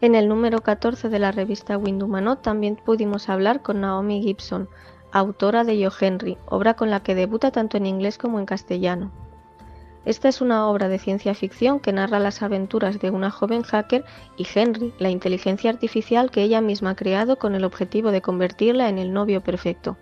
En 0.01 0.14
el 0.14 0.29
número 0.29 0.61
14 0.61 1.09
de 1.09 1.18
la 1.18 1.33
revista 1.33 1.77
Windumanot 1.77 2.40
también 2.40 2.77
pudimos 2.77 3.29
hablar 3.29 3.62
con 3.62 3.81
Naomi 3.81 4.22
Gibson, 4.22 4.68
autora 5.12 5.64
de 5.64 5.79
Yo 5.79 5.90
Henry, 6.01 6.38
obra 6.46 6.74
con 6.74 6.90
la 6.90 7.01
que 7.01 7.14
debuta 7.14 7.51
tanto 7.51 7.77
en 7.77 7.87
inglés 7.87 8.16
como 8.16 8.38
en 8.38 8.46
castellano. 8.46 9.11
Esta 10.05 10.29
es 10.29 10.40
una 10.40 10.66
obra 10.68 10.88
de 10.88 10.98
ciencia 10.98 11.35
ficción 11.35 11.81
que 11.81 11.92
narra 11.92 12.18
las 12.18 12.40
aventuras 12.40 12.98
de 13.01 13.11
una 13.11 13.31
joven 13.31 13.62
hacker 13.62 14.05
y 14.38 14.46
Henry, 14.55 14.94
la 14.98 15.11
inteligencia 15.11 15.68
artificial 15.68 16.31
que 16.31 16.42
ella 16.42 16.62
misma 16.62 16.90
ha 16.90 16.96
creado 16.96 17.37
con 17.37 17.55
el 17.55 17.64
objetivo 17.64 18.11
de 18.11 18.22
convertirla 18.22 18.88
en 18.88 18.98
el 18.98 19.12
novio 19.12 19.42
perfecto. 19.42 19.98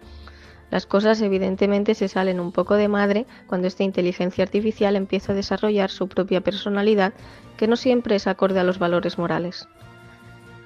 Las 0.70 0.86
cosas 0.86 1.20
evidentemente 1.20 1.94
se 1.94 2.08
salen 2.08 2.40
un 2.40 2.52
poco 2.52 2.74
de 2.74 2.88
madre 2.88 3.26
cuando 3.46 3.68
esta 3.68 3.84
inteligencia 3.84 4.44
artificial 4.44 4.96
empieza 4.96 5.32
a 5.32 5.36
desarrollar 5.36 5.90
su 5.90 6.08
propia 6.08 6.40
personalidad 6.40 7.14
que 7.56 7.68
no 7.68 7.76
siempre 7.76 8.16
es 8.16 8.26
acorde 8.26 8.60
a 8.60 8.64
los 8.64 8.78
valores 8.78 9.18
morales. 9.18 9.68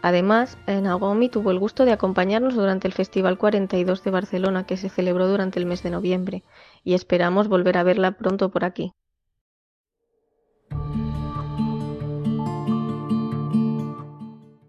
Además, 0.02 0.56
Naomi 0.66 1.28
tuvo 1.28 1.50
el 1.50 1.58
gusto 1.58 1.84
de 1.84 1.92
acompañarnos 1.92 2.54
durante 2.54 2.88
el 2.88 2.94
Festival 2.94 3.36
42 3.36 4.02
de 4.02 4.10
Barcelona 4.10 4.64
que 4.64 4.78
se 4.78 4.88
celebró 4.88 5.28
durante 5.28 5.58
el 5.58 5.66
mes 5.66 5.82
de 5.82 5.90
noviembre 5.90 6.42
y 6.82 6.94
esperamos 6.94 7.48
volver 7.48 7.76
a 7.76 7.82
verla 7.82 8.12
pronto 8.12 8.50
por 8.50 8.64
aquí. 8.64 8.94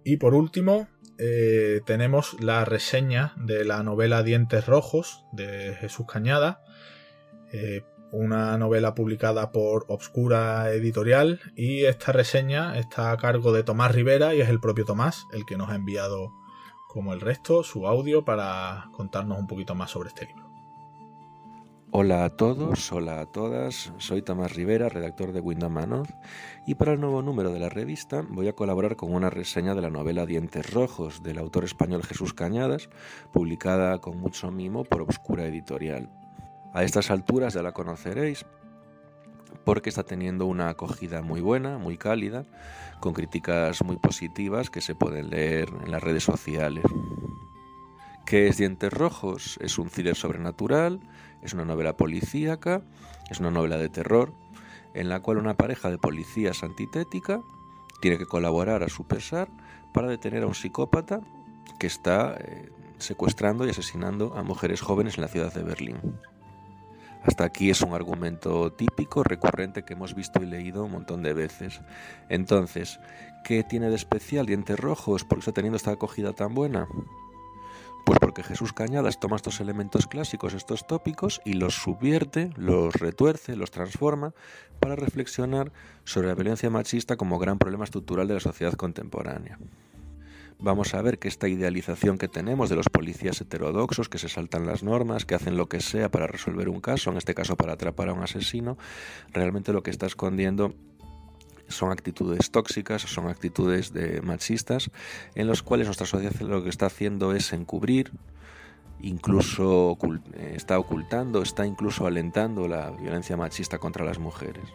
Y 0.03 0.17
por 0.17 0.33
último, 0.33 0.87
eh, 1.23 1.81
tenemos 1.85 2.35
la 2.41 2.65
reseña 2.65 3.33
de 3.37 3.63
la 3.63 3.83
novela 3.83 4.23
Dientes 4.23 4.65
Rojos 4.65 5.23
de 5.31 5.75
Jesús 5.75 6.07
Cañada, 6.07 6.63
eh, 7.53 7.83
una 8.11 8.57
novela 8.57 8.95
publicada 8.95 9.51
por 9.51 9.85
Obscura 9.87 10.71
Editorial 10.71 11.39
y 11.55 11.85
esta 11.85 12.11
reseña 12.11 12.75
está 12.79 13.11
a 13.11 13.17
cargo 13.17 13.53
de 13.53 13.61
Tomás 13.61 13.93
Rivera 13.93 14.33
y 14.33 14.41
es 14.41 14.49
el 14.49 14.59
propio 14.59 14.83
Tomás 14.83 15.27
el 15.31 15.45
que 15.45 15.57
nos 15.57 15.69
ha 15.69 15.75
enviado 15.75 16.31
como 16.87 17.13
el 17.13 17.21
resto 17.21 17.63
su 17.63 17.85
audio 17.85 18.25
para 18.25 18.89
contarnos 18.91 19.37
un 19.37 19.45
poquito 19.45 19.75
más 19.75 19.91
sobre 19.91 20.09
este 20.09 20.25
libro. 20.25 20.40
Hola 21.93 22.23
a 22.23 22.29
todos, 22.29 22.89
hola 22.93 23.19
a 23.19 23.25
todas, 23.25 23.91
soy 23.97 24.21
Tomás 24.21 24.55
Rivera, 24.55 24.87
redactor 24.87 25.33
de 25.33 25.41
Windows 25.41 25.73
Manoz, 25.73 26.07
y 26.65 26.75
para 26.75 26.93
el 26.93 27.01
nuevo 27.01 27.21
número 27.21 27.51
de 27.51 27.59
la 27.59 27.67
revista 27.67 28.23
voy 28.29 28.47
a 28.47 28.53
colaborar 28.53 28.95
con 28.95 29.13
una 29.13 29.29
reseña 29.29 29.75
de 29.75 29.81
la 29.81 29.89
novela 29.89 30.25
Dientes 30.25 30.71
Rojos 30.71 31.21
del 31.21 31.37
autor 31.37 31.65
español 31.65 32.03
Jesús 32.03 32.33
Cañadas, 32.33 32.89
publicada 33.33 33.99
con 33.99 34.21
mucho 34.21 34.51
mimo 34.51 34.85
por 34.85 35.01
Obscura 35.01 35.45
Editorial. 35.45 36.09
A 36.73 36.85
estas 36.85 37.11
alturas 37.11 37.55
ya 37.55 37.61
la 37.61 37.73
conoceréis 37.73 38.45
porque 39.65 39.89
está 39.89 40.03
teniendo 40.03 40.45
una 40.45 40.69
acogida 40.69 41.21
muy 41.21 41.41
buena, 41.41 41.77
muy 41.77 41.97
cálida, 41.97 42.45
con 43.01 43.11
críticas 43.11 43.83
muy 43.83 43.97
positivas 43.97 44.69
que 44.69 44.79
se 44.79 44.95
pueden 44.95 45.29
leer 45.29 45.67
en 45.83 45.91
las 45.91 46.01
redes 46.01 46.23
sociales. 46.23 46.85
¿Qué 48.25 48.47
es 48.47 48.57
Dientes 48.57 48.93
Rojos? 48.93 49.59
Es 49.61 49.77
un 49.77 49.89
thriller 49.89 50.15
sobrenatural 50.15 51.01
es 51.41 51.53
una 51.53 51.65
novela 51.65 51.97
policíaca, 51.97 52.81
es 53.29 53.39
una 53.39 53.51
novela 53.51 53.77
de 53.77 53.89
terror, 53.89 54.33
en 54.93 55.09
la 55.09 55.21
cual 55.21 55.37
una 55.37 55.55
pareja 55.55 55.89
de 55.89 55.97
policías 55.97 56.63
antitética 56.63 57.41
tiene 58.01 58.17
que 58.17 58.25
colaborar 58.25 58.83
a 58.83 58.89
su 58.89 59.05
pesar 59.05 59.49
para 59.93 60.07
detener 60.07 60.43
a 60.43 60.47
un 60.47 60.55
psicópata 60.55 61.21
que 61.79 61.87
está 61.87 62.35
eh, 62.39 62.69
secuestrando 62.97 63.65
y 63.65 63.69
asesinando 63.69 64.35
a 64.35 64.43
mujeres 64.43 64.81
jóvenes 64.81 65.17
en 65.17 65.21
la 65.21 65.27
ciudad 65.27 65.53
de 65.53 65.63
Berlín. 65.63 65.97
Hasta 67.23 67.43
aquí 67.43 67.69
es 67.69 67.81
un 67.81 67.93
argumento 67.93 68.71
típico, 68.73 69.23
recurrente, 69.23 69.83
que 69.83 69.93
hemos 69.93 70.15
visto 70.15 70.41
y 70.41 70.47
leído 70.47 70.85
un 70.85 70.91
montón 70.91 71.21
de 71.21 71.33
veces. 71.33 71.79
Entonces, 72.29 72.99
¿qué 73.43 73.63
tiene 73.63 73.89
de 73.89 73.95
especial 73.95 74.47
Dientes 74.47 74.79
Rojos? 74.79 75.23
¿Por 75.23 75.37
qué 75.37 75.41
está 75.41 75.51
teniendo 75.51 75.77
esta 75.77 75.91
acogida 75.91 76.33
tan 76.33 76.55
buena? 76.55 76.87
Pues 78.05 78.19
porque 78.19 78.43
Jesús 78.43 78.73
Cañadas 78.73 79.19
toma 79.19 79.35
estos 79.35 79.59
elementos 79.59 80.07
clásicos, 80.07 80.53
estos 80.53 80.87
tópicos, 80.87 81.41
y 81.45 81.53
los 81.53 81.75
subvierte, 81.75 82.49
los 82.57 82.93
retuerce, 82.95 83.55
los 83.55 83.71
transforma 83.71 84.33
para 84.79 84.95
reflexionar 84.95 85.71
sobre 86.03 86.27
la 86.27 86.35
violencia 86.35 86.69
machista 86.69 87.15
como 87.15 87.39
gran 87.39 87.59
problema 87.59 87.83
estructural 87.83 88.27
de 88.27 88.35
la 88.35 88.39
sociedad 88.39 88.73
contemporánea. 88.73 89.59
Vamos 90.63 90.93
a 90.93 91.01
ver 91.01 91.17
que 91.17 91.27
esta 91.27 91.47
idealización 91.47 92.19
que 92.19 92.27
tenemos 92.27 92.69
de 92.69 92.75
los 92.75 92.87
policías 92.87 93.41
heterodoxos 93.41 94.09
que 94.09 94.19
se 94.19 94.29
saltan 94.29 94.67
las 94.67 94.83
normas, 94.83 95.25
que 95.25 95.33
hacen 95.33 95.57
lo 95.57 95.67
que 95.67 95.79
sea 95.79 96.11
para 96.11 96.27
resolver 96.27 96.69
un 96.69 96.81
caso, 96.81 97.09
en 97.09 97.17
este 97.17 97.33
caso 97.33 97.55
para 97.55 97.73
atrapar 97.73 98.09
a 98.09 98.13
un 98.13 98.21
asesino, 98.21 98.77
realmente 99.31 99.73
lo 99.73 99.81
que 99.81 99.89
está 99.89 100.05
escondiendo 100.05 100.75
son 101.71 101.91
actitudes 101.91 102.51
tóxicas, 102.51 103.01
son 103.01 103.27
actitudes 103.27 103.93
de 103.93 104.21
machistas, 104.21 104.91
en 105.35 105.47
los 105.47 105.63
cuales 105.63 105.87
nuestra 105.87 106.05
sociedad 106.05 106.39
lo 106.41 106.63
que 106.63 106.69
está 106.69 106.87
haciendo 106.87 107.33
es 107.33 107.53
encubrir, 107.53 108.11
incluso 109.01 109.97
eh, 110.33 110.53
está 110.55 110.77
ocultando, 110.77 111.41
está 111.41 111.65
incluso 111.65 112.05
alentando 112.05 112.67
la 112.67 112.91
violencia 112.91 113.37
machista 113.37 113.79
contra 113.79 114.05
las 114.05 114.19
mujeres. 114.19 114.65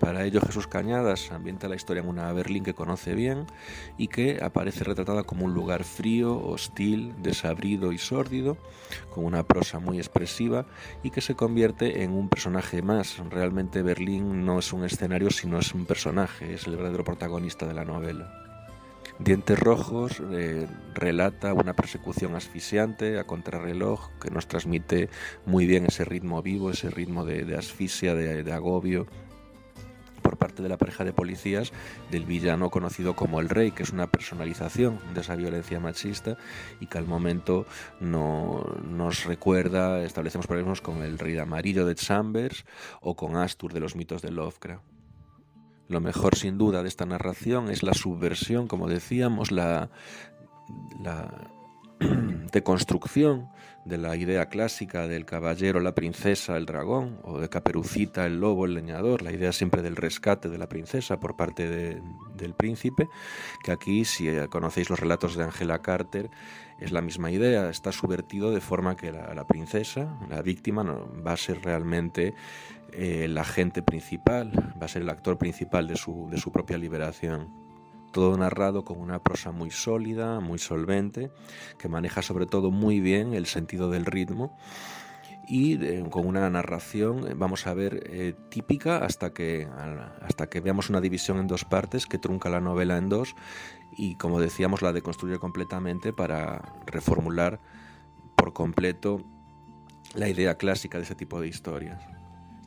Para 0.00 0.24
ello 0.24 0.40
Jesús 0.40 0.66
Cañadas 0.66 1.30
ambienta 1.30 1.68
la 1.68 1.76
historia 1.76 2.02
en 2.02 2.08
una 2.08 2.32
Berlín 2.32 2.64
que 2.64 2.72
conoce 2.72 3.14
bien 3.14 3.44
y 3.98 4.08
que 4.08 4.40
aparece 4.42 4.82
retratada 4.82 5.24
como 5.24 5.44
un 5.44 5.52
lugar 5.52 5.84
frío, 5.84 6.40
hostil, 6.42 7.14
desabrido 7.18 7.92
y 7.92 7.98
sórdido, 7.98 8.56
con 9.10 9.26
una 9.26 9.42
prosa 9.42 9.78
muy 9.78 9.98
expresiva 9.98 10.64
y 11.02 11.10
que 11.10 11.20
se 11.20 11.34
convierte 11.34 12.02
en 12.02 12.12
un 12.12 12.30
personaje 12.30 12.80
más. 12.80 13.18
Realmente 13.28 13.82
Berlín 13.82 14.46
no 14.46 14.58
es 14.58 14.72
un 14.72 14.84
escenario 14.84 15.30
sino 15.30 15.58
es 15.58 15.74
un 15.74 15.84
personaje, 15.84 16.54
es 16.54 16.66
el 16.66 16.76
verdadero 16.76 17.04
protagonista 17.04 17.66
de 17.66 17.74
la 17.74 17.84
novela. 17.84 18.32
Dientes 19.18 19.58
Rojos 19.58 20.22
eh, 20.32 20.66
relata 20.94 21.52
una 21.52 21.74
persecución 21.74 22.34
asfixiante 22.36 23.18
a 23.18 23.24
contrarreloj 23.24 24.08
que 24.18 24.30
nos 24.30 24.48
transmite 24.48 25.10
muy 25.44 25.66
bien 25.66 25.84
ese 25.84 26.06
ritmo 26.06 26.40
vivo, 26.40 26.70
ese 26.70 26.88
ritmo 26.88 27.26
de, 27.26 27.54
asfixia, 27.54 28.14
de 28.14 28.50
agobio, 28.50 29.06
por 29.06 29.29
parte 30.40 30.64
de 30.64 30.68
la 30.68 30.76
pareja 30.76 31.04
de 31.04 31.12
policías 31.12 31.72
del 32.10 32.24
villano 32.24 32.70
conocido 32.70 33.14
como 33.14 33.38
el 33.38 33.48
rey, 33.48 33.70
que 33.70 33.84
es 33.84 33.90
una 33.90 34.10
personalización 34.10 34.98
de 35.14 35.20
esa 35.20 35.36
violencia 35.36 35.78
machista 35.78 36.36
y 36.80 36.86
que 36.86 36.98
al 36.98 37.06
momento 37.06 37.66
no, 38.00 38.64
nos 38.82 39.24
recuerda, 39.24 40.02
establecemos 40.02 40.48
problemas 40.48 40.80
con 40.80 41.02
el 41.02 41.18
rey 41.18 41.38
amarillo 41.38 41.86
de 41.86 41.94
Chambers 41.94 42.64
o 43.00 43.14
con 43.14 43.36
Astur 43.36 43.72
de 43.72 43.78
los 43.78 43.94
mitos 43.94 44.22
de 44.22 44.32
Lovecraft. 44.32 44.84
Lo 45.86 46.00
mejor 46.00 46.34
sin 46.34 46.58
duda 46.58 46.82
de 46.82 46.88
esta 46.88 47.06
narración 47.06 47.70
es 47.70 47.84
la 47.84 47.94
subversión, 47.94 48.66
como 48.66 48.88
decíamos, 48.88 49.52
la 49.52 49.90
deconstrucción 52.52 53.48
de 53.84 53.98
la 53.98 54.16
idea 54.16 54.46
clásica 54.46 55.08
del 55.08 55.24
caballero, 55.24 55.80
la 55.80 55.94
princesa, 55.94 56.56
el 56.56 56.66
dragón, 56.66 57.18
o 57.22 57.38
de 57.38 57.48
Caperucita, 57.48 58.26
el 58.26 58.40
lobo, 58.40 58.66
el 58.66 58.74
leñador, 58.74 59.22
la 59.22 59.32
idea 59.32 59.52
siempre 59.52 59.82
del 59.82 59.96
rescate 59.96 60.48
de 60.48 60.58
la 60.58 60.68
princesa 60.68 61.18
por 61.18 61.36
parte 61.36 62.00
del 62.36 62.54
príncipe, 62.54 63.08
que 63.64 63.72
aquí, 63.72 64.04
si 64.04 64.28
conocéis 64.50 64.90
los 64.90 65.00
relatos 65.00 65.34
de 65.36 65.44
Angela 65.44 65.80
Carter, 65.80 66.30
es 66.78 66.92
la 66.92 67.02
misma 67.02 67.30
idea, 67.30 67.68
está 67.68 67.92
subvertido 67.92 68.50
de 68.50 68.60
forma 68.60 68.96
que 68.96 69.12
la, 69.12 69.46
princesa, 69.46 70.18
la 70.28 70.42
víctima, 70.42 70.84
no, 70.84 71.08
va 71.26 71.32
a 71.32 71.36
ser 71.36 71.62
realmente 71.62 72.34
eh, 72.92 73.22
el 73.24 73.36
agente 73.38 73.82
principal, 73.82 74.52
va 74.80 74.86
a 74.86 74.88
ser 74.88 75.02
el 75.02 75.10
actor 75.10 75.38
principal 75.38 75.86
de 75.86 75.96
su, 75.96 76.28
de 76.30 76.38
su 76.38 76.52
propia 76.52 76.78
liberación 76.78 77.59
todo 78.12 78.36
narrado 78.36 78.84
con 78.84 78.98
una 78.98 79.22
prosa 79.22 79.52
muy 79.52 79.70
sólida, 79.70 80.40
muy 80.40 80.58
solvente, 80.58 81.30
que 81.78 81.88
maneja 81.88 82.22
sobre 82.22 82.46
todo 82.46 82.70
muy 82.70 83.00
bien 83.00 83.34
el 83.34 83.46
sentido 83.46 83.90
del 83.90 84.06
ritmo 84.06 84.56
y 85.50 85.84
eh, 85.84 86.06
con 86.10 86.26
una 86.26 86.48
narración, 86.48 87.26
eh, 87.26 87.34
vamos 87.34 87.66
a 87.66 87.74
ver, 87.74 88.04
eh, 88.06 88.34
típica 88.50 88.98
hasta 88.98 89.32
que, 89.32 89.68
hasta 90.22 90.48
que 90.48 90.60
veamos 90.60 90.90
una 90.90 91.00
división 91.00 91.38
en 91.38 91.48
dos 91.48 91.64
partes 91.64 92.06
que 92.06 92.18
trunca 92.18 92.48
la 92.48 92.60
novela 92.60 92.96
en 92.96 93.08
dos 93.08 93.34
y 93.96 94.14
como 94.14 94.40
decíamos 94.40 94.80
la 94.80 94.92
deconstruye 94.92 95.38
completamente 95.38 96.12
para 96.12 96.62
reformular 96.86 97.60
por 98.36 98.52
completo 98.52 99.24
la 100.14 100.28
idea 100.28 100.56
clásica 100.56 100.98
de 100.98 101.04
ese 101.04 101.16
tipo 101.16 101.40
de 101.40 101.48
historias. 101.48 102.19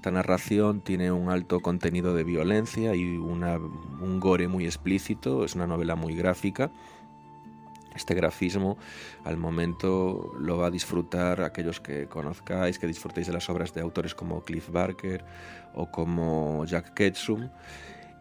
Esta 0.04 0.12
narración 0.12 0.82
tiene 0.82 1.14
un 1.14 1.30
alto 1.30 1.62
contenido 1.62 2.14
de 2.14 2.26
violencia 2.26 2.94
y 2.94 3.16
un 3.16 4.20
gore 4.20 4.50
muy 4.50 4.66
explícito, 4.66 5.46
es 5.46 5.56
una 5.56 5.66
novela 5.66 5.96
muy 5.96 6.14
gráfica. 6.14 6.72
Este 7.96 8.14
grafismo 8.14 8.78
al 9.24 9.38
momento 9.38 10.34
lo 10.38 10.58
va 10.58 10.68
a 10.68 10.72
disfrutar 10.72 11.40
aquellos 11.40 11.80
que 11.80 12.08
conozcáis, 12.08 12.80
que 12.80 12.88
disfrutéis 12.88 13.28
de 13.28 13.34
las 13.34 13.50
obras 13.50 13.74
de 13.74 13.80
autores 13.80 14.14
como 14.14 14.42
Cliff 14.42 14.70
Barker 14.70 15.24
o 15.74 15.90
como 15.90 16.66
Jack 16.66 16.94
Ketchum 16.94 17.48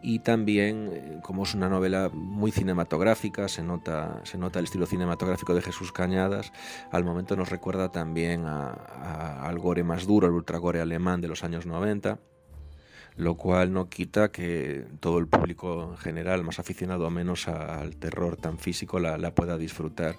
y 0.03 0.19
también 0.19 0.89
eh, 0.91 1.19
como 1.23 1.43
es 1.43 1.55
una 1.55 1.69
novela 1.69 2.09
muy 2.13 2.51
cinematográfica, 2.51 3.47
se 3.47 3.63
nota, 3.63 4.21
se 4.25 4.37
nota 4.37 4.59
el 4.59 4.65
estilo 4.65 4.85
cinematográfico 4.85 5.55
de 5.55 5.61
Jesús 5.61 5.93
Cañadas, 5.93 6.51
al 6.91 7.05
momento 7.05 7.37
nos 7.37 7.49
recuerda 7.49 7.89
también 7.91 8.45
al 8.45 9.57
gore 9.59 9.83
más 9.83 10.05
duro, 10.05 10.27
el 10.27 10.33
ultragore 10.33 10.81
alemán 10.81 11.21
de 11.21 11.29
los 11.29 11.45
años 11.45 11.65
90, 11.65 12.19
lo 13.15 13.35
cual 13.37 13.71
no 13.71 13.89
quita 13.89 14.31
que 14.31 14.85
todo 14.99 15.19
el 15.19 15.27
público 15.27 15.91
en 15.91 15.97
general, 15.97 16.43
más 16.43 16.59
aficionado 16.59 17.07
o 17.07 17.09
menos 17.09 17.47
al 17.47 17.95
terror 17.95 18.35
tan 18.35 18.57
físico, 18.57 18.99
la, 18.99 19.17
la, 19.17 19.33
pueda 19.33 19.57
disfrutar. 19.57 20.15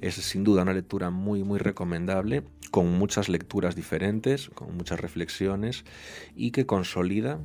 Es 0.00 0.14
sin 0.16 0.44
duda 0.44 0.62
una 0.62 0.74
lectura 0.74 1.10
muy, 1.10 1.42
muy 1.42 1.58
recomendable, 1.58 2.44
con 2.70 2.92
muchas 2.92 3.28
lecturas 3.28 3.74
diferentes, 3.74 4.50
con 4.50 4.76
muchas 4.76 5.00
reflexiones 5.00 5.84
y 6.34 6.50
que 6.50 6.66
consolida 6.66 7.40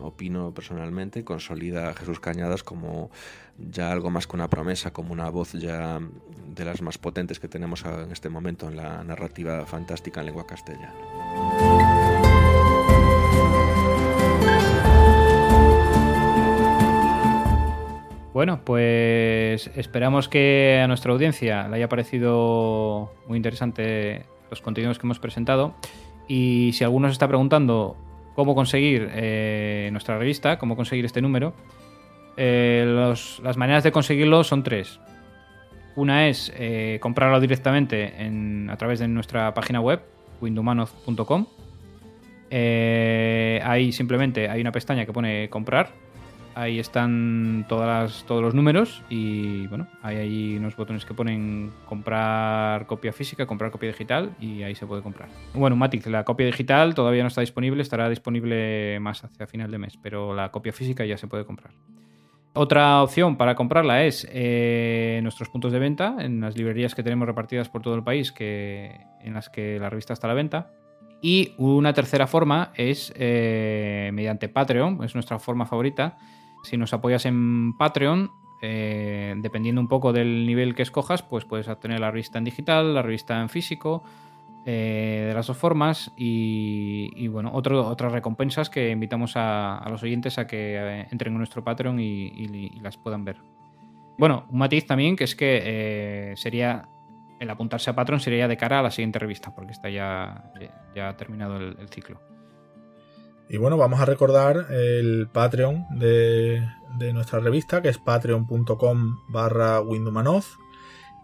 opino 0.00 0.52
personalmente, 0.52 1.24
consolida 1.24 1.90
a 1.90 1.94
Jesús 1.94 2.20
Cañadas 2.20 2.62
como 2.62 3.10
ya 3.58 3.90
algo 3.90 4.10
más 4.10 4.26
que 4.26 4.36
una 4.36 4.48
promesa, 4.48 4.92
como 4.92 5.12
una 5.12 5.30
voz 5.30 5.52
ya 5.52 6.00
de 6.54 6.64
las 6.64 6.82
más 6.82 6.98
potentes 6.98 7.40
que 7.40 7.48
tenemos 7.48 7.84
en 7.84 8.12
este 8.12 8.28
momento 8.28 8.68
en 8.68 8.76
la 8.76 9.02
narrativa 9.04 9.66
fantástica 9.66 10.20
en 10.20 10.26
lengua 10.26 10.46
castellana. 10.46 10.92
Bueno, 18.36 18.60
pues 18.64 19.70
esperamos 19.76 20.28
que 20.28 20.82
a 20.84 20.86
nuestra 20.88 21.10
audiencia 21.10 21.68
le 21.68 21.76
haya 21.76 21.88
parecido 21.88 23.10
muy 23.26 23.38
interesante 23.38 24.26
los 24.50 24.60
contenidos 24.60 24.98
que 24.98 25.06
hemos 25.06 25.18
presentado. 25.18 25.74
Y 26.28 26.72
si 26.74 26.84
alguno 26.84 27.08
se 27.08 27.12
está 27.12 27.28
preguntando 27.28 27.96
cómo 28.36 28.54
conseguir 28.54 29.08
eh, 29.14 29.88
nuestra 29.90 30.18
revista, 30.18 30.58
cómo 30.58 30.76
conseguir 30.76 31.06
este 31.06 31.22
número. 31.22 31.54
Eh, 32.36 32.84
las 33.42 33.56
maneras 33.56 33.82
de 33.82 33.90
conseguirlo 33.90 34.44
son 34.44 34.62
tres. 34.62 35.00
Una 35.96 36.28
es 36.28 36.52
eh, 36.54 36.98
comprarlo 37.00 37.40
directamente 37.40 38.12
a 38.68 38.76
través 38.76 38.98
de 38.98 39.08
nuestra 39.08 39.54
página 39.54 39.80
web, 39.80 40.02
windumanoz.com. 40.42 41.46
ahí 42.50 43.92
simplemente 43.92 44.50
hay 44.50 44.60
una 44.60 44.70
pestaña 44.70 45.06
que 45.06 45.14
pone 45.14 45.48
comprar 45.48 46.05
Ahí 46.56 46.78
están 46.78 47.66
todos 47.68 48.24
los 48.26 48.54
números 48.54 49.02
y 49.10 49.66
bueno, 49.66 49.88
hay 50.02 50.16
ahí 50.16 50.56
unos 50.56 50.74
botones 50.74 51.04
que 51.04 51.12
ponen 51.12 51.70
comprar 51.84 52.86
copia 52.86 53.12
física, 53.12 53.44
comprar 53.44 53.70
copia 53.70 53.90
digital 53.90 54.34
y 54.40 54.62
ahí 54.62 54.74
se 54.74 54.86
puede 54.86 55.02
comprar. 55.02 55.28
Bueno, 55.52 55.76
Matic, 55.76 56.06
la 56.06 56.24
copia 56.24 56.46
digital 56.46 56.94
todavía 56.94 57.20
no 57.20 57.28
está 57.28 57.42
disponible, 57.42 57.82
estará 57.82 58.08
disponible 58.08 58.98
más 59.00 59.22
hacia 59.22 59.46
final 59.46 59.70
de 59.70 59.76
mes, 59.76 59.98
pero 60.02 60.34
la 60.34 60.50
copia 60.50 60.72
física 60.72 61.04
ya 61.04 61.18
se 61.18 61.26
puede 61.26 61.44
comprar. 61.44 61.74
Otra 62.54 63.02
opción 63.02 63.36
para 63.36 63.54
comprarla 63.54 64.04
es 64.04 64.26
eh, 64.32 65.20
nuestros 65.22 65.50
puntos 65.50 65.72
de 65.72 65.78
venta, 65.78 66.16
en 66.20 66.40
las 66.40 66.56
librerías 66.56 66.94
que 66.94 67.02
tenemos 67.02 67.28
repartidas 67.28 67.68
por 67.68 67.82
todo 67.82 67.96
el 67.96 68.02
país, 68.02 68.32
que, 68.32 68.98
en 69.20 69.34
las 69.34 69.50
que 69.50 69.78
la 69.78 69.90
revista 69.90 70.14
está 70.14 70.26
a 70.26 70.28
la 70.28 70.34
venta. 70.34 70.70
Y 71.20 71.52
una 71.58 71.92
tercera 71.92 72.26
forma 72.26 72.72
es 72.74 73.12
eh, 73.14 74.10
mediante 74.14 74.48
Patreon, 74.48 75.04
es 75.04 75.14
nuestra 75.14 75.38
forma 75.38 75.66
favorita, 75.66 76.16
si 76.66 76.76
nos 76.76 76.92
apoyas 76.92 77.24
en 77.26 77.76
Patreon, 77.76 78.32
eh, 78.60 79.34
dependiendo 79.38 79.80
un 79.80 79.88
poco 79.88 80.12
del 80.12 80.46
nivel 80.46 80.74
que 80.74 80.82
escojas, 80.82 81.22
pues 81.22 81.44
puedes 81.44 81.68
obtener 81.68 82.00
la 82.00 82.10
revista 82.10 82.38
en 82.38 82.44
digital, 82.44 82.94
la 82.94 83.02
revista 83.02 83.40
en 83.40 83.48
físico, 83.48 84.02
eh, 84.64 85.26
de 85.28 85.34
las 85.34 85.46
dos 85.46 85.56
formas 85.56 86.12
y, 86.16 87.28
bueno, 87.28 87.52
otras 87.52 88.12
recompensas 88.12 88.68
que 88.68 88.90
invitamos 88.90 89.34
a, 89.36 89.86
los 89.88 90.02
oyentes 90.02 90.38
a 90.38 90.46
que 90.46 90.76
eh, 90.76 91.06
entren 91.10 91.32
en 91.32 91.38
nuestro 91.38 91.62
Patreon 91.62 92.00
y, 92.00 92.80
las 92.80 92.96
puedan 92.96 93.24
ver. 93.24 93.36
Bueno, 94.18 94.46
un 94.50 94.58
matiz 94.58 94.86
también 94.86 95.14
que 95.14 95.24
es 95.24 95.36
que 95.36 96.32
sería 96.36 96.88
el 97.38 97.50
apuntarse 97.50 97.90
a 97.90 97.94
Patreon 97.94 98.18
sería 98.18 98.48
de 98.48 98.56
cara 98.56 98.80
a 98.80 98.82
la 98.82 98.90
siguiente 98.90 99.18
revista, 99.18 99.54
porque 99.54 99.72
está 99.72 99.90
ya, 99.90 100.50
ya 100.94 101.16
terminado 101.16 101.58
el 101.58 101.88
ciclo. 101.90 102.35
Y 103.48 103.58
bueno, 103.58 103.76
vamos 103.76 104.00
a 104.00 104.04
recordar 104.04 104.72
el 104.72 105.28
Patreon 105.32 105.86
de, 105.90 106.66
nuestra 107.12 107.38
revista, 107.38 107.80
que 107.80 107.88
es 107.88 107.98
patreon.com 107.98 109.18
barra 109.28 109.80
Windumanoz. 109.80 110.58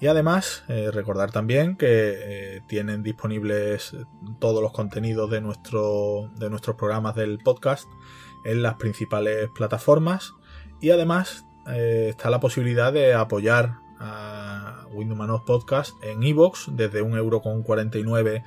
Y 0.00 0.06
además, 0.06 0.64
eh, 0.68 0.90
recordar 0.92 1.32
también 1.32 1.76
que 1.76 1.86
eh, 1.86 2.60
tienen 2.68 3.02
disponibles 3.02 3.96
todos 4.38 4.62
los 4.62 4.72
contenidos 4.72 5.30
de, 5.30 5.40
nuestro, 5.40 6.30
de 6.36 6.48
nuestros 6.48 6.76
programas 6.76 7.16
del 7.16 7.38
podcast 7.38 7.88
en 8.44 8.62
las 8.62 8.74
principales 8.74 9.48
plataformas. 9.52 10.32
Y 10.80 10.90
además 10.90 11.44
eh, 11.66 12.08
está 12.10 12.30
la 12.30 12.40
posibilidad 12.40 12.92
de 12.92 13.14
apoyar 13.14 13.78
a 13.98 14.86
Windumanoz 14.92 15.42
Podcast 15.44 15.94
en 16.04 16.22
iVoox 16.22 16.68
desde 16.76 17.02
1,49€ 17.02 18.44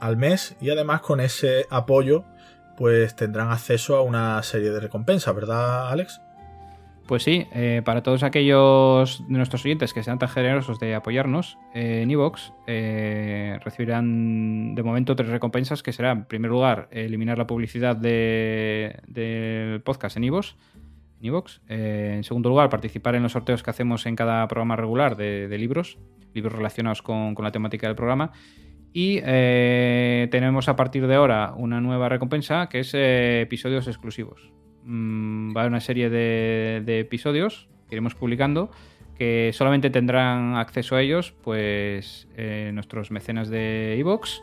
al 0.00 0.16
mes. 0.16 0.56
Y 0.60 0.70
además 0.70 1.00
con 1.00 1.18
ese 1.18 1.66
apoyo 1.68 2.24
pues 2.78 3.16
tendrán 3.16 3.50
acceso 3.50 3.96
a 3.96 4.02
una 4.02 4.40
serie 4.44 4.70
de 4.70 4.78
recompensas, 4.78 5.34
¿verdad, 5.34 5.90
Alex? 5.90 6.20
Pues 7.08 7.24
sí, 7.24 7.46
eh, 7.52 7.82
para 7.84 8.04
todos 8.04 8.22
aquellos 8.22 9.24
de 9.26 9.36
nuestros 9.36 9.64
oyentes 9.64 9.92
que 9.92 10.04
sean 10.04 10.20
tan 10.20 10.28
generosos 10.28 10.78
de 10.78 10.94
apoyarnos 10.94 11.58
eh, 11.74 12.02
en 12.02 12.10
Evox, 12.10 12.52
eh, 12.68 13.58
recibirán 13.64 14.76
de 14.76 14.82
momento 14.84 15.16
tres 15.16 15.30
recompensas 15.30 15.82
que 15.82 15.92
serán, 15.92 16.18
en 16.18 16.24
primer 16.26 16.50
lugar, 16.52 16.88
eliminar 16.92 17.36
la 17.36 17.48
publicidad 17.48 17.96
del 17.96 19.80
podcast 19.82 20.16
en 20.16 20.24
Evox. 20.24 20.54
En, 21.66 22.14
en 22.14 22.24
segundo 22.24 22.48
lugar, 22.48 22.70
participar 22.70 23.16
en 23.16 23.24
los 23.24 23.32
sorteos 23.32 23.64
que 23.64 23.70
hacemos 23.70 24.06
en 24.06 24.14
cada 24.14 24.46
programa 24.46 24.76
regular 24.76 25.16
de, 25.16 25.48
libros, 25.58 25.98
libros 26.32 26.52
relacionados 26.52 27.02
con, 27.02 27.34
la 27.40 27.50
temática 27.50 27.88
del 27.88 27.96
programa. 27.96 28.30
Y 28.92 29.20
tenemos 29.20 30.68
a 30.68 30.76
partir 30.76 31.06
de 31.06 31.14
ahora 31.14 31.52
una 31.56 31.80
nueva 31.80 32.08
recompensa 32.08 32.68
que 32.68 32.80
es 32.80 32.94
episodios 32.94 33.86
exclusivos. 33.86 34.50
Mm, 34.90 35.54
va 35.54 35.60
a 35.60 35.64
haber 35.64 35.72
una 35.72 35.80
serie 35.80 36.08
de, 36.08 36.98
episodios 36.98 37.68
que 37.90 37.96
iremos 37.96 38.14
publicando 38.14 38.70
que 39.18 39.50
solamente 39.52 39.90
tendrán 39.90 40.56
acceso 40.56 40.96
a 40.96 41.02
ellos 41.02 41.34
pues 41.42 42.26
eh, 42.38 42.70
nuestros 42.72 43.10
mecenas 43.10 43.50
de 43.50 43.98
Evox 43.98 44.42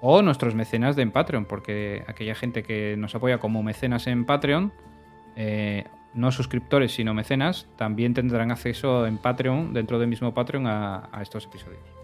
o 0.00 0.22
nuestros 0.22 0.54
mecenas 0.54 0.96
de 0.96 1.02
en 1.02 1.10
Patreon, 1.10 1.44
porque 1.44 2.02
aquella 2.06 2.34
gente 2.34 2.62
que 2.62 2.96
nos 2.96 3.14
apoya 3.14 3.38
como 3.38 3.62
mecenas 3.62 4.06
en 4.06 4.24
Patreon, 4.24 4.72
eh, 5.36 5.84
no 6.14 6.32
suscriptores 6.32 6.92
sino 6.92 7.12
mecenas, 7.12 7.68
también 7.76 8.14
tendrán 8.14 8.52
acceso 8.52 9.06
en 9.06 9.18
Patreon, 9.18 9.74
dentro 9.74 9.98
del 9.98 10.08
mismo 10.08 10.32
Patreon, 10.32 10.66
a 10.66 11.18
estos 11.20 11.44
episodios. 11.44 12.03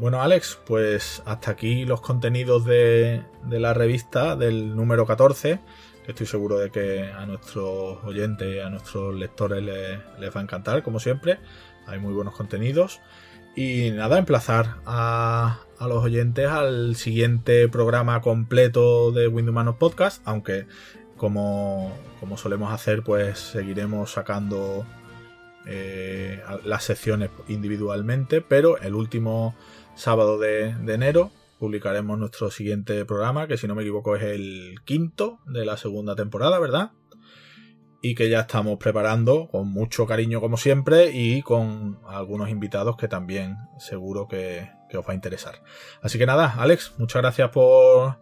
Bueno, 0.00 0.22
Alex, 0.22 0.58
pues 0.64 1.22
hasta 1.26 1.50
aquí 1.50 1.84
los 1.84 2.00
contenidos 2.00 2.64
de, 2.64 3.22
la 3.50 3.74
revista 3.74 4.34
del 4.34 4.74
número 4.74 5.04
14 5.04 5.60
estoy 6.06 6.26
seguro 6.26 6.56
de 6.56 6.70
que 6.70 7.12
a 7.12 7.26
nuestros 7.26 8.02
oyentes, 8.02 8.64
a 8.64 8.70
nuestros 8.70 9.14
lectores 9.14 9.62
les, 9.62 10.34
va 10.34 10.40
a 10.40 10.42
encantar, 10.42 10.82
como 10.82 11.00
siempre. 11.00 11.38
Hay 11.86 11.98
muy 11.98 12.14
buenos 12.14 12.34
contenidos. 12.34 13.02
Y 13.54 13.90
nada, 13.90 14.16
emplazar 14.16 14.76
a, 14.86 15.58
los 15.80 16.02
oyentes 16.02 16.48
al 16.48 16.96
siguiente 16.96 17.68
programa 17.68 18.22
completo 18.22 19.12
de 19.12 19.28
Windows 19.28 19.76
Podcast, 19.76 20.22
aunque 20.24 20.66
como, 21.18 21.92
solemos 22.36 22.72
hacer, 22.72 23.02
pues 23.02 23.38
seguiremos 23.38 24.12
sacando 24.12 24.86
eh, 25.66 26.42
las 26.64 26.84
secciones 26.84 27.28
individualmente, 27.48 28.40
pero 28.40 28.78
el 28.78 28.94
último 28.94 29.54
sábado 30.00 30.38
de 30.38 30.70
enero 30.86 31.30
publicaremos 31.60 32.18
nuestro 32.18 32.50
siguiente 32.50 33.04
programa, 33.04 33.46
que 33.46 33.58
si 33.58 33.68
no 33.68 33.74
me 33.74 33.82
equivoco 33.82 34.16
es 34.16 34.22
el 34.22 34.76
quinto 34.84 35.40
de 35.44 35.66
la 35.66 35.76
segunda 35.76 36.16
temporada, 36.16 36.58
¿verdad? 36.58 36.92
Y 38.02 38.14
que 38.14 38.30
ya 38.30 38.40
estamos 38.40 38.78
preparando 38.78 39.46
con 39.48 39.70
mucho 39.70 40.06
cariño 40.06 40.40
como 40.40 40.56
siempre 40.56 41.10
y 41.12 41.42
con 41.42 42.00
algunos 42.08 42.48
invitados 42.48 42.96
que 42.96 43.08
también 43.08 43.58
seguro 43.78 44.26
que, 44.26 44.70
os 44.96 45.06
va 45.06 45.12
a 45.12 45.14
interesar. 45.14 45.62
Así 46.02 46.18
que 46.18 46.24
nada, 46.24 46.54
Alex, 46.56 46.94
muchas 46.98 47.20
gracias 47.20 47.50
por, 47.50 48.16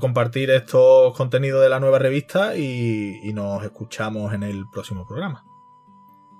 compartir 0.00 0.50
estos 0.50 1.14
contenidos 1.16 1.62
de 1.62 1.68
la 1.68 1.80
nueva 1.80 1.98
revista 1.98 2.56
y, 2.56 3.18
y 3.24 3.32
nos 3.32 3.62
escuchamos 3.64 4.32
en 4.32 4.44
el 4.44 4.64
próximo 4.72 5.04
programa. 5.04 5.44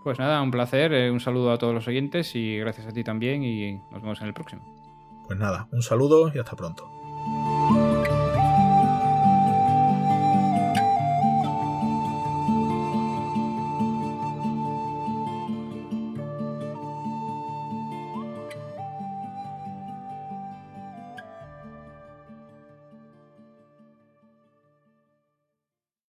Pues 0.04 0.20
nada, 0.20 0.40
un 0.40 0.52
placer, 0.52 0.92
eh, 0.92 1.10
un 1.10 1.18
saludo 1.18 1.50
a 1.50 1.58
todos 1.58 1.74
los 1.74 1.88
oyentes 1.88 2.36
y 2.36 2.58
gracias 2.58 2.86
a 2.86 2.92
ti 2.92 3.02
también 3.02 3.42
y 3.42 3.74
nos 3.90 4.02
vemos 4.02 4.20
en 4.20 4.28
el 4.28 4.34
próximo. 4.34 4.83
Pues 5.26 5.38
nada, 5.38 5.68
un 5.72 5.82
saludo 5.82 6.30
y 6.34 6.38
hasta 6.38 6.54
pronto. 6.56 6.88